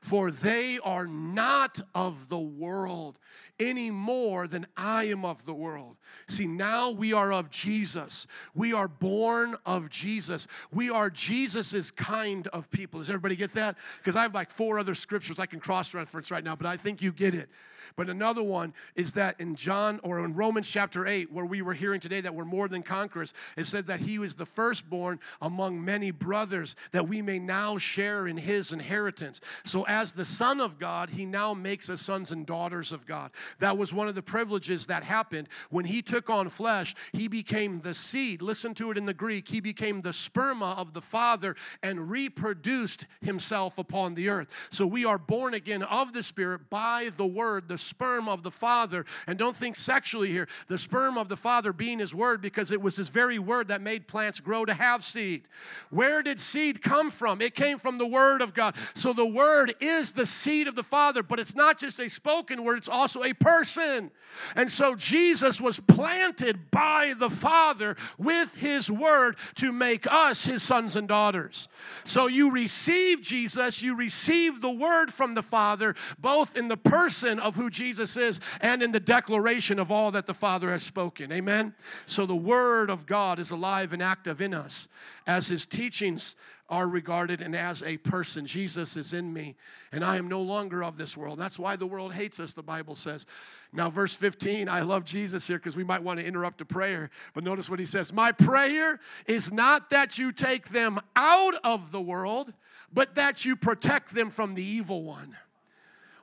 for 0.00 0.30
they 0.30 0.78
are 0.82 1.06
not 1.06 1.80
of 1.94 2.28
the 2.28 2.38
world 2.38 3.18
any 3.58 3.90
more 3.90 4.46
than 4.46 4.66
I 4.76 5.04
am 5.04 5.24
of 5.24 5.44
the 5.44 5.54
world. 5.54 5.96
See, 6.28 6.46
now 6.46 6.90
we 6.90 7.12
are 7.12 7.32
of 7.32 7.50
Jesus. 7.50 8.26
We 8.54 8.72
are 8.72 8.88
born 8.88 9.56
of 9.64 9.88
Jesus. 9.88 10.46
We 10.70 10.90
are 10.90 11.10
Jesus's 11.10 11.90
kind 11.90 12.48
of 12.48 12.70
people. 12.70 13.00
Does 13.00 13.08
everybody 13.08 13.36
get 13.36 13.54
that? 13.54 13.76
Because 13.98 14.16
I 14.16 14.22
have 14.22 14.34
like 14.34 14.50
four 14.50 14.78
other 14.78 14.94
scriptures 14.94 15.38
I 15.38 15.46
can 15.46 15.60
cross 15.60 15.94
reference 15.94 16.30
right 16.30 16.44
now, 16.44 16.56
but 16.56 16.66
I 16.66 16.76
think 16.76 17.00
you 17.00 17.12
get 17.12 17.34
it. 17.34 17.48
But 17.96 18.10
another 18.10 18.42
one 18.42 18.74
is 18.94 19.14
that 19.14 19.40
in 19.40 19.56
John 19.56 20.00
or 20.02 20.22
in 20.22 20.34
Romans 20.34 20.68
chapter 20.68 21.06
8, 21.06 21.32
where 21.32 21.46
we 21.46 21.62
were 21.62 21.72
hearing 21.72 21.98
today 21.98 22.20
that 22.20 22.34
we're 22.34 22.44
more 22.44 22.68
than 22.68 22.82
conquerors, 22.82 23.32
it 23.56 23.64
said 23.64 23.86
that 23.86 24.00
he 24.00 24.18
was 24.18 24.34
the 24.34 24.44
firstborn 24.44 25.18
among 25.40 25.82
many 25.82 26.10
brothers, 26.10 26.76
that 26.92 27.08
we 27.08 27.22
may 27.22 27.38
now 27.38 27.78
share 27.78 28.26
in 28.26 28.36
his 28.36 28.70
inheritance. 28.70 29.40
So, 29.64 29.84
as 29.86 30.12
the 30.12 30.26
Son 30.26 30.60
of 30.60 30.78
God, 30.78 31.08
he 31.08 31.24
now 31.24 31.54
makes 31.54 31.88
us 31.88 32.02
sons 32.02 32.32
and 32.32 32.44
daughters 32.44 32.92
of 32.92 33.06
God. 33.06 33.30
That 33.60 33.78
was 33.78 33.94
one 33.94 34.08
of 34.08 34.14
the 34.14 34.22
privileges 34.22 34.86
that 34.86 35.02
happened 35.02 35.48
when 35.70 35.86
he 35.86 36.02
took 36.02 36.28
on 36.28 36.50
flesh. 36.50 36.94
He 37.12 37.28
became 37.28 37.80
the 37.80 37.94
seed. 37.94 38.42
Listen 38.42 38.74
to 38.74 38.90
it 38.90 38.98
in 38.98 39.06
the 39.06 39.14
Greek. 39.14 39.48
He 39.48 39.60
became 39.60 40.02
the 40.02 40.10
sperma 40.10 40.76
of 40.76 40.92
the 40.92 41.00
Father 41.00 41.56
and 41.82 42.10
reproduced 42.10 43.06
himself 43.22 43.78
upon 43.78 44.14
the 44.14 44.28
earth. 44.28 44.48
So, 44.68 44.86
we 44.86 45.06
are 45.06 45.18
born 45.18 45.54
again 45.54 45.82
of 45.82 46.12
the 46.12 46.22
Spirit 46.22 46.68
by 46.68 47.10
the 47.16 47.26
Word, 47.26 47.68
the 47.68 47.85
sperm 47.86 48.28
of 48.28 48.42
the 48.42 48.50
Father. 48.50 49.06
And 49.26 49.38
don't 49.38 49.56
think 49.56 49.76
sexually 49.76 50.30
here. 50.30 50.48
The 50.68 50.78
sperm 50.78 51.16
of 51.16 51.28
the 51.28 51.36
Father 51.36 51.72
being 51.72 51.98
His 51.98 52.14
Word 52.14 52.40
because 52.42 52.70
it 52.70 52.82
was 52.82 52.96
His 52.96 53.08
very 53.08 53.38
Word 53.38 53.68
that 53.68 53.80
made 53.80 54.08
plants 54.08 54.40
grow 54.40 54.64
to 54.64 54.74
have 54.74 55.04
seed. 55.04 55.42
Where 55.90 56.22
did 56.22 56.40
seed 56.40 56.82
come 56.82 57.10
from? 57.10 57.40
It 57.40 57.54
came 57.54 57.78
from 57.78 57.98
the 57.98 58.06
Word 58.06 58.42
of 58.42 58.54
God. 58.54 58.74
So 58.94 59.12
the 59.12 59.26
Word 59.26 59.74
is 59.80 60.12
the 60.12 60.26
seed 60.26 60.68
of 60.68 60.74
the 60.74 60.82
Father, 60.82 61.22
but 61.22 61.38
it's 61.38 61.54
not 61.54 61.78
just 61.78 62.00
a 62.00 62.08
spoken 62.08 62.64
word, 62.64 62.78
it's 62.78 62.88
also 62.88 63.22
a 63.22 63.32
person. 63.32 64.10
And 64.54 64.70
so 64.70 64.94
Jesus 64.94 65.60
was 65.60 65.80
planted 65.80 66.70
by 66.70 67.14
the 67.16 67.30
Father 67.30 67.96
with 68.18 68.60
His 68.60 68.90
Word 68.90 69.36
to 69.56 69.72
make 69.72 70.06
us 70.10 70.44
His 70.44 70.62
sons 70.62 70.96
and 70.96 71.08
daughters. 71.08 71.68
So 72.04 72.26
you 72.26 72.50
receive 72.50 73.22
Jesus, 73.22 73.82
you 73.82 73.94
receive 73.94 74.60
the 74.60 74.70
Word 74.70 75.12
from 75.12 75.34
the 75.34 75.42
Father, 75.42 75.94
both 76.18 76.56
in 76.56 76.68
the 76.68 76.76
person 76.76 77.38
of 77.38 77.56
who 77.56 77.70
Jesus 77.76 78.16
is 78.16 78.40
and 78.60 78.82
in 78.82 78.92
the 78.92 79.00
declaration 79.00 79.78
of 79.78 79.92
all 79.92 80.10
that 80.12 80.26
the 80.26 80.34
Father 80.34 80.70
has 80.70 80.82
spoken. 80.82 81.30
Amen? 81.30 81.74
So 82.06 82.26
the 82.26 82.34
Word 82.34 82.90
of 82.90 83.06
God 83.06 83.38
is 83.38 83.50
alive 83.50 83.92
and 83.92 84.02
active 84.02 84.40
in 84.40 84.54
us 84.54 84.88
as 85.26 85.48
His 85.48 85.66
teachings 85.66 86.34
are 86.68 86.88
regarded 86.88 87.40
and 87.40 87.54
as 87.54 87.82
a 87.82 87.96
person. 87.98 88.44
Jesus 88.44 88.96
is 88.96 89.12
in 89.12 89.32
me, 89.32 89.54
and 89.92 90.04
I 90.04 90.16
am 90.16 90.28
no 90.28 90.40
longer 90.40 90.82
of 90.82 90.98
this 90.98 91.16
world. 91.16 91.38
That's 91.38 91.58
why 91.58 91.76
the 91.76 91.86
world 91.86 92.12
hates 92.12 92.40
us, 92.40 92.54
the 92.54 92.62
Bible 92.62 92.94
says. 92.94 93.24
Now, 93.72 93.88
verse 93.88 94.16
15, 94.16 94.68
I 94.68 94.80
love 94.80 95.04
Jesus 95.04 95.46
here 95.46 95.58
because 95.58 95.76
we 95.76 95.84
might 95.84 96.02
want 96.02 96.18
to 96.18 96.26
interrupt 96.26 96.60
a 96.60 96.64
prayer, 96.64 97.10
but 97.34 97.44
notice 97.44 97.70
what 97.70 97.78
he 97.78 97.86
says 97.86 98.12
My 98.12 98.32
prayer 98.32 99.00
is 99.26 99.52
not 99.52 99.90
that 99.90 100.18
you 100.18 100.32
take 100.32 100.70
them 100.70 100.98
out 101.14 101.54
of 101.62 101.92
the 101.92 102.00
world, 102.00 102.52
but 102.92 103.14
that 103.14 103.44
you 103.44 103.54
protect 103.54 104.14
them 104.14 104.30
from 104.30 104.54
the 104.54 104.64
evil 104.64 105.04
one. 105.04 105.36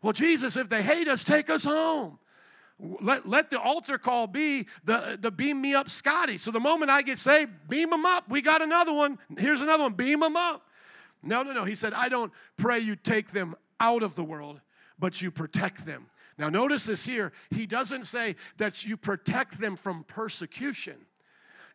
Well, 0.03 0.13
Jesus, 0.13 0.57
if 0.57 0.69
they 0.69 0.83
hate 0.83 1.07
us, 1.07 1.23
take 1.23 1.49
us 1.49 1.63
home. 1.63 2.19
Let, 2.77 3.27
let 3.27 3.49
the 3.49 3.59
altar 3.59 3.97
call 3.97 4.27
be 4.27 4.67
the, 4.83 5.17
the 5.19 5.31
beam 5.31 5.61
me 5.61 5.73
up 5.73 5.89
Scotty. 5.89 6.37
So 6.37 6.51
the 6.51 6.59
moment 6.59 6.91
I 6.91 7.01
get 7.01 7.17
saved, 7.17 7.51
beam 7.69 7.89
them 7.89 8.05
up. 8.05 8.29
We 8.29 8.41
got 8.41 8.61
another 8.61 8.91
one. 8.91 9.17
Here's 9.37 9.61
another 9.61 9.83
one. 9.83 9.93
Beam 9.93 10.19
them 10.19 10.35
up. 10.35 10.67
No, 11.23 11.41
no, 11.41 11.53
no. 11.53 11.63
He 11.63 11.75
said, 11.75 11.93
I 11.93 12.09
don't 12.09 12.33
pray 12.57 12.79
you 12.79 12.97
take 12.97 13.31
them 13.31 13.55
out 13.79 14.03
of 14.03 14.15
the 14.15 14.23
world, 14.23 14.59
but 14.99 15.21
you 15.21 15.31
protect 15.31 15.85
them. 15.85 16.07
Now, 16.37 16.49
notice 16.49 16.85
this 16.85 17.05
here. 17.05 17.31
He 17.51 17.65
doesn't 17.65 18.05
say 18.05 18.35
that 18.57 18.85
you 18.85 18.97
protect 18.97 19.61
them 19.61 19.77
from 19.77 20.03
persecution. 20.03 20.95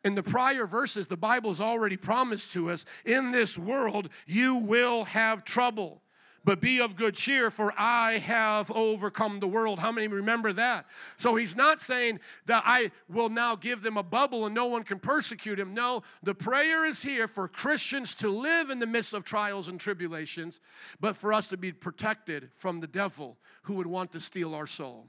In 0.04 0.14
the 0.14 0.22
prior 0.22 0.66
verses, 0.66 1.06
the 1.06 1.16
Bible's 1.16 1.62
already 1.62 1.96
promised 1.96 2.52
to 2.52 2.70
us 2.70 2.84
in 3.06 3.32
this 3.32 3.56
world, 3.56 4.10
you 4.26 4.56
will 4.56 5.04
have 5.04 5.44
trouble 5.44 6.02
but 6.44 6.60
be 6.60 6.80
of 6.80 6.96
good 6.96 7.14
cheer, 7.14 7.50
for 7.50 7.72
I 7.76 8.18
have 8.18 8.70
overcome 8.70 9.40
the 9.40 9.48
world. 9.48 9.78
How 9.78 9.92
many 9.92 10.08
remember 10.08 10.52
that? 10.54 10.86
So 11.16 11.36
he's 11.36 11.56
not 11.56 11.80
saying 11.80 12.20
that 12.46 12.62
I 12.66 12.90
will 13.08 13.28
now 13.28 13.56
give 13.56 13.82
them 13.82 13.96
a 13.96 14.02
bubble 14.02 14.46
and 14.46 14.54
no 14.54 14.66
one 14.66 14.82
can 14.82 14.98
persecute 14.98 15.58
him. 15.58 15.74
No, 15.74 16.02
the 16.22 16.34
prayer 16.34 16.84
is 16.84 17.02
here 17.02 17.28
for 17.28 17.48
Christians 17.48 18.14
to 18.16 18.30
live 18.30 18.70
in 18.70 18.78
the 18.78 18.86
midst 18.86 19.14
of 19.14 19.24
trials 19.24 19.68
and 19.68 19.78
tribulations, 19.78 20.60
but 21.00 21.16
for 21.16 21.32
us 21.32 21.46
to 21.48 21.56
be 21.56 21.72
protected 21.72 22.50
from 22.56 22.80
the 22.80 22.86
devil 22.86 23.36
who 23.62 23.74
would 23.74 23.86
want 23.86 24.12
to 24.12 24.20
steal 24.20 24.54
our 24.54 24.66
soul. 24.66 25.08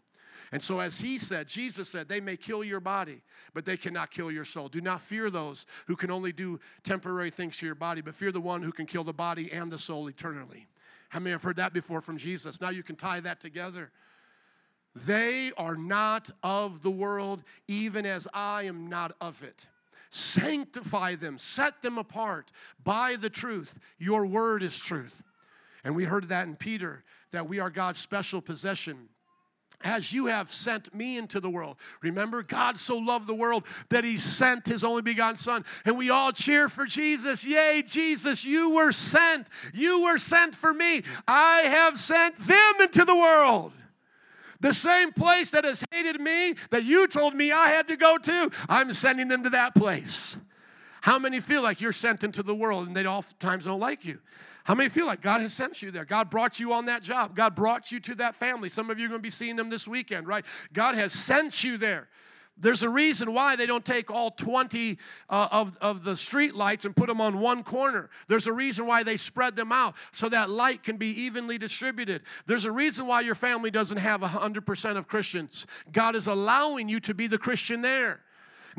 And 0.52 0.64
so, 0.64 0.80
as 0.80 1.00
he 1.00 1.20
said, 1.20 1.48
Jesus 1.48 1.90
said, 1.90 2.08
they 2.08 2.20
may 2.20 2.36
kill 2.36 2.64
your 2.64 2.80
body, 2.80 3.22
but 3.54 3.66
they 3.66 3.78
cannot 3.78 4.10
kill 4.10 4.32
your 4.32 4.46
soul. 4.46 4.68
Do 4.68 4.82
not 4.82 5.02
fear 5.02 5.30
those 5.30 5.68
who 5.86 5.96
can 5.96 6.10
only 6.10 6.32
do 6.32 6.60
temporary 6.84 7.30
things 7.30 7.58
to 7.58 7.68
your 7.68 7.76
body, 7.76 8.02
but 8.02 8.16
fear 8.16 8.32
the 8.32 8.42
one 8.42 8.64
who 8.64 8.72
can 8.72 8.88
kill 8.88 9.04
the 9.04 9.14
body 9.14 9.52
and 9.52 9.72
the 9.72 9.78
soul 9.78 10.08
eternally. 10.08 10.68
How 11.10 11.20
many 11.20 11.32
have 11.32 11.44
heard 11.44 11.58
that 11.58 11.74
before 11.74 12.02
from 12.02 12.18
Jesus? 12.18 12.62
Now 12.62 12.70
you 12.70 12.84
can 12.84 12.96
tie 12.96 13.20
that 13.20 13.40
together. 13.40 13.92
They 14.96 15.52
are 15.58 15.76
not 15.76 16.32
of 16.44 16.82
the 16.82 16.92
world, 16.92 17.44
even 17.68 18.06
as 18.06 18.28
I 18.34 18.64
am 18.64 18.88
not 18.88 19.16
of 19.22 19.44
it. 19.44 19.68
Sanctify 20.12 21.16
them, 21.16 21.38
set 21.38 21.82
them 21.82 21.98
apart 21.98 22.52
by 22.84 23.16
the 23.16 23.30
truth. 23.30 23.76
Your 24.00 24.26
word 24.26 24.64
is 24.64 24.78
truth. 24.78 25.22
And 25.84 25.96
we 25.96 26.06
heard 26.06 26.30
that 26.30 26.48
in 26.48 26.56
Peter, 26.56 27.04
that 27.32 27.48
we 27.48 27.60
are 27.60 27.70
God's 27.70 28.00
special 28.00 28.42
possession 28.42 29.10
as 29.82 30.12
you 30.12 30.26
have 30.26 30.52
sent 30.52 30.94
me 30.94 31.18
into 31.18 31.40
the 31.40 31.50
world. 31.50 31.78
Remember, 32.02 32.44
God 32.44 32.78
so 32.78 32.98
loved 32.98 33.28
the 33.28 33.34
world 33.34 33.64
that 33.90 34.04
he 34.04 34.18
sent 34.18 34.68
his 34.68 34.84
only 34.84 35.02
begotten 35.02 35.38
Son. 35.38 35.64
And 35.86 35.98
we 35.98 36.10
all 36.10 36.32
cheer 36.32 36.68
for 36.68 36.86
Jesus. 36.86 37.46
Yay, 37.46 37.84
Jesus, 37.84 38.44
you 38.44 38.72
were 38.72 38.92
sent. 38.92 39.48
You 39.74 40.04
were 40.04 40.18
sent 40.18 40.56
for 40.56 40.74
me. 40.74 41.04
I 41.28 41.62
have 41.62 41.98
sent 41.98 42.38
them 42.46 42.74
into 42.82 43.06
the 43.06 43.16
world. 43.16 43.72
The 44.60 44.74
same 44.74 45.14
place 45.14 45.52
that 45.52 45.64
has 45.64 45.84
hated 45.92 46.20
me, 46.20 46.56
that 46.72 46.84
you 46.84 47.08
told 47.08 47.34
me 47.34 47.52
I 47.52 47.70
had 47.70 47.88
to 47.88 47.96
go 47.96 48.18
to, 48.18 48.52
I'm 48.68 48.94
sending 48.94 49.30
them 49.30 49.44
to 49.44 49.50
that 49.52 49.74
place. 49.74 50.38
How 51.02 51.18
many 51.18 51.40
feel 51.40 51.62
like 51.62 51.80
you're 51.80 51.94
sent 51.94 52.26
into 52.26 52.44
the 52.44 52.54
world 52.54 52.88
and 52.88 52.96
they 52.96 53.06
oftentimes 53.06 53.66
don't 53.66 53.80
like 53.80 54.04
you? 54.04 54.20
How 54.70 54.76
many 54.76 54.88
feel 54.88 55.08
like 55.08 55.22
God 55.22 55.42
has 55.42 55.52
sent 55.52 55.82
you 55.82 55.90
there? 55.90 56.06
God 56.06 56.30
brought 56.30 56.60
you 56.60 56.74
on 56.74 56.86
that 56.86 57.02
job. 57.02 57.36
God 57.36 57.56
brought 57.56 57.92
you 57.92 58.00
to 58.02 58.14
that 58.16 58.36
family. 58.36 58.70
Some 58.70 58.92
of 58.92 59.00
you 59.00 59.08
are 59.08 59.10
going 59.10 59.18
to 59.20 59.24
be 59.24 59.32
seeing 59.32 59.56
them 59.56 59.72
this 59.72 59.88
weekend, 59.88 60.28
right? 60.28 60.46
God 60.74 60.94
has 60.94 61.12
sent 61.12 61.64
you 61.64 61.80
there. 61.80 62.08
There's 62.56 62.84
a 62.84 62.90
reason 62.90 63.34
why 63.34 63.56
they 63.56 63.66
don't 63.66 63.84
take 63.84 64.12
all 64.12 64.30
20 64.30 65.00
uh, 65.28 65.48
of, 65.52 65.76
of 65.82 66.04
the 66.04 66.16
street 66.16 66.54
lights 66.54 66.86
and 66.86 66.96
put 66.96 67.08
them 67.08 67.20
on 67.20 67.40
one 67.40 67.64
corner. 67.64 68.12
There's 68.28 68.46
a 68.46 68.54
reason 68.54 68.86
why 68.86 69.02
they 69.02 69.18
spread 69.18 69.56
them 69.56 69.72
out 69.72 69.96
so 70.12 70.30
that 70.30 70.52
light 70.52 70.84
can 70.84 70.98
be 70.98 71.08
evenly 71.20 71.58
distributed. 71.58 72.22
There's 72.46 72.66
a 72.66 72.72
reason 72.72 73.08
why 73.08 73.22
your 73.22 73.34
family 73.34 73.72
doesn't 73.72 73.98
have 73.98 74.22
100% 74.22 74.98
of 74.98 75.08
Christians. 75.08 75.66
God 75.92 76.16
is 76.16 76.28
allowing 76.28 76.90
you 76.90 77.00
to 77.00 77.16
be 77.16 77.26
the 77.26 77.40
Christian 77.40 77.82
there. 77.82 78.20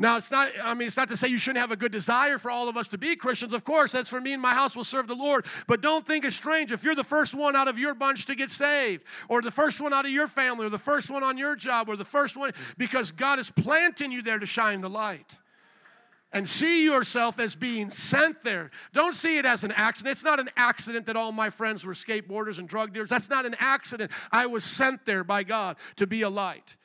Now, 0.01 0.17
it's 0.17 0.31
not, 0.31 0.49
I 0.63 0.73
mean, 0.73 0.87
it's 0.87 0.97
not 0.97 1.09
to 1.09 1.15
say 1.15 1.27
you 1.27 1.37
shouldn't 1.37 1.61
have 1.61 1.71
a 1.71 1.75
good 1.75 1.91
desire 1.91 2.39
for 2.39 2.49
all 2.49 2.67
of 2.67 2.75
us 2.75 2.87
to 2.87 2.97
be 2.97 3.15
Christians. 3.15 3.53
Of 3.53 3.63
course, 3.63 3.91
that's 3.91 4.09
for 4.09 4.19
me 4.19 4.33
and 4.33 4.41
my 4.41 4.55
house 4.55 4.75
will 4.75 4.83
serve 4.83 5.05
the 5.05 5.13
Lord. 5.13 5.45
But 5.67 5.81
don't 5.81 6.07
think 6.07 6.25
it's 6.25 6.35
strange 6.35 6.71
if 6.71 6.83
you're 6.83 6.95
the 6.95 7.03
first 7.03 7.35
one 7.35 7.55
out 7.55 7.67
of 7.67 7.77
your 7.77 7.93
bunch 7.93 8.25
to 8.25 8.33
get 8.33 8.49
saved, 8.49 9.03
or 9.29 9.43
the 9.43 9.51
first 9.51 9.79
one 9.79 9.93
out 9.93 10.05
of 10.05 10.11
your 10.11 10.27
family, 10.27 10.65
or 10.65 10.69
the 10.71 10.79
first 10.79 11.11
one 11.11 11.21
on 11.21 11.37
your 11.37 11.55
job, 11.55 11.87
or 11.87 11.95
the 11.95 12.03
first 12.03 12.35
one, 12.35 12.51
because 12.79 13.11
God 13.11 13.37
is 13.37 13.51
planting 13.51 14.11
you 14.11 14.23
there 14.23 14.39
to 14.39 14.45
shine 14.47 14.81
the 14.81 14.89
light 14.89 15.37
and 16.33 16.49
see 16.49 16.83
yourself 16.83 17.39
as 17.39 17.53
being 17.53 17.91
sent 17.91 18.41
there. 18.41 18.71
Don't 18.93 19.13
see 19.13 19.37
it 19.37 19.45
as 19.45 19.63
an 19.63 19.71
accident. 19.71 20.13
It's 20.13 20.23
not 20.23 20.39
an 20.39 20.49
accident 20.57 21.05
that 21.05 21.15
all 21.15 21.31
my 21.31 21.51
friends 21.51 21.85
were 21.85 21.93
skateboarders 21.93 22.57
and 22.57 22.67
drug 22.67 22.91
dealers. 22.91 23.09
That's 23.09 23.29
not 23.29 23.45
an 23.45 23.55
accident. 23.59 24.09
I 24.31 24.47
was 24.47 24.63
sent 24.63 25.05
there 25.05 25.23
by 25.23 25.43
God 25.43 25.75
to 25.97 26.07
be 26.07 26.23
a 26.23 26.29
light. 26.29 26.75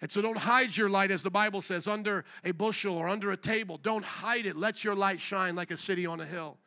And 0.00 0.10
so 0.10 0.20
don't 0.20 0.36
hide 0.36 0.76
your 0.76 0.90
light, 0.90 1.10
as 1.10 1.22
the 1.22 1.30
Bible 1.30 1.62
says, 1.62 1.88
under 1.88 2.24
a 2.44 2.50
bushel 2.50 2.96
or 2.96 3.08
under 3.08 3.32
a 3.32 3.36
table. 3.36 3.78
Don't 3.82 4.04
hide 4.04 4.44
it. 4.44 4.56
Let 4.56 4.84
your 4.84 4.94
light 4.94 5.20
shine 5.20 5.56
like 5.56 5.70
a 5.70 5.76
city 5.76 6.04
on 6.04 6.20
a 6.20 6.26
hill. 6.26 6.58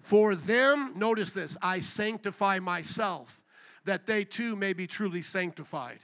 For 0.00 0.34
them, 0.34 0.92
notice 0.96 1.32
this, 1.32 1.56
I 1.62 1.80
sanctify 1.80 2.58
myself, 2.58 3.40
that 3.84 4.06
they 4.06 4.24
too 4.24 4.56
may 4.56 4.72
be 4.72 4.86
truly 4.86 5.22
sanctified. 5.22 6.00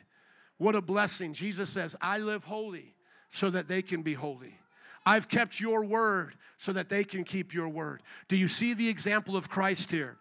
What 0.57 0.75
a 0.75 0.81
blessing. 0.81 1.33
Jesus 1.33 1.71
says, 1.71 1.95
I 2.01 2.19
live 2.19 2.45
holy 2.45 2.95
so 3.31 3.51
that 3.51 3.69
they 3.69 3.83
can 3.83 4.03
be 4.03 4.15
holy. 4.15 4.55
I've 5.07 5.29
kept 5.29 5.61
your 5.61 5.85
word 5.85 6.35
so 6.59 6.73
that 6.73 6.89
they 6.89 7.05
can 7.05 7.25
keep 7.25 7.55
your 7.55 7.69
word. 7.69 8.03
Do 8.27 8.37
you 8.37 8.49
see 8.49 8.75
the 8.75 8.89
example 8.89 9.37
of 9.37 9.49
Christ 9.49 9.91
here? 9.91 10.17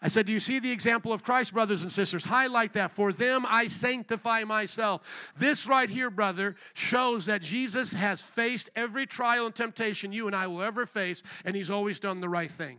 I 0.00 0.08
said, 0.08 0.26
Do 0.26 0.32
you 0.32 0.40
see 0.40 0.60
the 0.60 0.70
example 0.70 1.12
of 1.12 1.24
Christ, 1.24 1.52
brothers 1.52 1.82
and 1.82 1.90
sisters? 1.90 2.24
Highlight 2.24 2.74
that. 2.74 2.92
For 2.92 3.12
them 3.12 3.44
I 3.48 3.66
sanctify 3.66 4.44
myself. 4.44 5.02
This 5.36 5.66
right 5.66 5.90
here, 5.90 6.10
brother, 6.10 6.54
shows 6.74 7.26
that 7.26 7.42
Jesus 7.42 7.92
has 7.92 8.22
faced 8.22 8.70
every 8.76 9.06
trial 9.06 9.46
and 9.46 9.54
temptation 9.54 10.12
you 10.12 10.26
and 10.26 10.36
I 10.36 10.46
will 10.46 10.62
ever 10.62 10.86
face, 10.86 11.22
and 11.44 11.56
he's 11.56 11.70
always 11.70 11.98
done 11.98 12.20
the 12.20 12.28
right 12.28 12.50
thing. 12.50 12.78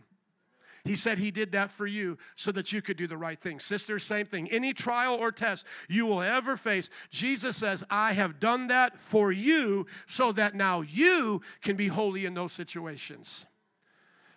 He 0.85 0.95
said 0.95 1.17
he 1.17 1.29
did 1.29 1.51
that 1.51 1.71
for 1.71 1.85
you 1.85 2.17
so 2.37 2.53
that 2.53 2.71
you 2.71 2.81
could 2.81 2.95
do 2.95 3.05
the 3.05 3.17
right 3.17 3.39
thing. 3.39 3.59
Sisters, 3.59 4.03
same 4.03 4.25
thing. 4.25 4.49
Any 4.49 4.73
trial 4.73 5.15
or 5.15 5.31
test 5.31 5.65
you 5.89 6.05
will 6.05 6.21
ever 6.21 6.55
face, 6.55 6.89
Jesus 7.09 7.57
says, 7.57 7.83
I 7.89 8.13
have 8.13 8.39
done 8.39 8.67
that 8.67 8.97
for 8.97 9.29
you 9.31 9.87
so 10.07 10.31
that 10.31 10.55
now 10.55 10.79
you 10.81 11.41
can 11.61 11.75
be 11.75 11.89
holy 11.89 12.25
in 12.25 12.33
those 12.33 12.53
situations. 12.53 13.45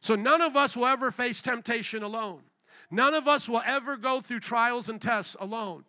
So 0.00 0.16
none 0.16 0.42
of 0.42 0.56
us 0.56 0.76
will 0.76 0.86
ever 0.86 1.12
face 1.12 1.40
temptation 1.40 2.02
alone. 2.02 2.42
None 2.92 3.14
of 3.14 3.26
us 3.26 3.48
will 3.48 3.62
ever 3.64 3.96
go 3.96 4.20
through 4.20 4.40
trials 4.40 4.88
and 4.88 5.00
tests 5.00 5.34
alone. 5.40 5.84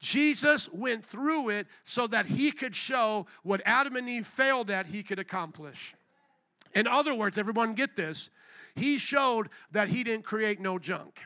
Jesus 0.00 0.70
went 0.72 1.04
through 1.04 1.50
it 1.50 1.66
so 1.84 2.06
that 2.06 2.24
he 2.24 2.50
could 2.50 2.74
show 2.74 3.26
what 3.42 3.60
Adam 3.66 3.94
and 3.94 4.08
Eve 4.08 4.26
failed 4.26 4.70
at, 4.70 4.86
he 4.86 5.02
could 5.02 5.18
accomplish. 5.18 5.94
In 6.74 6.86
other 6.86 7.14
words, 7.14 7.36
everyone 7.36 7.74
get 7.74 7.94
this 7.94 8.30
he 8.74 8.98
showed 8.98 9.48
that 9.72 9.88
he 9.88 10.04
didn't 10.04 10.24
create 10.24 10.60
no 10.60 10.78
junk. 10.78 11.18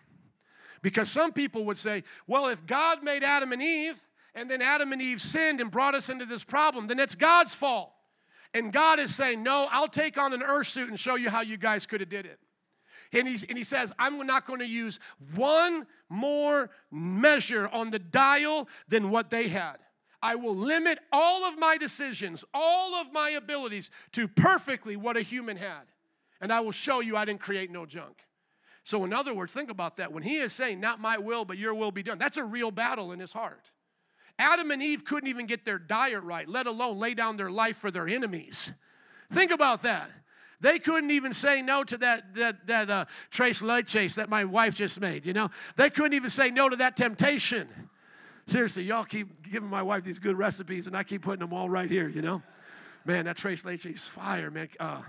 Because 0.82 1.10
some 1.10 1.32
people 1.32 1.64
would 1.66 1.78
say, 1.78 2.02
well, 2.26 2.48
if 2.48 2.66
God 2.66 3.02
made 3.02 3.22
Adam 3.22 3.52
and 3.52 3.62
Eve, 3.62 3.98
and 4.34 4.50
then 4.50 4.60
Adam 4.60 4.92
and 4.92 5.00
Eve 5.00 5.20
sinned 5.20 5.60
and 5.60 5.70
brought 5.70 5.94
us 5.94 6.08
into 6.08 6.26
this 6.26 6.42
problem, 6.42 6.86
then 6.86 6.98
it's 6.98 7.14
God's 7.14 7.54
fault. 7.54 7.92
And 8.52 8.72
God 8.72 8.98
is 8.98 9.14
saying, 9.14 9.42
no, 9.42 9.68
I'll 9.70 9.88
take 9.88 10.18
on 10.18 10.32
an 10.32 10.42
earth 10.42 10.68
suit 10.68 10.88
and 10.88 10.98
show 10.98 11.14
you 11.14 11.30
how 11.30 11.42
you 11.42 11.56
guys 11.56 11.86
could 11.86 12.00
have 12.00 12.08
did 12.08 12.26
it. 12.26 12.38
And, 13.14 13.28
he 13.28 13.46
and 13.48 13.56
he 13.56 13.64
says, 13.64 13.92
I'm 13.98 14.26
not 14.26 14.46
going 14.46 14.60
to 14.60 14.66
use 14.66 15.00
one 15.34 15.86
more 16.08 16.70
measure 16.90 17.68
on 17.68 17.90
the 17.90 17.98
dial 17.98 18.68
than 18.88 19.10
what 19.10 19.30
they 19.30 19.48
had. 19.48 19.76
I 20.20 20.34
will 20.36 20.56
limit 20.56 20.98
all 21.12 21.44
of 21.44 21.58
my 21.58 21.76
decisions, 21.76 22.44
all 22.52 22.94
of 22.94 23.12
my 23.12 23.30
abilities 23.30 23.90
to 24.12 24.26
perfectly 24.26 24.96
what 24.96 25.16
a 25.16 25.22
human 25.22 25.56
had 25.56 25.82
and 26.44 26.52
I 26.52 26.60
will 26.60 26.72
show 26.72 27.00
you 27.00 27.16
I 27.16 27.24
didn't 27.24 27.40
create 27.40 27.70
no 27.70 27.86
junk. 27.86 28.18
So, 28.82 29.02
in 29.04 29.14
other 29.14 29.32
words, 29.32 29.54
think 29.54 29.70
about 29.70 29.96
that. 29.96 30.12
When 30.12 30.22
he 30.22 30.36
is 30.36 30.52
saying, 30.52 30.78
Not 30.78 31.00
my 31.00 31.16
will, 31.16 31.46
but 31.46 31.56
your 31.56 31.74
will 31.74 31.90
be 31.90 32.02
done, 32.02 32.18
that's 32.18 32.36
a 32.36 32.44
real 32.44 32.70
battle 32.70 33.12
in 33.12 33.18
his 33.18 33.32
heart. 33.32 33.70
Adam 34.38 34.70
and 34.70 34.82
Eve 34.82 35.06
couldn't 35.06 35.30
even 35.30 35.46
get 35.46 35.64
their 35.64 35.78
diet 35.78 36.22
right, 36.22 36.46
let 36.46 36.66
alone 36.66 36.98
lay 36.98 37.14
down 37.14 37.38
their 37.38 37.50
life 37.50 37.78
for 37.78 37.90
their 37.90 38.06
enemies. 38.06 38.74
Think 39.32 39.52
about 39.52 39.82
that. 39.84 40.10
They 40.64 40.78
couldn't 40.78 41.10
even 41.10 41.34
say 41.34 41.60
no 41.60 41.84
to 41.84 41.98
that 41.98 42.34
that 42.36 42.66
that 42.68 42.88
uh, 42.88 43.04
tres 43.30 43.60
leches 43.60 44.14
that 44.14 44.30
my 44.30 44.46
wife 44.46 44.74
just 44.74 44.98
made. 44.98 45.26
You 45.26 45.34
know, 45.34 45.50
they 45.76 45.90
couldn't 45.90 46.14
even 46.14 46.30
say 46.30 46.50
no 46.50 46.70
to 46.70 46.76
that 46.76 46.96
temptation. 46.96 47.68
Seriously, 48.46 48.84
y'all 48.84 49.04
keep 49.04 49.42
giving 49.42 49.68
my 49.68 49.82
wife 49.82 50.04
these 50.04 50.18
good 50.18 50.38
recipes, 50.38 50.86
and 50.86 50.96
I 50.96 51.02
keep 51.02 51.20
putting 51.20 51.40
them 51.40 51.52
all 51.52 51.68
right 51.68 51.90
here. 51.90 52.08
You 52.08 52.22
know, 52.22 52.42
man, 53.04 53.26
that 53.26 53.36
tres 53.36 53.62
leches 53.64 53.94
is 53.94 54.08
fire, 54.08 54.50
man. 54.50 54.70
Uh, 54.80 55.02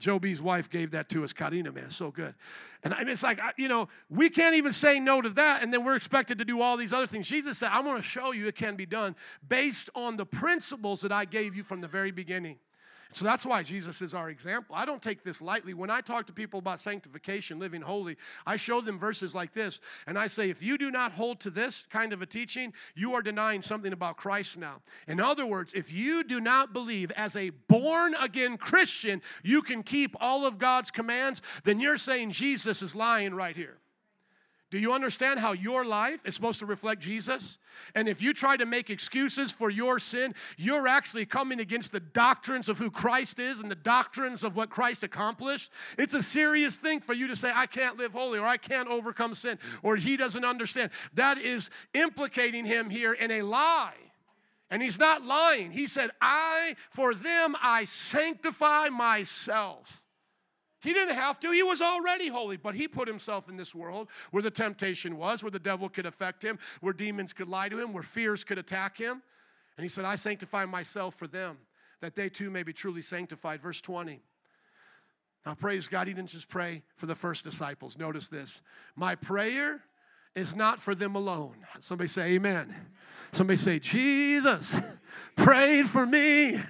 Joe 0.00 0.18
B's 0.18 0.42
wife 0.42 0.68
gave 0.68 0.90
that 0.90 1.08
to 1.10 1.22
us, 1.22 1.32
Karina, 1.32 1.70
man, 1.70 1.90
so 1.90 2.10
good. 2.10 2.34
And 2.82 2.92
I 2.92 3.04
mean, 3.04 3.10
it's 3.10 3.22
like, 3.22 3.38
you 3.56 3.68
know, 3.68 3.88
we 4.08 4.28
can't 4.28 4.56
even 4.56 4.72
say 4.72 4.98
no 4.98 5.20
to 5.20 5.30
that, 5.30 5.62
and 5.62 5.72
then 5.72 5.84
we're 5.84 5.94
expected 5.94 6.38
to 6.38 6.44
do 6.44 6.60
all 6.60 6.76
these 6.76 6.92
other 6.92 7.06
things. 7.06 7.28
Jesus 7.28 7.58
said, 7.58 7.68
I'm 7.70 7.84
going 7.84 7.96
to 7.98 8.02
show 8.02 8.32
you 8.32 8.48
it 8.48 8.56
can 8.56 8.74
be 8.74 8.86
done 8.86 9.14
based 9.48 9.88
on 9.94 10.16
the 10.16 10.26
principles 10.26 11.02
that 11.02 11.12
I 11.12 11.26
gave 11.26 11.54
you 11.54 11.62
from 11.62 11.80
the 11.80 11.86
very 11.86 12.10
beginning. 12.10 12.58
So 13.12 13.24
that's 13.24 13.44
why 13.44 13.62
Jesus 13.64 14.02
is 14.02 14.14
our 14.14 14.30
example. 14.30 14.76
I 14.76 14.84
don't 14.84 15.02
take 15.02 15.24
this 15.24 15.42
lightly. 15.42 15.74
When 15.74 15.90
I 15.90 16.00
talk 16.00 16.26
to 16.28 16.32
people 16.32 16.60
about 16.60 16.80
sanctification, 16.80 17.58
living 17.58 17.82
holy, 17.82 18.16
I 18.46 18.56
show 18.56 18.80
them 18.80 18.98
verses 18.98 19.34
like 19.34 19.52
this, 19.52 19.80
and 20.06 20.18
I 20.18 20.28
say, 20.28 20.48
if 20.48 20.62
you 20.62 20.78
do 20.78 20.90
not 20.90 21.12
hold 21.12 21.40
to 21.40 21.50
this 21.50 21.86
kind 21.90 22.12
of 22.12 22.22
a 22.22 22.26
teaching, 22.26 22.72
you 22.94 23.14
are 23.14 23.22
denying 23.22 23.62
something 23.62 23.92
about 23.92 24.16
Christ 24.16 24.58
now. 24.58 24.82
In 25.08 25.18
other 25.18 25.44
words, 25.44 25.72
if 25.74 25.92
you 25.92 26.22
do 26.22 26.40
not 26.40 26.72
believe 26.72 27.10
as 27.12 27.34
a 27.34 27.50
born 27.50 28.14
again 28.14 28.56
Christian, 28.56 29.22
you 29.42 29.62
can 29.62 29.82
keep 29.82 30.14
all 30.20 30.46
of 30.46 30.58
God's 30.58 30.90
commands, 30.90 31.42
then 31.64 31.80
you're 31.80 31.96
saying 31.96 32.30
Jesus 32.30 32.80
is 32.80 32.94
lying 32.94 33.34
right 33.34 33.56
here. 33.56 33.78
Do 34.70 34.78
you 34.78 34.92
understand 34.92 35.40
how 35.40 35.52
your 35.52 35.84
life 35.84 36.20
is 36.24 36.34
supposed 36.34 36.60
to 36.60 36.66
reflect 36.66 37.02
Jesus? 37.02 37.58
And 37.96 38.08
if 38.08 38.22
you 38.22 38.32
try 38.32 38.56
to 38.56 38.64
make 38.64 38.88
excuses 38.88 39.50
for 39.50 39.68
your 39.68 39.98
sin, 39.98 40.34
you're 40.56 40.86
actually 40.86 41.26
coming 41.26 41.58
against 41.58 41.90
the 41.90 41.98
doctrines 41.98 42.68
of 42.68 42.78
who 42.78 42.88
Christ 42.88 43.40
is 43.40 43.60
and 43.60 43.68
the 43.68 43.74
doctrines 43.74 44.44
of 44.44 44.54
what 44.54 44.70
Christ 44.70 45.02
accomplished. 45.02 45.72
It's 45.98 46.14
a 46.14 46.22
serious 46.22 46.78
thing 46.78 47.00
for 47.00 47.14
you 47.14 47.26
to 47.26 47.34
say, 47.34 47.50
I 47.52 47.66
can't 47.66 47.96
live 47.96 48.12
holy 48.12 48.38
or 48.38 48.46
I 48.46 48.58
can't 48.58 48.88
overcome 48.88 49.34
sin 49.34 49.58
or 49.82 49.96
he 49.96 50.16
doesn't 50.16 50.44
understand. 50.44 50.92
That 51.14 51.38
is 51.38 51.68
implicating 51.92 52.64
him 52.64 52.90
here 52.90 53.12
in 53.12 53.32
a 53.32 53.42
lie. 53.42 53.94
And 54.70 54.80
he's 54.80 55.00
not 55.00 55.24
lying. 55.24 55.72
He 55.72 55.88
said, 55.88 56.10
I, 56.20 56.76
for 56.90 57.12
them, 57.12 57.56
I 57.60 57.82
sanctify 57.84 58.88
myself. 58.88 59.99
He 60.80 60.92
didn't 60.94 61.14
have 61.14 61.38
to. 61.40 61.50
He 61.50 61.62
was 61.62 61.82
already 61.82 62.28
holy, 62.28 62.56
but 62.56 62.74
he 62.74 62.88
put 62.88 63.06
himself 63.06 63.48
in 63.48 63.56
this 63.56 63.74
world 63.74 64.08
where 64.30 64.42
the 64.42 64.50
temptation 64.50 65.18
was, 65.18 65.42
where 65.42 65.50
the 65.50 65.58
devil 65.58 65.88
could 65.88 66.06
affect 66.06 66.42
him, 66.42 66.58
where 66.80 66.92
demons 66.92 67.32
could 67.32 67.48
lie 67.48 67.68
to 67.68 67.78
him, 67.78 67.92
where 67.92 68.02
fears 68.02 68.44
could 68.44 68.58
attack 68.58 68.96
him. 68.96 69.22
And 69.76 69.84
he 69.84 69.88
said, 69.88 70.04
I 70.04 70.16
sanctify 70.16 70.64
myself 70.64 71.14
for 71.14 71.26
them, 71.26 71.58
that 72.00 72.16
they 72.16 72.28
too 72.28 72.50
may 72.50 72.62
be 72.62 72.72
truly 72.72 73.02
sanctified. 73.02 73.60
Verse 73.60 73.80
20. 73.80 74.20
Now, 75.46 75.54
praise 75.54 75.88
God, 75.88 76.06
he 76.06 76.14
didn't 76.14 76.30
just 76.30 76.48
pray 76.48 76.82
for 76.96 77.06
the 77.06 77.14
first 77.14 77.44
disciples. 77.44 77.98
Notice 77.98 78.28
this 78.28 78.60
My 78.96 79.14
prayer 79.14 79.82
is 80.34 80.54
not 80.54 80.80
for 80.80 80.94
them 80.94 81.14
alone. 81.14 81.56
Somebody 81.80 82.08
say, 82.08 82.34
Amen. 82.34 82.74
Somebody 83.32 83.56
say, 83.58 83.78
Jesus 83.78 84.78
prayed 85.36 85.88
for 85.88 86.04
me. 86.04 86.60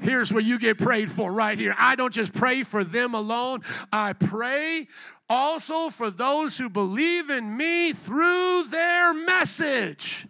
Here's 0.00 0.32
where 0.32 0.42
you 0.42 0.58
get 0.58 0.78
prayed 0.78 1.10
for 1.10 1.32
right 1.32 1.58
here. 1.58 1.74
I 1.78 1.96
don't 1.96 2.14
just 2.14 2.32
pray 2.32 2.62
for 2.62 2.84
them 2.84 3.14
alone, 3.14 3.62
I 3.92 4.12
pray 4.12 4.88
also 5.28 5.90
for 5.90 6.10
those 6.10 6.56
who 6.58 6.68
believe 6.68 7.30
in 7.30 7.56
me 7.56 7.92
through 7.92 8.64
their 8.70 9.12
message. 9.12 10.26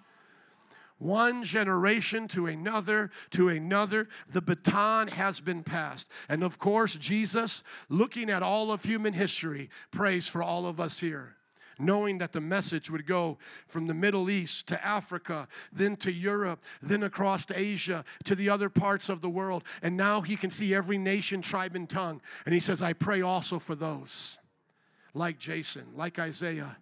One 0.98 1.44
generation 1.44 2.26
to 2.28 2.46
another, 2.46 3.12
to 3.30 3.48
another, 3.48 4.08
the 4.32 4.40
baton 4.40 5.06
has 5.08 5.38
been 5.38 5.62
passed. 5.62 6.08
And 6.28 6.42
of 6.42 6.58
course, 6.58 6.96
Jesus, 6.96 7.62
looking 7.88 8.28
at 8.28 8.42
all 8.42 8.72
of 8.72 8.82
human 8.82 9.12
history, 9.12 9.70
prays 9.92 10.26
for 10.26 10.42
all 10.42 10.66
of 10.66 10.80
us 10.80 10.98
here 10.98 11.37
knowing 11.78 12.18
that 12.18 12.32
the 12.32 12.40
message 12.40 12.90
would 12.90 13.06
go 13.06 13.38
from 13.66 13.86
the 13.86 13.94
Middle 13.94 14.30
East 14.30 14.66
to 14.68 14.84
Africa, 14.84 15.48
then 15.72 15.96
to 15.96 16.12
Europe, 16.12 16.62
then 16.82 17.02
across 17.02 17.46
Asia, 17.50 18.04
to 18.24 18.34
the 18.34 18.48
other 18.48 18.68
parts 18.68 19.08
of 19.08 19.20
the 19.20 19.28
world. 19.28 19.64
And 19.82 19.96
now 19.96 20.20
he 20.20 20.36
can 20.36 20.50
see 20.50 20.74
every 20.74 20.98
nation, 20.98 21.42
tribe, 21.42 21.74
and 21.74 21.88
tongue. 21.88 22.20
And 22.44 22.54
he 22.54 22.60
says, 22.60 22.82
I 22.82 22.92
pray 22.92 23.22
also 23.22 23.58
for 23.58 23.74
those 23.74 24.38
like 25.14 25.38
Jason, 25.38 25.86
like 25.94 26.18
Isaiah, 26.18 26.76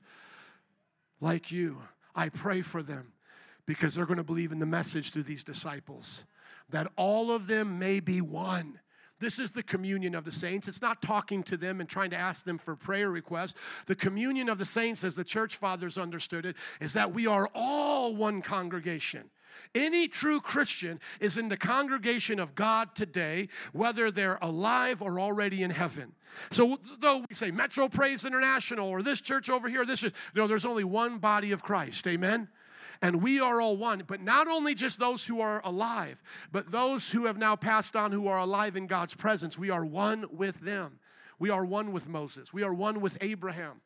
like 1.21 1.51
you. 1.51 1.79
I 2.15 2.29
pray 2.29 2.63
for 2.63 2.83
them 2.83 3.13
because 3.67 3.95
they're 3.95 4.07
going 4.07 4.19
to 4.19 4.25
believe 4.25 4.53
in 4.53 4.59
the 4.59 4.67
message 4.67 5.11
through 5.11 5.25
these 5.25 5.45
disciples, 5.45 6.25
that 6.71 6.91
all 6.97 7.31
of 7.31 7.47
them 7.47 7.79
may 7.79 8.01
be 8.01 8.21
one 8.21 8.81
this 9.19 9.39
is 9.39 9.51
the 9.51 9.63
communion 9.63 10.15
of 10.15 10.25
the 10.25 10.33
saints. 10.33 10.69
It's 10.69 10.83
not 10.83 11.01
talking 11.03 11.43
to 11.45 11.57
them 11.57 11.81
and 11.81 11.89
trying 11.89 12.11
to 12.11 12.17
ask 12.17 12.45
them 12.45 12.59
for 12.59 12.77
prayer 12.77 13.11
requests. 13.11 13.55
The 13.87 13.95
communion 13.95 14.49
of 14.49 14.59
the 14.59 14.67
saints, 14.67 15.05
as 15.05 15.17
the 15.17 15.25
church 15.25 15.57
fathers 15.57 15.97
understood 15.97 16.45
it, 16.45 16.57
is 16.81 16.93
that 16.93 17.15
we 17.15 17.27
are 17.27 17.49
all 17.55 18.15
one 18.15 18.43
congregation. 18.43 19.31
Any 19.75 20.09
true 20.09 20.41
Christian 20.41 21.01
is 21.21 21.39
in 21.39 21.49
the 21.49 21.57
congregation 21.57 22.39
of 22.39 22.55
God 22.55 22.95
today, 22.95 23.49
whether 23.73 24.11
they're 24.11 24.39
alive 24.43 25.01
or 25.01 25.19
already 25.19 25.63
in 25.63 25.71
heaven. 25.71 26.13
So, 26.51 26.79
though 27.01 27.25
we 27.29 27.35
say 27.35 27.51
Metro 27.51 27.89
Praise 27.89 28.25
International 28.25 28.89
or 28.89 29.03
this 29.03 29.21
church 29.21 29.49
over 29.49 29.69
here, 29.69 29.87
this 29.87 30.03
is, 30.03 30.13
no, 30.35 30.47
there's 30.47 30.67
only 30.67 30.85
one 30.85 31.19
body 31.19 31.53
of 31.53 31.63
Christ. 31.63 32.07
Amen? 32.07 32.49
And 33.03 33.23
we 33.23 33.41
are 33.41 33.61
all 33.61 33.77
one. 33.77 34.03
But 34.07 34.21
not 34.21 34.49
only 34.49 34.75
just 34.75 34.99
those 34.99 35.27
who 35.27 35.41
are 35.41 35.61
alive, 35.65 36.23
but 36.53 36.71
those 36.71 37.11
who 37.11 37.27
have 37.27 37.39
now 37.39 37.57
passed 37.57 37.97
on 37.97 38.13
who 38.13 38.29
are 38.29 38.39
alive 38.39 38.77
in 38.77 38.87
God's 38.87 39.15
presence. 39.15 39.59
We 39.59 39.71
are 39.71 39.85
one 39.85 40.27
with 40.31 40.61
them. 40.61 40.99
We 41.39 41.51
are 41.51 41.65
one 41.65 41.93
with 41.93 42.09
Moses. 42.09 42.53
We 42.53 42.63
are 42.63 42.73
one 42.73 43.01
with 43.01 43.19
Abraham. 43.21 43.81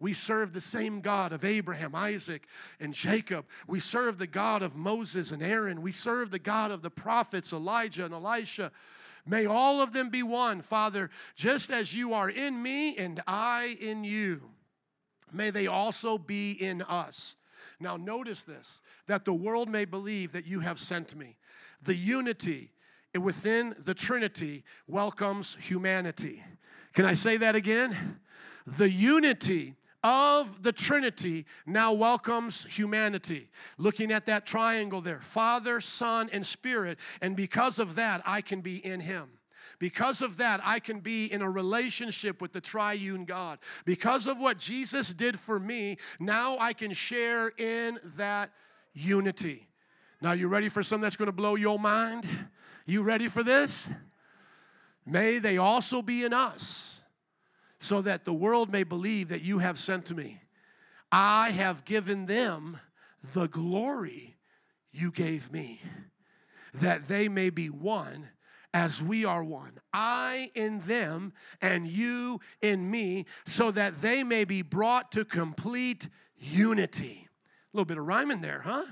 We 0.00 0.12
serve 0.12 0.52
the 0.52 0.60
same 0.60 1.00
God 1.00 1.32
of 1.32 1.44
Abraham, 1.44 1.94
Isaac, 1.94 2.46
and 2.80 2.92
Jacob. 2.92 3.46
We 3.66 3.80
serve 3.80 4.18
the 4.18 4.26
God 4.26 4.62
of 4.62 4.74
Moses 4.74 5.30
and 5.30 5.42
Aaron. 5.42 5.82
We 5.82 5.92
serve 5.92 6.30
the 6.30 6.38
God 6.38 6.70
of 6.70 6.82
the 6.82 6.90
prophets, 6.90 7.52
Elijah 7.52 8.04
and 8.04 8.14
Elisha. 8.14 8.72
May 9.26 9.46
all 9.46 9.80
of 9.80 9.92
them 9.92 10.10
be 10.10 10.22
one, 10.22 10.60
Father, 10.62 11.10
just 11.34 11.70
as 11.70 11.94
you 11.94 12.12
are 12.12 12.28
in 12.28 12.62
me 12.62 12.96
and 12.96 13.22
I 13.26 13.78
in 13.80 14.04
you. 14.04 14.42
May 15.32 15.50
they 15.50 15.66
also 15.66 16.18
be 16.18 16.52
in 16.52 16.82
us. 16.82 17.36
Now, 17.80 17.96
notice 17.96 18.44
this 18.44 18.80
that 19.06 19.24
the 19.24 19.34
world 19.34 19.68
may 19.68 19.84
believe 19.84 20.32
that 20.32 20.46
you 20.46 20.60
have 20.60 20.78
sent 20.78 21.16
me. 21.16 21.36
The 21.82 21.94
unity 21.94 22.72
within 23.18 23.74
the 23.78 23.94
Trinity 23.94 24.64
welcomes 24.86 25.56
humanity. 25.60 26.42
Can 26.94 27.04
I 27.04 27.14
say 27.14 27.36
that 27.36 27.54
again? 27.54 28.20
The 28.66 28.90
unity 28.90 29.74
of 30.02 30.62
the 30.62 30.72
Trinity 30.72 31.46
now 31.66 31.92
welcomes 31.92 32.64
humanity. 32.64 33.48
Looking 33.78 34.12
at 34.12 34.26
that 34.26 34.46
triangle 34.46 35.00
there 35.00 35.20
Father, 35.20 35.80
Son, 35.80 36.28
and 36.32 36.46
Spirit. 36.46 36.98
And 37.20 37.34
because 37.34 37.78
of 37.78 37.94
that, 37.96 38.22
I 38.24 38.42
can 38.42 38.60
be 38.60 38.84
in 38.84 39.00
Him. 39.00 39.30
Because 39.84 40.22
of 40.22 40.38
that, 40.38 40.62
I 40.64 40.80
can 40.80 41.00
be 41.00 41.30
in 41.30 41.42
a 41.42 41.50
relationship 41.50 42.40
with 42.40 42.54
the 42.54 42.60
triune 42.62 43.26
God. 43.26 43.58
Because 43.84 44.26
of 44.26 44.38
what 44.38 44.56
Jesus 44.56 45.12
did 45.12 45.38
for 45.38 45.60
me, 45.60 45.98
now 46.18 46.56
I 46.58 46.72
can 46.72 46.94
share 46.94 47.48
in 47.48 48.00
that 48.16 48.48
unity. 48.94 49.68
Now, 50.22 50.32
you 50.32 50.48
ready 50.48 50.70
for 50.70 50.82
something 50.82 51.02
that's 51.02 51.16
going 51.16 51.26
to 51.26 51.32
blow 51.32 51.54
your 51.54 51.78
mind? 51.78 52.26
You 52.86 53.02
ready 53.02 53.28
for 53.28 53.42
this? 53.42 53.90
May 55.04 55.38
they 55.38 55.58
also 55.58 56.00
be 56.00 56.24
in 56.24 56.32
us, 56.32 57.02
so 57.78 58.00
that 58.00 58.24
the 58.24 58.32
world 58.32 58.72
may 58.72 58.84
believe 58.84 59.28
that 59.28 59.42
you 59.42 59.58
have 59.58 59.78
sent 59.78 60.16
me. 60.16 60.40
I 61.12 61.50
have 61.50 61.84
given 61.84 62.24
them 62.24 62.80
the 63.34 63.48
glory 63.48 64.36
you 64.92 65.10
gave 65.10 65.52
me, 65.52 65.82
that 66.72 67.06
they 67.06 67.28
may 67.28 67.50
be 67.50 67.68
one 67.68 68.30
as 68.74 69.00
we 69.00 69.24
are 69.24 69.42
one. 69.42 69.80
I 69.92 70.50
in 70.54 70.80
them 70.80 71.32
and 71.62 71.86
you 71.86 72.40
in 72.60 72.90
me, 72.90 73.24
so 73.46 73.70
that 73.70 74.02
they 74.02 74.24
may 74.24 74.44
be 74.44 74.60
brought 74.62 75.12
to 75.12 75.24
complete 75.24 76.08
unity. 76.36 77.28
A 77.72 77.76
little 77.76 77.86
bit 77.86 77.98
of 77.98 78.04
rhyming 78.04 78.40
there, 78.40 78.60
huh? 78.62 78.84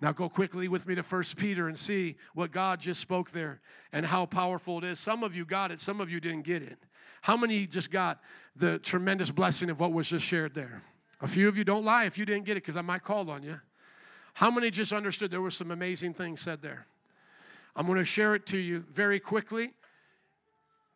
Now 0.00 0.12
go 0.12 0.28
quickly 0.28 0.66
with 0.66 0.86
me 0.86 0.96
to 0.96 1.02
First 1.02 1.36
Peter 1.36 1.68
and 1.68 1.78
see 1.78 2.16
what 2.34 2.50
God 2.50 2.80
just 2.80 3.00
spoke 3.00 3.30
there 3.30 3.60
and 3.92 4.04
how 4.04 4.26
powerful 4.26 4.78
it 4.78 4.84
is. 4.84 4.98
Some 4.98 5.22
of 5.22 5.36
you 5.36 5.44
got 5.44 5.70
it, 5.70 5.80
some 5.80 6.00
of 6.00 6.10
you 6.10 6.20
didn't 6.20 6.42
get 6.42 6.62
it. 6.62 6.78
How 7.22 7.36
many 7.36 7.66
just 7.66 7.90
got 7.90 8.20
the 8.56 8.78
tremendous 8.78 9.30
blessing 9.30 9.70
of 9.70 9.78
what 9.78 9.92
was 9.92 10.08
just 10.08 10.24
shared 10.24 10.54
there? 10.54 10.82
A 11.20 11.28
few 11.28 11.48
of 11.48 11.56
you 11.56 11.64
don't 11.64 11.84
lie 11.84 12.06
if 12.06 12.18
you 12.18 12.24
didn't 12.24 12.44
get 12.44 12.56
it 12.56 12.64
because 12.64 12.76
I 12.76 12.82
might 12.82 13.04
call 13.04 13.30
on 13.30 13.42
you. 13.42 13.60
How 14.34 14.50
many 14.50 14.70
just 14.70 14.92
understood 14.92 15.30
there 15.30 15.42
were 15.42 15.50
some 15.50 15.70
amazing 15.70 16.14
things 16.14 16.40
said 16.40 16.62
there? 16.62 16.86
I'm 17.74 17.86
going 17.86 17.98
to 17.98 18.04
share 18.04 18.34
it 18.34 18.46
to 18.46 18.58
you 18.58 18.84
very 18.90 19.20
quickly 19.20 19.72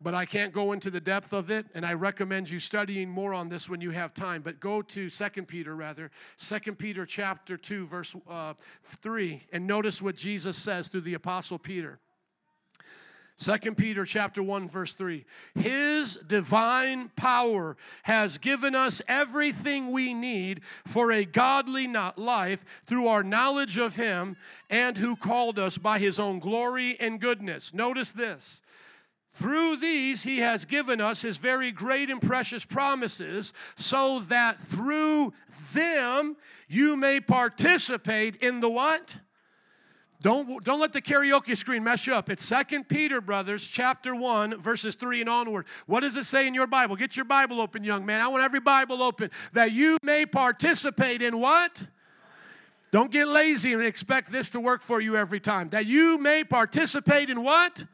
but 0.01 0.13
I 0.13 0.25
can't 0.25 0.53
go 0.53 0.73
into 0.73 0.91
the 0.91 0.99
depth 0.99 1.33
of 1.33 1.49
it, 1.49 1.65
and 1.73 1.85
I 1.85 1.93
recommend 1.93 2.49
you 2.49 2.59
studying 2.59 3.09
more 3.09 3.33
on 3.33 3.49
this 3.49 3.69
when 3.69 3.81
you 3.81 3.91
have 3.91 4.13
time. 4.13 4.41
But 4.41 4.59
go 4.59 4.81
to 4.81 5.09
Second 5.09 5.47
Peter, 5.47 5.75
rather, 5.75 6.11
Second 6.37 6.77
Peter 6.77 7.05
chapter 7.05 7.57
2, 7.57 7.87
verse 7.87 8.15
uh, 8.29 8.53
3, 8.83 9.41
and 9.51 9.65
notice 9.65 10.01
what 10.01 10.15
Jesus 10.15 10.57
says 10.57 10.89
through 10.89 11.01
the 11.01 11.13
Apostle 11.13 11.57
Peter. 11.57 11.99
Second 13.37 13.75
Peter 13.75 14.05
chapter 14.05 14.41
1 14.41 14.69
verse 14.69 14.93
3 14.93 15.25
His 15.55 16.15
divine 16.15 17.09
power 17.17 17.75
has 18.03 18.37
given 18.37 18.75
us 18.75 19.01
everything 19.07 19.91
we 19.91 20.13
need 20.13 20.61
for 20.87 21.11
a 21.11 21.25
godly 21.25 21.87
life 22.15 22.63
through 22.85 23.07
our 23.07 23.23
knowledge 23.23 23.77
of 23.77 23.97
him 23.97 24.37
and 24.69 24.97
who 24.97 25.17
called 25.17 25.59
us 25.59 25.77
by 25.77 25.99
his 25.99 26.17
own 26.17 26.39
glory 26.39 26.97
and 26.99 27.19
goodness. 27.19 27.73
Notice 27.73 28.13
this. 28.13 28.61
Through 29.33 29.77
these, 29.77 30.23
he 30.23 30.37
has 30.37 30.63
given 30.63 31.01
us 31.01 31.21
his 31.21 31.35
very 31.35 31.73
great 31.73 32.09
and 32.09 32.21
precious 32.21 32.63
promises, 32.63 33.51
so 33.75 34.21
that 34.21 34.61
through 34.61 35.33
them 35.73 36.37
you 36.69 36.95
may 36.95 37.19
participate 37.19 38.37
in 38.37 38.61
the 38.61 38.69
what? 38.69 39.17
Don't, 40.25 40.63
don't 40.63 40.79
let 40.79 40.91
the 40.91 41.03
karaoke 41.03 41.55
screen 41.55 41.83
mess 41.83 42.07
you 42.07 42.15
up. 42.15 42.31
It's 42.31 42.43
Second 42.43 42.89
Peter, 42.89 43.21
brothers, 43.21 43.63
chapter 43.67 44.15
1, 44.15 44.59
verses 44.59 44.95
3 44.95 45.21
and 45.21 45.29
onward. 45.29 45.67
What 45.85 45.99
does 45.99 46.17
it 46.17 46.23
say 46.23 46.47
in 46.47 46.55
your 46.55 46.65
Bible? 46.65 46.95
Get 46.95 47.15
your 47.15 47.25
Bible 47.25 47.61
open, 47.61 47.83
young 47.83 48.07
man. 48.07 48.21
I 48.21 48.27
want 48.29 48.43
every 48.43 48.59
Bible 48.59 49.03
open. 49.03 49.29
That 49.53 49.71
you 49.71 49.99
may 50.01 50.25
participate 50.25 51.21
in 51.21 51.39
what? 51.39 51.85
Don't 52.89 53.11
get 53.11 53.27
lazy 53.27 53.73
and 53.73 53.83
expect 53.83 54.31
this 54.31 54.49
to 54.49 54.59
work 54.59 54.81
for 54.81 54.99
you 54.99 55.15
every 55.15 55.39
time. 55.39 55.69
That 55.69 55.85
you 55.85 56.17
may 56.17 56.43
participate 56.43 57.29
in 57.29 57.43
what? 57.43 57.85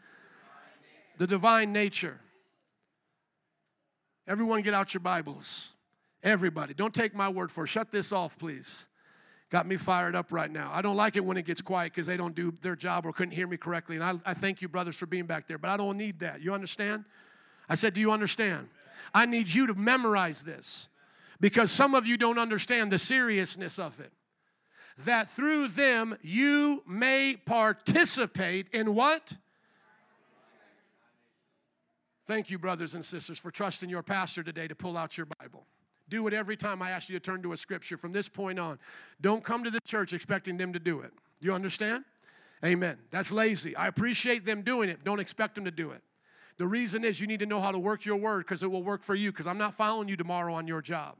the 1.17 1.27
divine 1.27 1.73
nature. 1.73 2.17
Everyone, 4.25 4.61
get 4.61 4.73
out 4.73 4.93
your 4.93 5.01
Bibles. 5.01 5.73
Everybody. 6.23 6.73
Don't 6.75 6.93
take 6.93 7.13
my 7.13 7.27
word 7.27 7.51
for 7.51 7.65
it. 7.65 7.67
Shut 7.67 7.91
this 7.91 8.13
off, 8.13 8.37
please. 8.37 8.85
Got 9.51 9.67
me 9.67 9.75
fired 9.75 10.15
up 10.15 10.31
right 10.31 10.49
now. 10.49 10.71
I 10.73 10.81
don't 10.81 10.95
like 10.95 11.17
it 11.17 11.25
when 11.25 11.35
it 11.35 11.45
gets 11.45 11.61
quiet 11.61 11.91
because 11.93 12.07
they 12.07 12.15
don't 12.15 12.33
do 12.33 12.53
their 12.61 12.77
job 12.77 13.05
or 13.05 13.11
couldn't 13.11 13.33
hear 13.33 13.47
me 13.47 13.57
correctly. 13.57 13.97
And 13.97 14.03
I, 14.03 14.31
I 14.31 14.33
thank 14.33 14.61
you, 14.61 14.69
brothers, 14.69 14.95
for 14.95 15.05
being 15.05 15.25
back 15.25 15.47
there, 15.49 15.57
but 15.57 15.69
I 15.69 15.75
don't 15.75 15.97
need 15.97 16.19
that. 16.21 16.41
You 16.41 16.53
understand? 16.53 17.03
I 17.67 17.75
said, 17.75 17.93
Do 17.93 17.99
you 17.99 18.11
understand? 18.11 18.69
I 19.13 19.25
need 19.25 19.49
you 19.49 19.67
to 19.67 19.73
memorize 19.73 20.43
this 20.43 20.87
because 21.41 21.69
some 21.69 21.95
of 21.95 22.07
you 22.07 22.15
don't 22.15 22.39
understand 22.39 22.93
the 22.93 22.99
seriousness 22.99 23.77
of 23.77 23.99
it. 23.99 24.13
That 24.99 25.29
through 25.31 25.69
them 25.69 26.17
you 26.21 26.81
may 26.87 27.35
participate 27.45 28.67
in 28.71 28.95
what? 28.95 29.33
Thank 32.25 32.49
you, 32.49 32.57
brothers 32.57 32.95
and 32.95 33.03
sisters, 33.03 33.37
for 33.37 33.51
trusting 33.51 33.89
your 33.89 34.03
pastor 34.03 34.43
today 34.43 34.69
to 34.69 34.75
pull 34.75 34.95
out 34.95 35.17
your 35.17 35.27
Bible. 35.39 35.65
Do 36.11 36.27
it 36.27 36.33
every 36.33 36.57
time 36.57 36.81
I 36.81 36.91
ask 36.91 37.07
you 37.09 37.17
to 37.17 37.23
turn 37.23 37.41
to 37.43 37.53
a 37.53 37.57
scripture 37.57 37.97
from 37.97 38.11
this 38.11 38.27
point 38.27 38.59
on. 38.59 38.77
Don't 39.21 39.43
come 39.43 39.63
to 39.63 39.71
the 39.71 39.79
church 39.79 40.11
expecting 40.11 40.57
them 40.57 40.73
to 40.73 40.79
do 40.79 40.99
it. 40.99 41.13
You 41.39 41.53
understand? 41.53 42.03
Amen. 42.63 42.97
That's 43.11 43.31
lazy. 43.31 43.75
I 43.77 43.87
appreciate 43.87 44.45
them 44.45 44.61
doing 44.61 44.89
it. 44.89 45.05
Don't 45.05 45.21
expect 45.21 45.55
them 45.55 45.63
to 45.63 45.71
do 45.71 45.91
it. 45.91 46.01
The 46.57 46.67
reason 46.67 47.05
is 47.05 47.21
you 47.21 47.27
need 47.27 47.39
to 47.39 47.45
know 47.45 47.61
how 47.61 47.71
to 47.71 47.79
work 47.79 48.03
your 48.03 48.17
word 48.17 48.39
because 48.39 48.61
it 48.61 48.69
will 48.69 48.83
work 48.83 49.03
for 49.03 49.15
you 49.15 49.31
because 49.31 49.47
I'm 49.47 49.57
not 49.57 49.73
following 49.73 50.09
you 50.09 50.17
tomorrow 50.17 50.53
on 50.53 50.67
your 50.67 50.81
job. 50.81 51.15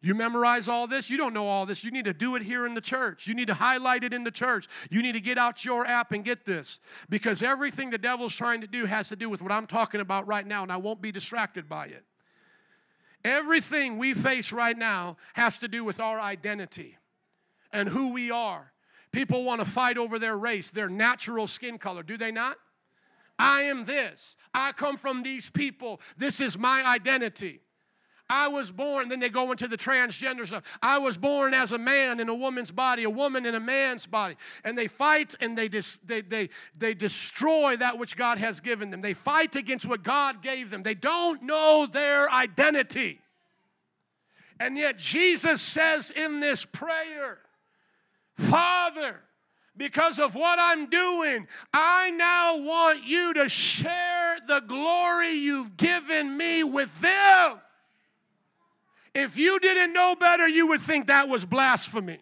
You 0.00 0.14
memorize 0.14 0.66
all 0.66 0.86
this? 0.86 1.10
You 1.10 1.18
don't 1.18 1.34
know 1.34 1.46
all 1.46 1.66
this. 1.66 1.84
You 1.84 1.90
need 1.90 2.06
to 2.06 2.14
do 2.14 2.36
it 2.36 2.42
here 2.42 2.66
in 2.66 2.72
the 2.72 2.80
church. 2.80 3.26
You 3.26 3.34
need 3.34 3.48
to 3.48 3.54
highlight 3.54 4.02
it 4.02 4.14
in 4.14 4.24
the 4.24 4.30
church. 4.30 4.66
You 4.90 5.02
need 5.02 5.12
to 5.12 5.20
get 5.20 5.36
out 5.36 5.62
your 5.62 5.86
app 5.86 6.12
and 6.12 6.24
get 6.24 6.46
this 6.46 6.80
because 7.10 7.42
everything 7.42 7.90
the 7.90 7.98
devil's 7.98 8.34
trying 8.34 8.62
to 8.62 8.66
do 8.66 8.86
has 8.86 9.10
to 9.10 9.16
do 9.16 9.28
with 9.28 9.42
what 9.42 9.52
I'm 9.52 9.66
talking 9.66 10.00
about 10.00 10.26
right 10.26 10.46
now, 10.46 10.62
and 10.62 10.72
I 10.72 10.78
won't 10.78 11.02
be 11.02 11.12
distracted 11.12 11.68
by 11.68 11.86
it. 11.86 12.04
Everything 13.24 13.98
we 13.98 14.14
face 14.14 14.52
right 14.52 14.76
now 14.76 15.16
has 15.34 15.58
to 15.58 15.68
do 15.68 15.84
with 15.84 16.00
our 16.00 16.20
identity 16.20 16.96
and 17.72 17.88
who 17.88 18.12
we 18.12 18.30
are. 18.30 18.72
People 19.12 19.44
want 19.44 19.60
to 19.60 19.66
fight 19.66 19.98
over 19.98 20.18
their 20.18 20.36
race, 20.36 20.70
their 20.70 20.88
natural 20.88 21.46
skin 21.46 21.78
color, 21.78 22.02
do 22.02 22.16
they 22.16 22.30
not? 22.30 22.56
I 23.38 23.62
am 23.62 23.84
this. 23.84 24.36
I 24.54 24.72
come 24.72 24.96
from 24.96 25.22
these 25.22 25.50
people. 25.50 26.00
This 26.16 26.40
is 26.40 26.56
my 26.56 26.84
identity. 26.84 27.60
I 28.28 28.48
was 28.48 28.72
born, 28.72 29.08
then 29.08 29.20
they 29.20 29.28
go 29.28 29.52
into 29.52 29.68
the 29.68 29.76
transgender 29.76 30.46
stuff. 30.46 30.64
I 30.82 30.98
was 30.98 31.16
born 31.16 31.54
as 31.54 31.70
a 31.70 31.78
man 31.78 32.18
in 32.18 32.28
a 32.28 32.34
woman's 32.34 32.72
body, 32.72 33.04
a 33.04 33.10
woman 33.10 33.46
in 33.46 33.54
a 33.54 33.60
man's 33.60 34.04
body. 34.06 34.36
And 34.64 34.76
they 34.76 34.88
fight 34.88 35.36
and 35.40 35.56
they, 35.56 35.68
dis, 35.68 35.98
they, 36.04 36.22
they, 36.22 36.50
they 36.76 36.94
destroy 36.94 37.76
that 37.76 37.98
which 37.98 38.16
God 38.16 38.38
has 38.38 38.58
given 38.60 38.90
them. 38.90 39.00
They 39.00 39.14
fight 39.14 39.54
against 39.54 39.86
what 39.86 40.02
God 40.02 40.42
gave 40.42 40.70
them. 40.70 40.82
They 40.82 40.94
don't 40.94 41.42
know 41.42 41.86
their 41.86 42.28
identity. 42.30 43.20
And 44.58 44.76
yet 44.76 44.98
Jesus 44.98 45.60
says 45.60 46.10
in 46.10 46.40
this 46.40 46.64
prayer, 46.64 47.38
Father, 48.34 49.20
because 49.76 50.18
of 50.18 50.34
what 50.34 50.58
I'm 50.58 50.88
doing, 50.88 51.46
I 51.72 52.10
now 52.10 52.56
want 52.56 53.04
you 53.04 53.34
to 53.34 53.48
share 53.48 54.38
the 54.48 54.60
glory 54.60 55.32
you've 55.32 55.76
given 55.76 56.36
me 56.36 56.64
with 56.64 57.00
them. 57.00 57.60
If 59.18 59.38
you 59.38 59.58
didn't 59.58 59.94
know 59.94 60.14
better, 60.14 60.46
you 60.46 60.66
would 60.66 60.82
think 60.82 61.06
that 61.06 61.28
was 61.28 61.46
blasphemy. 61.46 62.20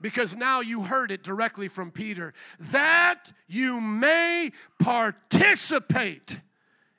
because 0.00 0.34
now 0.34 0.60
you 0.60 0.82
heard 0.84 1.10
it 1.10 1.22
directly 1.22 1.68
from 1.68 1.90
Peter 1.90 2.32
that 2.58 3.32
you 3.46 3.80
may 3.80 4.50
participate 4.78 6.40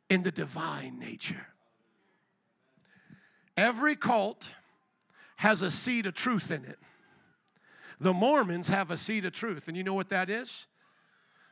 in 0.10 0.24
the 0.24 0.32
divine 0.32 1.00
nature. 1.00 1.48
Every 3.58 3.96
cult 3.96 4.52
has 5.38 5.62
a 5.62 5.72
seed 5.72 6.06
of 6.06 6.14
truth 6.14 6.52
in 6.52 6.64
it. 6.64 6.80
The 8.00 8.14
Mormons 8.14 8.70
have 8.70 8.92
a 8.92 8.98
seed 8.98 9.26
of 9.26 9.34
truth, 9.34 9.68
and 9.68 9.76
you 9.76 9.84
know 9.84 9.94
what 9.94 10.10
that 10.10 10.30
is? 10.30 10.68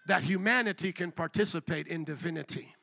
That 0.07 0.23
humanity 0.23 0.91
can 0.91 1.11
participate 1.11 1.87
in 1.87 2.03
divinity. 2.03 2.75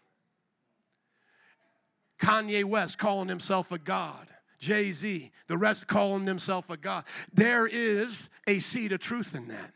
Kanye 2.20 2.64
West 2.64 2.98
calling 2.98 3.28
himself 3.28 3.72
a 3.72 3.78
God. 3.78 4.28
Jay 4.58 4.92
Z, 4.92 5.30
the 5.48 5.58
rest 5.58 5.86
calling 5.86 6.24
themselves 6.24 6.68
a 6.70 6.76
God. 6.76 7.04
There 7.32 7.66
is 7.66 8.30
a 8.46 8.58
seed 8.58 8.92
of 8.92 9.00
truth 9.00 9.34
in 9.34 9.48
that. 9.48 9.72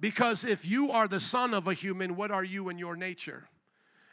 Because 0.00 0.44
if 0.44 0.66
you 0.66 0.92
are 0.92 1.08
the 1.08 1.20
son 1.20 1.54
of 1.54 1.66
a 1.66 1.74
human, 1.74 2.16
what 2.16 2.30
are 2.30 2.44
you 2.44 2.68
in 2.68 2.78
your 2.78 2.96
nature? 2.96 3.48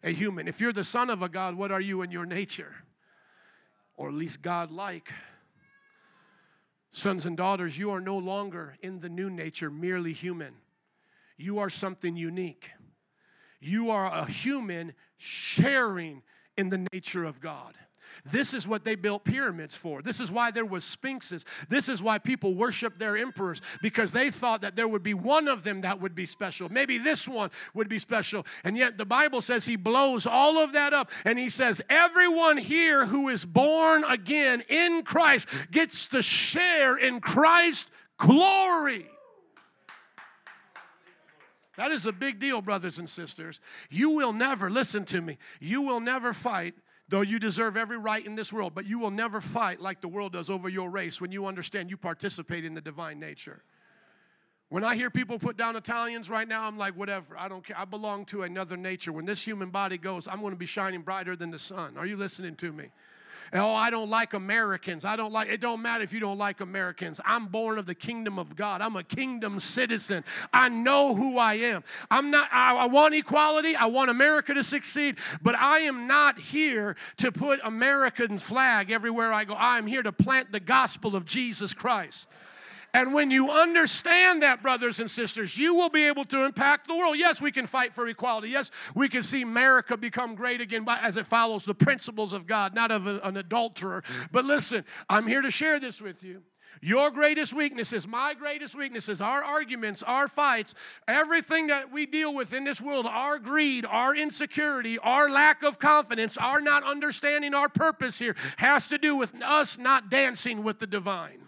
A 0.03 0.11
human. 0.11 0.47
If 0.47 0.59
you're 0.59 0.73
the 0.73 0.83
son 0.83 1.09
of 1.09 1.21
a 1.21 1.29
God, 1.29 1.55
what 1.55 1.71
are 1.71 1.81
you 1.81 2.01
in 2.01 2.11
your 2.11 2.25
nature? 2.25 2.73
Or 3.95 4.07
at 4.07 4.15
least 4.15 4.41
God 4.41 4.71
like. 4.71 5.11
Sons 6.91 7.25
and 7.25 7.35
daughters, 7.35 7.77
you 7.77 7.91
are 7.91 7.99
no 7.99 8.17
longer 8.17 8.77
in 8.81 8.99
the 8.99 9.09
new 9.09 9.29
nature 9.29 9.69
merely 9.69 10.13
human. 10.13 10.53
You 11.37 11.59
are 11.59 11.69
something 11.69 12.15
unique. 12.15 12.71
You 13.59 13.89
are 13.89 14.05
a 14.05 14.25
human 14.25 14.93
sharing 15.17 16.23
in 16.57 16.69
the 16.69 16.85
nature 16.91 17.23
of 17.23 17.41
God. 17.41 17.75
This 18.23 18.53
is 18.53 18.67
what 18.67 18.83
they 18.83 18.95
built 18.95 19.23
pyramids 19.23 19.75
for. 19.75 20.01
This 20.01 20.19
is 20.19 20.31
why 20.31 20.51
there 20.51 20.65
was 20.65 20.83
sphinxes. 20.83 21.45
This 21.69 21.89
is 21.89 22.01
why 22.01 22.17
people 22.17 22.53
worship 22.53 22.97
their 22.97 23.17
emperors 23.17 23.61
because 23.81 24.11
they 24.11 24.29
thought 24.31 24.61
that 24.61 24.75
there 24.75 24.87
would 24.87 25.03
be 25.03 25.13
one 25.13 25.47
of 25.47 25.63
them 25.63 25.81
that 25.81 25.99
would 25.99 26.15
be 26.15 26.25
special. 26.25 26.69
Maybe 26.69 26.97
this 26.97 27.27
one 27.27 27.51
would 27.73 27.89
be 27.89 27.99
special. 27.99 28.45
And 28.63 28.77
yet 28.77 28.97
the 28.97 29.05
Bible 29.05 29.41
says 29.41 29.65
he 29.65 29.75
blows 29.75 30.25
all 30.25 30.57
of 30.57 30.73
that 30.73 30.93
up 30.93 31.11
and 31.25 31.37
he 31.37 31.49
says 31.49 31.81
everyone 31.89 32.57
here 32.57 33.05
who 33.05 33.29
is 33.29 33.45
born 33.45 34.03
again 34.03 34.63
in 34.69 35.03
Christ 35.03 35.47
gets 35.71 36.07
to 36.07 36.21
share 36.21 36.97
in 36.97 37.19
Christ's 37.19 37.89
glory. 38.17 39.07
That 41.77 41.91
is 41.91 42.05
a 42.05 42.11
big 42.11 42.39
deal, 42.39 42.61
brothers 42.61 42.99
and 42.99 43.09
sisters. 43.09 43.59
You 43.89 44.11
will 44.11 44.33
never, 44.33 44.69
listen 44.69 45.05
to 45.05 45.21
me, 45.21 45.37
you 45.59 45.81
will 45.81 45.99
never 45.99 46.33
fight 46.33 46.75
Though 47.07 47.21
you 47.21 47.37
deserve 47.37 47.77
every 47.77 47.97
right 47.97 48.25
in 48.25 48.35
this 48.35 48.51
world, 48.51 48.73
but 48.73 48.85
you 48.85 48.97
will 48.97 49.11
never 49.11 49.39
fight 49.39 49.79
like 49.79 50.01
the 50.01 50.07
world 50.07 50.33
does 50.33 50.49
over 50.49 50.67
your 50.67 50.89
race 50.89 51.21
when 51.21 51.31
you 51.31 51.45
understand 51.45 51.91
you 51.91 51.97
participate 51.97 52.65
in 52.65 52.73
the 52.73 52.81
divine 52.81 53.19
nature. 53.19 53.61
When 54.69 54.83
I 54.83 54.95
hear 54.95 55.11
people 55.11 55.37
put 55.37 55.55
down 55.55 55.75
Italians 55.75 56.31
right 56.31 56.47
now, 56.47 56.63
I'm 56.63 56.77
like, 56.77 56.97
whatever, 56.97 57.37
I 57.37 57.47
don't 57.47 57.63
care. 57.63 57.77
I 57.77 57.85
belong 57.85 58.25
to 58.25 58.41
another 58.41 58.75
nature. 58.75 59.11
When 59.11 59.25
this 59.25 59.45
human 59.45 59.69
body 59.69 59.99
goes, 59.99 60.27
I'm 60.27 60.39
going 60.41 60.53
to 60.53 60.57
be 60.57 60.65
shining 60.65 61.01
brighter 61.01 61.35
than 61.35 61.51
the 61.51 61.59
sun. 61.59 61.95
Are 61.95 62.07
you 62.07 62.17
listening 62.17 62.55
to 62.55 62.71
me? 62.71 62.85
Oh, 63.53 63.73
I 63.73 63.89
don't 63.89 64.09
like 64.09 64.33
Americans. 64.33 65.05
I 65.05 65.15
don't 65.15 65.31
like, 65.31 65.49
it 65.49 65.61
don't 65.61 65.81
matter 65.81 66.03
if 66.03 66.13
you 66.13 66.19
don't 66.19 66.37
like 66.37 66.61
Americans. 66.61 67.21
I'm 67.25 67.47
born 67.47 67.77
of 67.77 67.85
the 67.85 67.95
kingdom 67.95 68.39
of 68.39 68.55
God. 68.55 68.81
I'm 68.81 68.95
a 68.95 69.03
kingdom 69.03 69.59
citizen. 69.59 70.23
I 70.53 70.69
know 70.69 71.15
who 71.15 71.37
I 71.37 71.55
am. 71.55 71.83
I'm 72.09 72.31
not, 72.31 72.49
I, 72.51 72.75
I 72.75 72.85
want 72.85 73.15
equality. 73.15 73.75
I 73.75 73.85
want 73.85 74.09
America 74.09 74.53
to 74.53 74.63
succeed, 74.63 75.17
but 75.41 75.55
I 75.55 75.79
am 75.79 76.07
not 76.07 76.39
here 76.39 76.95
to 77.17 77.31
put 77.31 77.59
American 77.63 78.37
flag 78.37 78.91
everywhere 78.91 79.31
I 79.31 79.45
go. 79.45 79.53
I 79.53 79.77
am 79.77 79.87
here 79.87 80.03
to 80.03 80.11
plant 80.11 80.51
the 80.51 80.59
gospel 80.59 81.15
of 81.15 81.25
Jesus 81.25 81.73
Christ. 81.73 82.27
And 82.95 83.13
when 83.13 83.29
you 83.29 83.51
understand 83.51 84.41
that, 84.41 84.61
brothers 84.61 85.01
and 85.01 85.11
sisters, 85.11 85.57
you 85.57 85.75
will 85.75 85.89
be 85.89 86.07
able 86.07 86.23
to 86.25 86.45
impact 86.45 86.87
the 86.87 86.95
world. 86.95 87.17
Yes, 87.17 87.41
we 87.41 87.51
can 87.51 87.67
fight 87.67 87.93
for 87.93 88.07
equality. 88.07 88.47
Yes, 88.47 88.71
we 88.95 89.09
can 89.09 89.21
see 89.21 89.41
America 89.41 89.97
become 89.97 90.33
great 90.33 90.61
again 90.61 90.85
as 90.87 91.17
it 91.17 91.27
follows 91.27 91.65
the 91.65 91.75
principles 91.75 92.31
of 92.31 92.47
God, 92.47 92.73
not 92.73 92.91
of 92.91 93.05
an 93.05 93.35
adulterer. 93.35 94.01
But 94.31 94.45
listen, 94.45 94.85
I'm 95.09 95.27
here 95.27 95.41
to 95.41 95.51
share 95.51 95.77
this 95.77 95.99
with 95.99 96.23
you. 96.23 96.43
Your 96.81 97.11
greatest 97.11 97.51
weaknesses, 97.51 98.07
my 98.07 98.33
greatest 98.33 98.75
weaknesses, 98.75 99.19
our 99.19 99.43
arguments, 99.43 100.01
our 100.01 100.29
fights, 100.29 100.73
everything 101.05 101.67
that 101.67 101.91
we 101.91 102.05
deal 102.05 102.33
with 102.33 102.53
in 102.53 102.63
this 102.63 102.79
world, 102.79 103.07
our 103.07 103.39
greed, 103.39 103.85
our 103.85 104.15
insecurity, 104.15 104.99
our 104.99 105.29
lack 105.29 105.63
of 105.63 105.79
confidence, 105.79 106.37
our 106.37 106.61
not 106.61 106.85
understanding 106.85 107.53
our 107.53 107.67
purpose 107.67 108.19
here, 108.19 108.37
has 108.55 108.87
to 108.87 108.97
do 108.97 109.17
with 109.17 109.35
us 109.43 109.77
not 109.77 110.09
dancing 110.09 110.63
with 110.63 110.79
the 110.79 110.87
divine. 110.87 111.41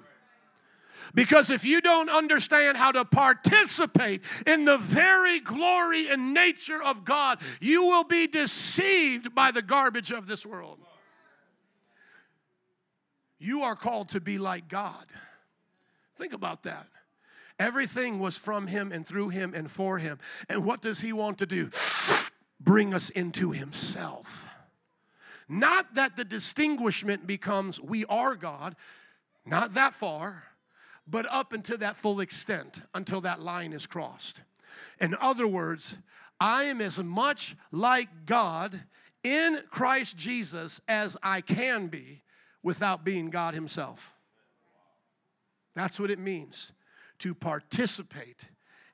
Because 1.13 1.49
if 1.49 1.65
you 1.65 1.81
don't 1.81 2.09
understand 2.09 2.77
how 2.77 2.91
to 2.91 3.05
participate 3.05 4.21
in 4.45 4.65
the 4.65 4.77
very 4.77 5.39
glory 5.39 6.07
and 6.07 6.33
nature 6.33 6.81
of 6.81 7.05
God, 7.05 7.39
you 7.59 7.83
will 7.83 8.03
be 8.03 8.27
deceived 8.27 9.33
by 9.33 9.51
the 9.51 9.61
garbage 9.61 10.11
of 10.11 10.27
this 10.27 10.45
world. 10.45 10.79
You 13.39 13.63
are 13.63 13.75
called 13.75 14.09
to 14.09 14.19
be 14.19 14.37
like 14.37 14.67
God. 14.67 15.05
Think 16.17 16.33
about 16.33 16.63
that. 16.63 16.87
Everything 17.59 18.19
was 18.19 18.37
from 18.37 18.67
Him 18.67 18.91
and 18.91 19.05
through 19.05 19.29
Him 19.29 19.53
and 19.53 19.69
for 19.69 19.97
Him. 19.97 20.19
And 20.49 20.65
what 20.65 20.81
does 20.81 21.01
He 21.01 21.13
want 21.13 21.39
to 21.39 21.45
do? 21.45 21.69
Bring 22.59 22.93
us 22.93 23.09
into 23.09 23.51
Himself. 23.51 24.45
Not 25.49 25.95
that 25.95 26.17
the 26.17 26.25
distinguishment 26.25 27.25
becomes 27.25 27.79
we 27.79 28.05
are 28.05 28.35
God, 28.35 28.75
not 29.45 29.75
that 29.75 29.95
far 29.95 30.43
but 31.07 31.25
up 31.31 31.53
until 31.53 31.77
that 31.77 31.97
full 31.97 32.19
extent, 32.19 32.81
until 32.93 33.21
that 33.21 33.41
line 33.41 33.73
is 33.73 33.87
crossed. 33.87 34.41
In 34.99 35.15
other 35.19 35.47
words, 35.47 35.97
I 36.39 36.63
am 36.65 36.81
as 36.81 37.01
much 37.01 37.55
like 37.71 38.25
God 38.25 38.81
in 39.23 39.61
Christ 39.71 40.17
Jesus 40.17 40.81
as 40.87 41.17
I 41.23 41.41
can 41.41 41.87
be 41.87 42.23
without 42.61 43.03
being 43.03 43.29
God 43.29 43.53
Himself. 43.53 44.13
That's 45.75 45.99
what 45.99 46.11
it 46.11 46.19
means 46.19 46.71
to 47.19 47.33
participate 47.33 48.49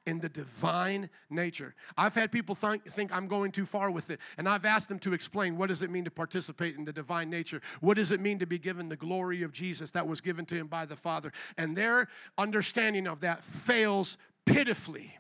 in 0.06 0.20
the 0.20 0.30
divine 0.30 1.10
nature. 1.30 1.76
I've 1.98 2.16
had 2.16 2.32
people 2.32 2.56
think, 2.56 2.86
think 2.86 3.12
I'm 3.14 3.28
going 3.28 3.52
too 3.52 3.66
far 3.66 3.90
with 3.92 4.10
it, 4.10 4.20
and 4.38 4.48
I've 4.48 4.66
asked 4.66 4.90
them 4.90 5.00
to 5.00 5.14
explain 5.14 5.58
what 5.58 5.70
does 5.70 5.82
it 5.82 5.90
mean 5.90 6.06
to 6.06 6.12
participate 6.12 6.76
in 6.76 6.86
the 6.86 6.94
divine 6.94 7.30
nature? 7.30 7.62
What 7.82 7.96
does 7.96 8.12
it 8.12 8.20
mean 8.20 8.40
to 8.40 8.46
be 8.46 8.60
given 8.60 8.90
the 8.90 8.96
glory 8.96 9.44
of 9.44 9.52
Jesus 9.52 9.92
that 9.92 10.08
was 10.08 10.22
given 10.22 10.46
to 10.48 10.56
him 10.56 10.68
by 10.68 10.86
the 10.86 10.96
Father? 10.96 11.32
And 11.58 11.76
their 11.76 12.08
understanding 12.38 13.08
of 13.08 13.22
that 13.22 13.44
fails 13.44 14.18
pitifully. 14.46 15.18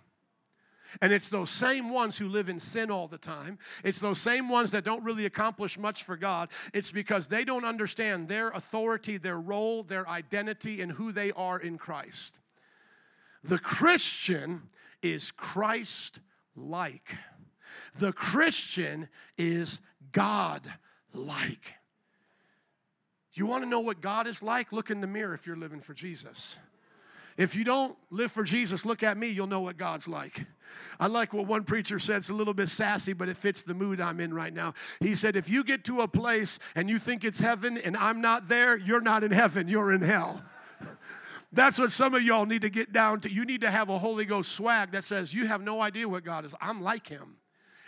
And 1.02 1.12
it's 1.12 1.30
those 1.30 1.50
same 1.50 1.90
ones 1.90 2.18
who 2.18 2.30
live 2.30 2.50
in 2.50 2.60
sin 2.60 2.92
all 2.92 3.08
the 3.08 3.18
time. 3.18 3.58
It's 3.84 4.00
those 4.00 4.20
same 4.20 4.48
ones 4.48 4.72
that 4.72 4.84
don't 4.84 5.04
really 5.04 5.26
accomplish 5.26 5.78
much 5.78 6.04
for 6.04 6.16
God. 6.16 6.50
It's 6.72 6.92
because 6.92 7.28
they 7.28 7.44
don't 7.44 7.66
understand 7.66 8.28
their 8.28 8.50
authority, 8.50 9.18
their 9.18 9.40
role, 9.40 9.82
their 9.82 10.08
identity, 10.08 10.82
and 10.82 10.92
who 10.92 11.12
they 11.12 11.32
are 11.32 11.60
in 11.60 11.80
Christ. 11.80 12.40
The 13.44 13.60
Christian 13.60 14.70
is 15.02 15.32
Christ 15.32 16.20
like. 16.56 17.16
The 18.00 18.14
Christian 18.14 19.10
is 19.38 19.82
God 20.12 20.62
like. 21.14 21.74
You 23.34 23.46
want 23.46 23.64
to 23.64 23.70
know 23.70 23.80
what 23.80 24.00
God 24.00 24.28
is 24.28 24.44
like? 24.44 24.72
Look 24.72 24.92
in 24.92 25.02
the 25.02 25.08
mirror 25.08 25.34
if 25.34 25.48
you're 25.48 25.56
living 25.56 25.82
for 25.82 25.94
Jesus. 25.94 26.58
If 27.36 27.56
you 27.56 27.64
don't 27.64 27.98
live 28.12 28.32
for 28.32 28.44
Jesus, 28.44 28.86
look 28.86 29.02
at 29.02 29.18
me, 29.18 29.28
you'll 29.28 29.48
know 29.48 29.62
what 29.62 29.76
God's 29.76 30.08
like. 30.08 30.46
I 31.00 31.08
like 31.08 31.34
what 31.34 31.48
one 31.48 31.64
preacher 31.64 31.98
said. 31.98 32.18
It's 32.18 32.30
a 32.30 32.34
little 32.34 32.54
bit 32.54 32.70
sassy, 32.70 33.14
but 33.14 33.28
it 33.28 33.38
fits 33.38 33.64
the 33.64 33.74
mood 33.74 34.00
I'm 34.00 34.20
in 34.20 34.34
right 34.34 34.54
now. 34.54 34.76
He 35.00 35.16
said, 35.16 35.36
If 35.36 35.50
you 35.50 35.64
get 35.64 35.84
to 35.86 36.02
a 36.02 36.08
place 36.08 36.60
and 36.76 36.90
you 36.90 37.00
think 37.00 37.24
it's 37.24 37.40
heaven 37.40 37.78
and 37.78 37.98
I'm 37.98 38.22
not 38.22 38.48
there, 38.48 38.78
you're 38.78 39.02
not 39.02 39.24
in 39.24 39.32
heaven, 39.32 39.68
you're 39.68 39.92
in 39.92 40.02
hell. 40.02 40.44
That's 41.54 41.80
what 41.80 41.92
some 41.92 42.14
of 42.14 42.24
y'all 42.24 42.46
need 42.46 42.64
to 42.64 42.70
get 42.70 42.92
down 42.92 43.22
to. 43.22 43.32
You 43.32 43.46
need 43.46 43.62
to 43.62 43.72
have 43.72 43.90
a 43.90 44.00
Holy 44.00 44.26
Ghost 44.26 44.52
swag 44.52 44.92
that 44.92 45.04
says, 45.04 45.34
You 45.34 45.48
have 45.48 45.62
no 45.62 45.82
idea 45.82 46.10
what 46.10 46.24
God 46.24 46.46
is. 46.46 46.54
I'm 46.60 46.82
like 46.82 47.08
Him. 47.08 47.38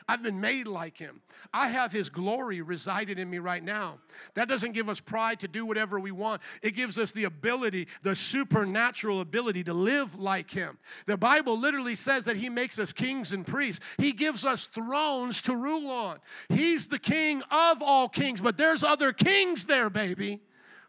I've 0.07 0.21
been 0.21 0.39
made 0.39 0.67
like 0.67 0.97
him. 0.97 1.21
I 1.51 1.69
have 1.69 1.91
his 1.91 2.09
glory 2.09 2.61
residing 2.61 3.17
in 3.17 3.27
me 3.27 3.39
right 3.39 3.63
now. 3.63 3.97
That 4.35 4.47
doesn't 4.47 4.73
give 4.73 4.87
us 4.87 4.99
pride 4.99 5.39
to 5.39 5.47
do 5.47 5.65
whatever 5.65 5.99
we 5.99 6.11
want. 6.11 6.43
It 6.61 6.75
gives 6.75 6.99
us 6.99 7.11
the 7.11 7.23
ability, 7.23 7.87
the 8.03 8.15
supernatural 8.15 9.21
ability 9.21 9.63
to 9.63 9.73
live 9.73 10.13
like 10.15 10.51
him. 10.51 10.77
The 11.07 11.17
Bible 11.17 11.57
literally 11.57 11.95
says 11.95 12.25
that 12.25 12.37
he 12.37 12.49
makes 12.49 12.77
us 12.77 12.93
kings 12.93 13.33
and 13.33 13.47
priests. 13.47 13.83
He 13.97 14.11
gives 14.11 14.45
us 14.45 14.67
thrones 14.67 15.41
to 15.43 15.55
rule 15.55 15.89
on. 15.89 16.19
He's 16.49 16.87
the 16.87 16.99
king 16.99 17.41
of 17.49 17.81
all 17.81 18.07
kings, 18.07 18.41
but 18.41 18.57
there's 18.57 18.83
other 18.83 19.11
kings 19.11 19.65
there, 19.65 19.89
baby. 19.89 20.39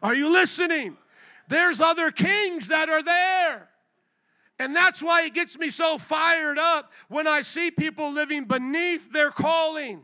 Are 0.03 0.13
you 0.13 0.31
listening? 0.31 0.95
There's 1.47 1.81
other 1.81 2.11
kings 2.11 2.67
that 2.67 2.89
are 2.89 3.03
there. 3.03 3.69
And 4.59 4.75
that's 4.75 5.03
why 5.03 5.23
it 5.23 5.33
gets 5.33 5.57
me 5.57 5.69
so 5.69 5.97
fired 5.97 6.57
up 6.57 6.91
when 7.09 7.27
I 7.27 7.41
see 7.41 7.69
people 7.69 8.11
living 8.11 8.45
beneath 8.45 9.11
their 9.11 9.29
calling, 9.29 10.01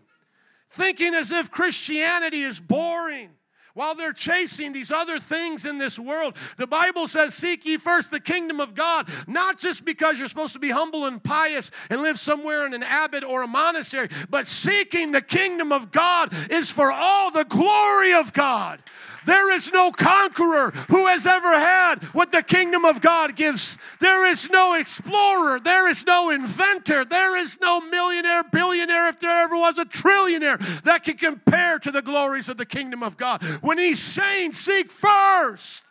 thinking 0.70 1.16
as 1.16 1.32
if 1.32 1.50
Christianity 1.50 2.44
is 2.44 2.60
boring. 2.60 3.32
while 3.74 3.96
they're 3.96 4.14
chasing 4.14 4.72
these 4.72 4.92
other 4.92 5.20
things 5.20 5.66
in 5.66 5.78
this 5.78 5.98
world. 5.98 6.36
The 6.58 6.68
Bible 6.68 7.08
says, 7.08 7.34
Seek 7.34 7.66
ye 7.66 7.78
first 7.78 8.12
the 8.12 8.20
kingdom 8.20 8.60
of 8.60 8.76
God, 8.76 9.10
not 9.28 9.60
just 9.60 9.84
because 9.84 10.20
you're 10.20 10.28
supposed 10.28 10.54
to 10.54 10.60
be 10.60 10.70
humble 10.70 11.06
and 11.06 11.24
pious 11.24 11.72
and 11.90 12.02
live 12.02 12.20
somewhere 12.20 12.66
in 12.66 12.74
an 12.74 12.84
abbot 12.84 13.24
or 13.24 13.42
a 13.42 13.48
monastery, 13.48 14.10
but 14.30 14.46
seeking 14.46 15.12
the 15.12 15.22
kingdom 15.22 15.72
of 15.72 15.92
God 15.92 16.34
is 16.52 16.70
for 16.70 16.92
all 16.92 17.32
the 17.32 17.46
glory 17.46 18.14
of 18.14 18.34
God. 18.34 18.82
There 19.26 19.52
is 19.54 19.72
no 19.72 19.92
conqueror 19.92 20.72
who 20.90 21.08
has 21.08 21.26
ever 21.26 21.54
had 21.54 22.04
what 22.14 22.32
the 22.32 22.44
kingdom 22.44 22.86
of 22.86 23.02
God 23.02 23.36
gives. 23.36 23.78
There 24.00 24.26
is 24.28 24.50
no 24.50 24.74
explorer. 24.74 25.60
There 25.60 25.90
is 25.90 26.06
no 26.06 26.30
inventor. 26.30 27.06
There 27.06 27.38
is 27.38 27.60
no 27.62 27.82
millionaire, 27.82 28.44
billionaire, 28.44 29.10
if 29.10 29.20
there 29.20 29.44
ever 29.44 29.58
was 29.58 29.78
a 29.78 29.86
trillionaire, 29.86 30.84
that 30.84 31.04
can 31.04 31.18
compare 31.18 31.80
to 31.80 31.92
the 31.92 32.02
glories 32.02 32.50
of 32.50 32.58
the 32.58 32.66
kingdom 32.66 33.04
of 33.04 33.18
God. 33.18 33.44
When 33.62 33.78
he's 33.78 34.02
saying, 34.02 34.54
Seek 34.54 34.92
first 34.92 35.84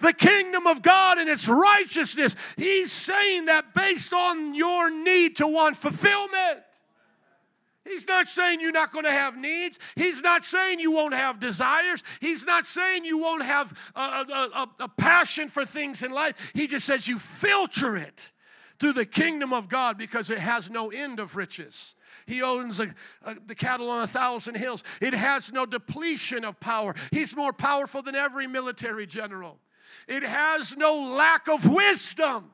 the 0.00 0.12
kingdom 0.12 0.66
of 0.66 0.82
God 0.82 1.18
and 1.18 1.28
its 1.28 1.48
righteousness, 1.48 2.36
he's 2.56 2.92
saying 2.92 3.46
that 3.46 3.74
based 3.74 4.12
on 4.12 4.54
your 4.54 4.90
need 4.90 5.36
to 5.36 5.46
want 5.46 5.76
fulfillment. 5.76 6.60
He's 7.86 8.06
not 8.06 8.28
saying 8.28 8.60
you're 8.60 8.72
not 8.72 8.92
going 8.92 9.04
to 9.04 9.12
have 9.12 9.36
needs. 9.36 9.78
He's 9.94 10.20
not 10.20 10.44
saying 10.44 10.80
you 10.80 10.90
won't 10.90 11.14
have 11.14 11.38
desires. 11.38 12.02
He's 12.20 12.44
not 12.44 12.66
saying 12.66 13.04
you 13.04 13.18
won't 13.18 13.44
have 13.44 13.76
a, 13.94 14.00
a, 14.00 14.50
a, 14.54 14.68
a, 14.80 14.88
passion 14.88 15.48
for 15.48 15.64
things 15.64 16.02
in 16.02 16.10
life. 16.10 16.52
He 16.54 16.66
just 16.66 16.84
says 16.86 17.06
you 17.06 17.18
filter 17.18 17.96
it 17.96 18.32
through 18.78 18.94
the 18.94 19.06
kingdom 19.06 19.52
of 19.52 19.68
God 19.68 19.96
because 19.96 20.30
it 20.30 20.38
has 20.38 20.68
no 20.68 20.90
end 20.90 21.20
of 21.20 21.36
riches. 21.36 21.94
He 22.26 22.42
owns 22.42 22.80
a, 22.80 22.94
the 23.46 23.54
cattle 23.54 23.88
on 23.88 24.02
a 24.02 24.06
thousand 24.06 24.56
hills. 24.56 24.82
It 25.00 25.14
has 25.14 25.52
no 25.52 25.64
depletion 25.64 26.44
of 26.44 26.58
power. 26.58 26.94
He's 27.12 27.36
more 27.36 27.52
powerful 27.52 28.02
than 28.02 28.16
every 28.16 28.46
military 28.46 29.06
general. 29.06 29.58
It 30.08 30.22
has 30.22 30.76
no 30.76 31.00
lack 31.14 31.48
of 31.48 31.66
wisdom. 31.68 32.50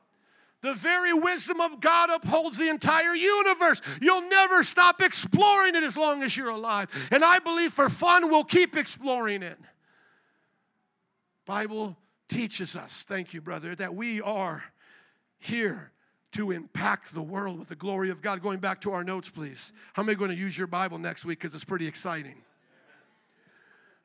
The 0.63 0.73
very 0.73 1.13
wisdom 1.13 1.59
of 1.59 1.81
God 1.81 2.09
upholds 2.09 2.57
the 2.57 2.69
entire 2.69 3.13
universe. 3.13 3.81
You'll 3.99 4.29
never 4.29 4.63
stop 4.63 5.01
exploring 5.01 5.75
it 5.75 5.83
as 5.83 5.97
long 5.97 6.23
as 6.23 6.37
you're 6.37 6.49
alive. 6.49 6.89
And 7.11 7.21
I 7.21 7.39
believe 7.39 7.73
for 7.73 7.89
fun, 7.89 8.31
we'll 8.31 8.45
keep 8.45 8.77
exploring 8.77 9.43
it. 9.43 9.59
Bible 11.45 11.97
teaches 12.29 12.77
us, 12.77 13.03
thank 13.05 13.33
you, 13.33 13.41
brother, 13.41 13.75
that 13.75 13.93
we 13.93 14.21
are 14.21 14.63
here 15.37 15.91
to 16.31 16.51
impact 16.51 17.13
the 17.13 17.21
world 17.21 17.59
with 17.59 17.67
the 17.67 17.75
glory 17.75 18.09
of 18.09 18.21
God. 18.21 18.41
Going 18.41 18.59
back 18.59 18.79
to 18.81 18.93
our 18.93 19.03
notes, 19.03 19.29
please. 19.29 19.73
How 19.91 20.01
many 20.01 20.15
going 20.15 20.31
to 20.31 20.37
use 20.37 20.57
your 20.57 20.67
Bible 20.67 20.97
next 20.97 21.25
week? 21.25 21.41
Because 21.41 21.53
it's 21.53 21.65
pretty 21.65 21.87
exciting. 21.87 22.35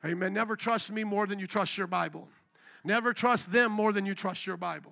Amen. 0.03 0.33
Never 0.33 0.57
trust 0.57 0.91
me 0.91 1.05
more 1.05 1.25
than 1.25 1.39
you 1.39 1.47
trust 1.47 1.77
your 1.77 1.87
Bible. 1.87 2.27
Never 2.83 3.13
trust 3.13 3.53
them 3.53 3.71
more 3.71 3.93
than 3.93 4.05
you 4.05 4.13
trust 4.13 4.45
your 4.45 4.57
Bible. 4.57 4.91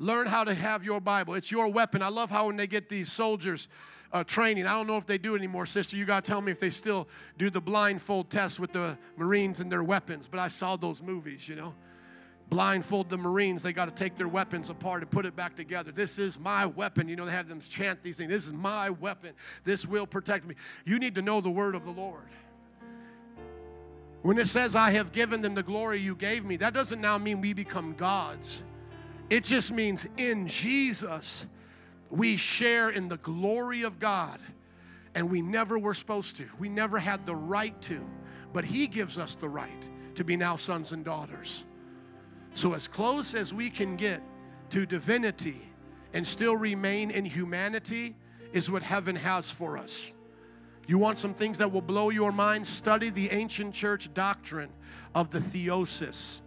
Learn 0.00 0.26
how 0.26 0.44
to 0.44 0.54
have 0.54 0.82
your 0.82 0.98
Bible. 0.98 1.34
It's 1.34 1.50
your 1.50 1.68
weapon. 1.68 2.02
I 2.02 2.08
love 2.08 2.30
how 2.30 2.46
when 2.46 2.56
they 2.56 2.66
get 2.66 2.88
these 2.88 3.12
soldiers 3.12 3.68
uh, 4.12 4.24
training, 4.24 4.66
I 4.66 4.72
don't 4.72 4.86
know 4.86 4.96
if 4.96 5.04
they 5.04 5.18
do 5.18 5.36
anymore, 5.36 5.66
sister. 5.66 5.94
You 5.94 6.06
got 6.06 6.24
to 6.24 6.30
tell 6.30 6.40
me 6.40 6.50
if 6.50 6.58
they 6.58 6.70
still 6.70 7.06
do 7.36 7.50
the 7.50 7.60
blindfold 7.60 8.30
test 8.30 8.58
with 8.58 8.72
the 8.72 8.96
Marines 9.18 9.60
and 9.60 9.70
their 9.70 9.84
weapons. 9.84 10.26
But 10.26 10.40
I 10.40 10.48
saw 10.48 10.76
those 10.76 11.02
movies, 11.02 11.46
you 11.46 11.54
know. 11.54 11.74
Blindfold 12.48 13.10
the 13.10 13.18
Marines. 13.18 13.62
They 13.62 13.74
got 13.74 13.84
to 13.84 13.94
take 13.94 14.16
their 14.16 14.26
weapons 14.26 14.70
apart 14.70 15.02
and 15.02 15.10
put 15.10 15.26
it 15.26 15.36
back 15.36 15.54
together. 15.54 15.92
This 15.92 16.18
is 16.18 16.38
my 16.38 16.64
weapon. 16.64 17.06
You 17.06 17.16
know, 17.16 17.26
they 17.26 17.32
have 17.32 17.46
them 17.46 17.60
chant 17.60 18.02
these 18.02 18.16
things. 18.16 18.30
This 18.30 18.46
is 18.46 18.54
my 18.54 18.88
weapon. 18.88 19.34
This 19.64 19.84
will 19.84 20.06
protect 20.06 20.46
me. 20.46 20.54
You 20.86 20.98
need 20.98 21.14
to 21.16 21.22
know 21.22 21.42
the 21.42 21.50
word 21.50 21.74
of 21.74 21.84
the 21.84 21.92
Lord. 21.92 22.24
When 24.22 24.38
it 24.38 24.48
says, 24.48 24.74
I 24.74 24.92
have 24.92 25.12
given 25.12 25.42
them 25.42 25.54
the 25.54 25.62
glory 25.62 26.00
you 26.00 26.14
gave 26.14 26.46
me, 26.46 26.56
that 26.56 26.72
doesn't 26.72 27.02
now 27.02 27.18
mean 27.18 27.42
we 27.42 27.52
become 27.52 27.94
gods. 27.98 28.62
It 29.30 29.44
just 29.44 29.70
means 29.70 30.08
in 30.16 30.48
Jesus, 30.48 31.46
we 32.10 32.36
share 32.36 32.90
in 32.90 33.08
the 33.08 33.16
glory 33.18 33.82
of 33.82 34.00
God. 34.00 34.40
And 35.14 35.30
we 35.30 35.40
never 35.42 35.78
were 35.78 35.94
supposed 35.94 36.36
to. 36.36 36.46
We 36.58 36.68
never 36.68 36.98
had 36.98 37.26
the 37.26 37.34
right 37.34 37.80
to. 37.82 38.04
But 38.52 38.64
He 38.64 38.86
gives 38.86 39.18
us 39.18 39.36
the 39.36 39.48
right 39.48 39.88
to 40.16 40.24
be 40.24 40.36
now 40.36 40.56
sons 40.56 40.92
and 40.92 41.04
daughters. 41.04 41.64
So, 42.52 42.74
as 42.74 42.88
close 42.88 43.34
as 43.34 43.54
we 43.54 43.70
can 43.70 43.96
get 43.96 44.22
to 44.70 44.86
divinity 44.86 45.60
and 46.12 46.26
still 46.26 46.56
remain 46.56 47.10
in 47.10 47.24
humanity 47.24 48.16
is 48.52 48.70
what 48.70 48.82
heaven 48.82 49.14
has 49.16 49.50
for 49.50 49.78
us. 49.78 50.12
You 50.86 50.98
want 50.98 51.18
some 51.18 51.34
things 51.34 51.58
that 51.58 51.70
will 51.70 51.82
blow 51.82 52.10
your 52.10 52.32
mind? 52.32 52.66
Study 52.66 53.10
the 53.10 53.30
ancient 53.30 53.74
church 53.74 54.12
doctrine 54.12 54.70
of 55.14 55.30
the 55.30 55.38
theosis. 55.38 56.40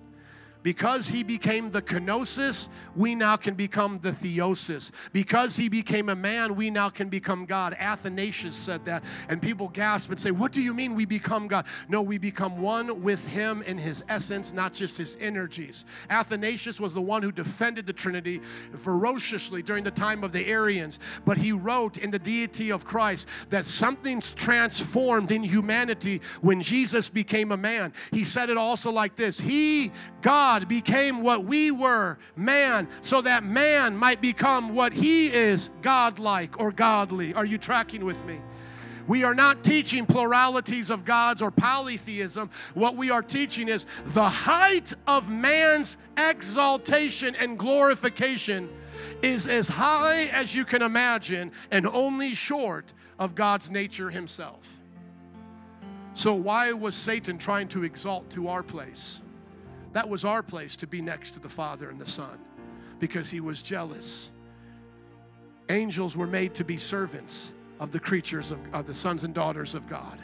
Because 0.63 1.09
he 1.09 1.23
became 1.23 1.71
the 1.71 1.81
kenosis, 1.81 2.69
we 2.95 3.15
now 3.15 3.35
can 3.35 3.53
become 3.53 3.99
the 4.01 4.13
theosis. 4.13 4.91
Because 5.11 5.57
he 5.57 5.67
became 5.67 6.09
a 6.09 6.15
man, 6.15 6.55
we 6.55 6.69
now 6.69 6.89
can 6.89 7.09
become 7.09 7.45
God. 7.45 7.75
Athanasius 7.77 8.55
said 8.55 8.85
that, 8.85 9.03
and 9.27 9.41
people 9.41 9.67
gasp 9.67 10.09
and 10.09 10.19
say, 10.19 10.31
What 10.31 10.53
do 10.53 10.61
you 10.61 10.73
mean 10.73 10.95
we 10.95 11.05
become 11.05 11.47
God? 11.47 11.65
No, 11.89 12.01
we 12.01 12.17
become 12.17 12.61
one 12.61 13.01
with 13.01 13.25
him 13.27 13.61
in 13.63 13.77
his 13.77 14.03
essence, 14.07 14.53
not 14.53 14.73
just 14.73 14.97
his 14.97 15.17
energies. 15.19 15.85
Athanasius 16.09 16.79
was 16.79 16.93
the 16.93 17.01
one 17.01 17.21
who 17.21 17.31
defended 17.31 17.85
the 17.85 17.93
Trinity 17.93 18.41
ferociously 18.81 19.61
during 19.61 19.83
the 19.83 19.91
time 19.91 20.23
of 20.23 20.31
the 20.31 20.45
Arians, 20.47 20.99
but 21.25 21.37
he 21.37 21.51
wrote 21.51 21.97
in 21.97 22.11
the 22.11 22.19
deity 22.19 22.71
of 22.71 22.85
Christ 22.85 23.27
that 23.49 23.65
something's 23.65 24.33
transformed 24.33 25.31
in 25.31 25.43
humanity 25.43 26.21
when 26.41 26.61
Jesus 26.61 27.09
became 27.09 27.51
a 27.51 27.57
man. 27.57 27.91
He 28.11 28.23
said 28.23 28.49
it 28.49 28.57
also 28.57 28.91
like 28.91 29.15
this 29.15 29.39
He, 29.39 29.91
God, 30.21 30.52
God 30.53 30.67
became 30.67 31.23
what 31.23 31.45
we 31.45 31.71
were, 31.71 32.19
man, 32.35 32.87
so 33.01 33.21
that 33.21 33.43
man 33.43 33.97
might 33.97 34.21
become 34.21 34.75
what 34.75 34.93
he 34.93 35.33
is, 35.33 35.71
godlike 35.81 36.59
or 36.59 36.71
godly. 36.71 37.33
Are 37.33 37.43
you 37.43 37.57
tracking 37.57 38.05
with 38.05 38.23
me? 38.25 38.39
We 39.07 39.23
are 39.23 39.33
not 39.33 39.63
teaching 39.63 40.05
pluralities 40.05 40.91
of 40.91 41.05
gods 41.05 41.41
or 41.41 41.49
polytheism. 41.49 42.51
What 42.75 42.95
we 42.95 43.09
are 43.09 43.23
teaching 43.23 43.67
is 43.67 43.87
the 44.13 44.29
height 44.29 44.93
of 45.07 45.27
man's 45.27 45.97
exaltation 46.17 47.33
and 47.33 47.57
glorification 47.57 48.69
is 49.23 49.47
as 49.47 49.67
high 49.67 50.25
as 50.25 50.53
you 50.53 50.65
can 50.65 50.83
imagine 50.83 51.51
and 51.71 51.87
only 51.87 52.35
short 52.35 52.93
of 53.17 53.33
God's 53.33 53.71
nature 53.71 54.11
himself. 54.11 54.67
So, 56.13 56.35
why 56.35 56.73
was 56.73 56.93
Satan 56.93 57.39
trying 57.39 57.69
to 57.69 57.83
exalt 57.83 58.29
to 58.29 58.49
our 58.49 58.61
place? 58.61 59.22
That 59.93 60.09
was 60.09 60.25
our 60.25 60.43
place 60.43 60.75
to 60.77 60.87
be 60.87 61.01
next 61.01 61.31
to 61.31 61.39
the 61.39 61.49
Father 61.49 61.89
and 61.89 61.99
the 61.99 62.09
Son 62.09 62.39
because 62.99 63.29
he 63.29 63.39
was 63.39 63.61
jealous. 63.61 64.31
Angels 65.69 66.17
were 66.17 66.27
made 66.27 66.55
to 66.55 66.63
be 66.63 66.77
servants 66.77 67.53
of 67.79 67.91
the 67.91 67.99
creatures 67.99 68.51
of, 68.51 68.59
of 68.73 68.87
the 68.87 68.93
sons 68.93 69.23
and 69.23 69.33
daughters 69.33 69.75
of 69.75 69.87
God. 69.87 70.19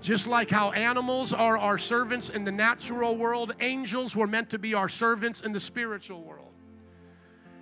Just 0.00 0.26
like 0.26 0.50
how 0.50 0.70
animals 0.72 1.32
are 1.32 1.58
our 1.58 1.76
servants 1.76 2.30
in 2.30 2.44
the 2.44 2.52
natural 2.52 3.16
world, 3.16 3.54
angels 3.60 4.16
were 4.16 4.26
meant 4.26 4.50
to 4.50 4.58
be 4.58 4.74
our 4.74 4.88
servants 4.88 5.42
in 5.42 5.52
the 5.52 5.60
spiritual 5.60 6.22
world. 6.22 6.52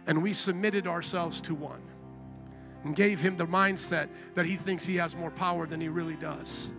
And 0.07 0.23
we 0.23 0.33
submitted 0.33 0.87
ourselves 0.87 1.41
to 1.43 1.55
one 1.55 1.83
and 2.85 2.95
gave 2.95 3.21
him 3.21 3.37
the 3.37 3.47
mindset 3.47 4.09
that 4.35 4.47
he 4.47 4.57
thinks 4.57 4.87
he 4.87 4.97
has 4.97 5.17
more 5.17 5.31
power 5.31 5.67
than 5.67 5.81
he 5.81 5.89
really 5.89 6.15
does. 6.15 6.71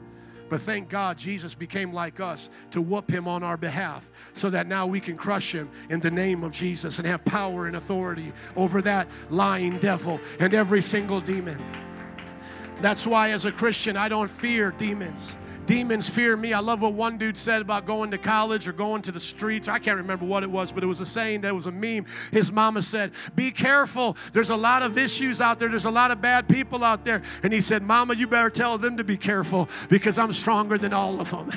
But 0.49 0.61
thank 0.61 0.89
God 0.89 1.17
Jesus 1.17 1.53
became 1.53 1.93
like 1.93 2.19
us 2.19 2.49
to 2.71 2.81
whoop 2.81 3.09
him 3.09 3.27
on 3.27 3.43
our 3.43 3.57
behalf 3.57 4.09
so 4.33 4.49
that 4.49 4.67
now 4.67 4.87
we 4.87 4.99
can 4.99 5.15
crush 5.15 5.53
him 5.53 5.69
in 5.89 5.99
the 5.99 6.11
name 6.11 6.43
of 6.43 6.51
Jesus 6.51 6.97
and 6.97 7.07
have 7.07 7.23
power 7.23 7.67
and 7.67 7.75
authority 7.75 8.33
over 8.55 8.81
that 8.81 9.07
lying 9.29 9.77
devil 9.77 10.19
and 10.39 10.53
every 10.53 10.81
single 10.81 11.21
demon. 11.21 11.61
That's 12.81 13.05
why, 13.05 13.31
as 13.31 13.45
a 13.45 13.51
Christian, 13.51 13.97
I 13.97 14.07
don't 14.07 14.31
fear 14.31 14.71
demons. 14.71 15.35
Demons 15.69 16.09
fear 16.09 16.35
me. 16.35 16.51
I 16.51 16.61
love 16.61 16.81
what 16.81 16.93
one 16.93 17.19
dude 17.19 17.37
said 17.37 17.61
about 17.61 17.85
going 17.85 18.09
to 18.09 18.17
college 18.17 18.67
or 18.67 18.73
going 18.73 19.03
to 19.03 19.11
the 19.11 19.19
streets. 19.19 19.67
I 19.67 19.77
can't 19.77 19.97
remember 19.97 20.25
what 20.25 20.41
it 20.41 20.49
was, 20.49 20.71
but 20.71 20.81
it 20.83 20.87
was 20.87 20.99
a 20.99 21.05
saying 21.05 21.41
that 21.41 21.53
was 21.53 21.67
a 21.67 21.71
meme. 21.71 22.07
His 22.31 22.51
mama 22.51 22.81
said, 22.81 23.11
Be 23.35 23.51
careful. 23.51 24.17
There's 24.33 24.49
a 24.49 24.55
lot 24.55 24.81
of 24.81 24.97
issues 24.97 25.41
out 25.41 25.59
there, 25.59 25.69
there's 25.69 25.85
a 25.85 25.91
lot 25.91 26.09
of 26.09 26.23
bad 26.23 26.49
people 26.49 26.83
out 26.83 27.05
there. 27.05 27.21
And 27.43 27.53
he 27.53 27.61
said, 27.61 27.83
Mama, 27.83 28.15
you 28.15 28.25
better 28.25 28.49
tell 28.49 28.79
them 28.79 28.97
to 28.97 29.03
be 29.03 29.15
careful 29.15 29.69
because 29.89 30.17
I'm 30.17 30.33
stronger 30.33 30.79
than 30.79 30.91
all 30.91 31.21
of 31.21 31.29
them. 31.29 31.51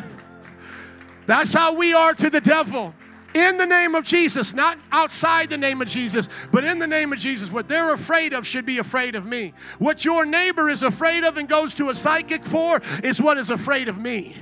That's 1.26 1.54
how 1.54 1.74
we 1.74 1.94
are 1.94 2.12
to 2.12 2.28
the 2.28 2.42
devil 2.42 2.94
in 3.34 3.56
the 3.56 3.66
name 3.66 3.94
of 3.94 4.04
Jesus, 4.04 4.54
not 4.54 4.78
outside 4.90 5.50
the 5.50 5.56
name 5.56 5.82
of 5.82 5.88
Jesus, 5.88 6.28
but 6.50 6.64
in 6.64 6.78
the 6.78 6.86
name 6.86 7.12
of 7.12 7.18
Jesus. 7.18 7.50
What 7.50 7.68
they're 7.68 7.92
afraid 7.92 8.32
of 8.32 8.46
should 8.46 8.66
be 8.66 8.78
afraid 8.78 9.14
of 9.14 9.24
me. 9.24 9.54
What 9.78 10.04
your 10.04 10.24
neighbor 10.24 10.68
is 10.68 10.82
afraid 10.82 11.24
of 11.24 11.36
and 11.36 11.48
goes 11.48 11.74
to 11.74 11.90
a 11.90 11.94
psychic 11.94 12.44
for 12.44 12.80
is 13.02 13.20
what 13.20 13.38
is 13.38 13.50
afraid 13.50 13.88
of 13.88 13.98
me. 13.98 14.36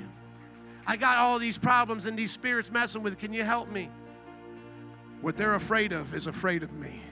I 0.87 0.97
got 0.97 1.19
all 1.19 1.39
these 1.39 1.59
problems 1.59 2.07
and 2.07 2.19
these 2.19 2.33
spirits 2.33 2.71
messing 2.71 3.03
with. 3.03 3.19
Can 3.19 3.33
you 3.33 3.45
help 3.45 3.71
me? 3.71 3.91
What 5.21 5.37
they're 5.37 5.55
afraid 5.55 5.93
of 5.93 6.15
is 6.15 6.27
afraid 6.27 6.63
of 6.63 6.73
me. 6.73 7.03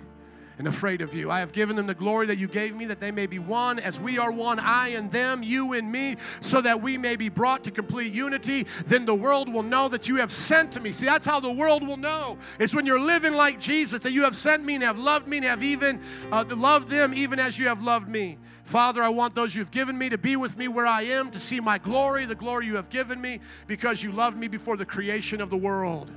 And 0.58 0.66
afraid 0.66 1.00
of 1.00 1.14
you. 1.14 1.30
I 1.30 1.40
have 1.40 1.52
given 1.52 1.76
them 1.76 1.86
the 1.86 1.94
glory 1.94 2.26
that 2.26 2.36
you 2.36 2.48
gave 2.48 2.74
me, 2.74 2.86
that 2.86 3.00
they 3.00 3.12
may 3.12 3.26
be 3.26 3.38
one 3.38 3.78
as 3.78 4.00
we 4.00 4.18
are 4.18 4.32
one, 4.32 4.58
I 4.58 4.88
and 4.88 5.10
them, 5.10 5.42
you 5.42 5.72
and 5.72 5.90
me, 5.90 6.16
so 6.40 6.60
that 6.60 6.82
we 6.82 6.98
may 6.98 7.16
be 7.16 7.28
brought 7.28 7.64
to 7.64 7.70
complete 7.70 8.12
unity. 8.12 8.66
Then 8.86 9.06
the 9.06 9.14
world 9.14 9.52
will 9.52 9.62
know 9.62 9.88
that 9.88 10.08
you 10.08 10.16
have 10.16 10.32
sent 10.32 10.72
to 10.72 10.80
me. 10.80 10.92
See, 10.92 11.06
that's 11.06 11.24
how 11.24 11.38
the 11.40 11.52
world 11.52 11.86
will 11.86 11.96
know. 11.96 12.38
It's 12.58 12.74
when 12.74 12.86
you're 12.86 13.00
living 13.00 13.34
like 13.34 13.60
Jesus 13.60 14.00
that 14.00 14.12
you 14.12 14.24
have 14.24 14.34
sent 14.34 14.64
me 14.64 14.74
and 14.74 14.84
have 14.84 14.98
loved 14.98 15.28
me 15.28 15.38
and 15.38 15.46
have 15.46 15.62
even 15.62 16.00
uh, 16.32 16.44
loved 16.48 16.88
them, 16.88 17.14
even 17.14 17.38
as 17.38 17.58
you 17.58 17.68
have 17.68 17.82
loved 17.82 18.08
me. 18.08 18.38
Father, 18.64 19.02
I 19.02 19.08
want 19.08 19.34
those 19.34 19.54
you've 19.54 19.70
given 19.70 19.96
me 19.96 20.10
to 20.10 20.18
be 20.18 20.36
with 20.36 20.58
me 20.58 20.68
where 20.68 20.86
I 20.86 21.02
am, 21.02 21.30
to 21.30 21.40
see 21.40 21.58
my 21.58 21.78
glory, 21.78 22.26
the 22.26 22.34
glory 22.34 22.66
you 22.66 22.76
have 22.76 22.90
given 22.90 23.18
me, 23.18 23.40
because 23.66 24.02
you 24.02 24.12
loved 24.12 24.36
me 24.36 24.48
before 24.48 24.76
the 24.76 24.84
creation 24.84 25.40
of 25.40 25.48
the 25.48 25.56
world. 25.56 26.10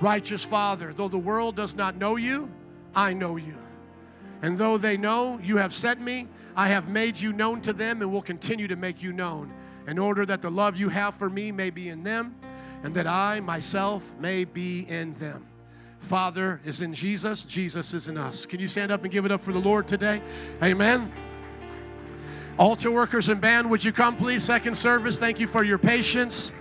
Righteous 0.00 0.44
Father, 0.44 0.92
though 0.92 1.08
the 1.08 1.18
world 1.18 1.56
does 1.56 1.74
not 1.74 1.96
know 1.96 2.14
you, 2.14 2.48
I 2.96 3.12
know 3.12 3.36
you. 3.36 3.54
And 4.42 4.58
though 4.58 4.78
they 4.78 4.96
know 4.96 5.38
you 5.42 5.58
have 5.58 5.72
sent 5.72 6.00
me, 6.00 6.26
I 6.56 6.68
have 6.68 6.88
made 6.88 7.20
you 7.20 7.32
known 7.32 7.60
to 7.60 7.72
them 7.72 8.00
and 8.02 8.10
will 8.10 8.22
continue 8.22 8.66
to 8.66 8.76
make 8.76 9.02
you 9.02 9.12
known, 9.12 9.52
in 9.86 9.98
order 9.98 10.26
that 10.26 10.42
the 10.42 10.50
love 10.50 10.76
you 10.76 10.88
have 10.88 11.14
for 11.14 11.30
me 11.30 11.52
may 11.52 11.70
be 11.70 11.90
in 11.90 12.02
them, 12.02 12.34
and 12.82 12.94
that 12.94 13.06
I 13.06 13.40
myself 13.40 14.10
may 14.18 14.44
be 14.44 14.80
in 14.80 15.14
them. 15.14 15.46
Father 16.00 16.60
is 16.64 16.80
in 16.80 16.94
Jesus, 16.94 17.44
Jesus 17.44 17.92
is 17.92 18.08
in 18.08 18.16
us. 18.16 18.46
Can 18.46 18.60
you 18.60 18.68
stand 18.68 18.90
up 18.90 19.02
and 19.02 19.12
give 19.12 19.24
it 19.24 19.32
up 19.32 19.40
for 19.40 19.52
the 19.52 19.58
Lord 19.58 19.86
today? 19.86 20.22
Amen. 20.62 21.12
Altar 22.58 22.90
workers 22.90 23.28
and 23.28 23.40
band, 23.40 23.68
would 23.68 23.84
you 23.84 23.92
come 23.92 24.16
please? 24.16 24.42
Second 24.42 24.76
service, 24.76 25.18
thank 25.18 25.38
you 25.38 25.46
for 25.46 25.62
your 25.62 25.78
patience. 25.78 26.52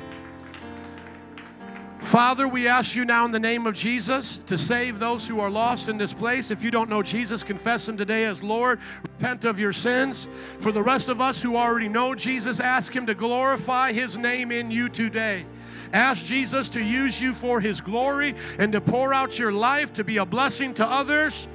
Father, 2.06 2.48
we 2.48 2.68
ask 2.68 2.96
you 2.96 3.04
now 3.04 3.26
in 3.26 3.32
the 3.32 3.40
name 3.40 3.66
of 3.66 3.74
Jesus 3.74 4.38
to 4.46 4.58
save 4.58 5.00
those 5.00 5.28
who 5.28 5.40
are 5.40 5.50
lost 5.50 5.90
in 5.90 5.98
this 5.98 6.14
place. 6.14 6.52
If 6.52 6.64
you 6.64 6.72
don't 6.72 6.90
know 6.90 7.02
Jesus, 7.04 7.44
confess 7.44 7.90
him 7.90 7.98
today 7.98 8.26
as 8.26 8.42
Lord. 8.42 8.80
Repent 9.02 9.44
of 9.44 9.60
your 9.60 9.74
sins. 9.74 10.28
For 10.60 10.72
the 10.72 10.84
rest 10.84 11.10
of 11.10 11.20
us 11.20 11.42
who 11.42 11.58
already 11.58 11.90
know 11.90 12.16
Jesus, 12.16 12.60
ask 12.60 12.96
him 12.96 13.08
to 13.08 13.16
glorify 13.16 13.92
his 13.92 14.18
name 14.18 14.52
in 14.52 14.72
you 14.72 14.88
today. 14.88 15.46
Ask 15.94 16.24
Jesus 16.24 16.70
to 16.70 16.82
use 16.82 17.20
you 17.20 17.34
for 17.34 17.60
his 17.60 17.82
glory 17.82 18.36
and 18.60 18.72
to 18.72 18.82
pour 18.82 19.14
out 19.14 19.40
your 19.40 19.52
life 19.52 19.92
to 19.94 20.04
be 20.04 20.18
a 20.18 20.26
blessing 20.26 20.74
to 20.76 20.86
others, 20.86 21.48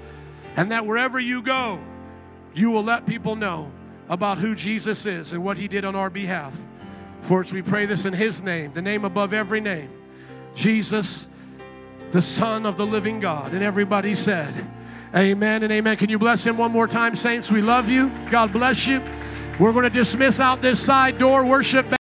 and 0.57 0.73
that 0.73 0.85
wherever 0.85 1.21
you 1.21 1.43
go, 1.43 1.79
you 2.55 2.71
will 2.71 2.85
let 2.85 3.07
people 3.07 3.37
know 3.37 3.71
about 4.09 4.39
who 4.39 4.55
Jesus 4.55 5.07
is 5.07 5.33
and 5.33 5.45
what 5.45 5.57
he 5.57 5.69
did 5.69 5.85
on 5.85 5.95
our 5.95 6.11
behalf. 6.11 6.57
For 7.23 7.41
us, 7.41 7.53
we 7.53 7.63
pray 7.63 7.87
this 7.87 8.05
in 8.05 8.13
his 8.13 8.43
name, 8.43 8.73
the 8.73 8.83
name 8.83 9.05
above 9.05 9.33
every 9.33 9.61
name, 9.61 9.91
Jesus, 10.55 11.29
the 12.13 12.23
Son 12.23 12.67
of 12.67 12.77
the 12.77 12.87
living 12.87 13.21
God. 13.21 13.53
And 13.53 13.63
everybody 13.63 14.15
said, 14.15 14.67
Amen 15.15 15.65
and 15.65 15.73
amen. 15.73 15.97
Can 15.97 16.09
you 16.09 16.19
bless 16.19 16.47
him 16.47 16.57
one 16.57 16.71
more 16.71 16.87
time, 16.87 17.17
saints? 17.17 17.51
We 17.51 17.63
love 17.63 17.89
you. 17.89 18.13
God 18.31 18.53
bless 18.53 18.87
you. 18.87 19.03
We're 19.59 19.73
going 19.73 19.85
to 19.85 19.91
dismiss 19.91 20.39
out 20.39 20.63
this 20.63 20.81
side 20.81 21.19
door 21.19 21.45
worship. 21.45 22.00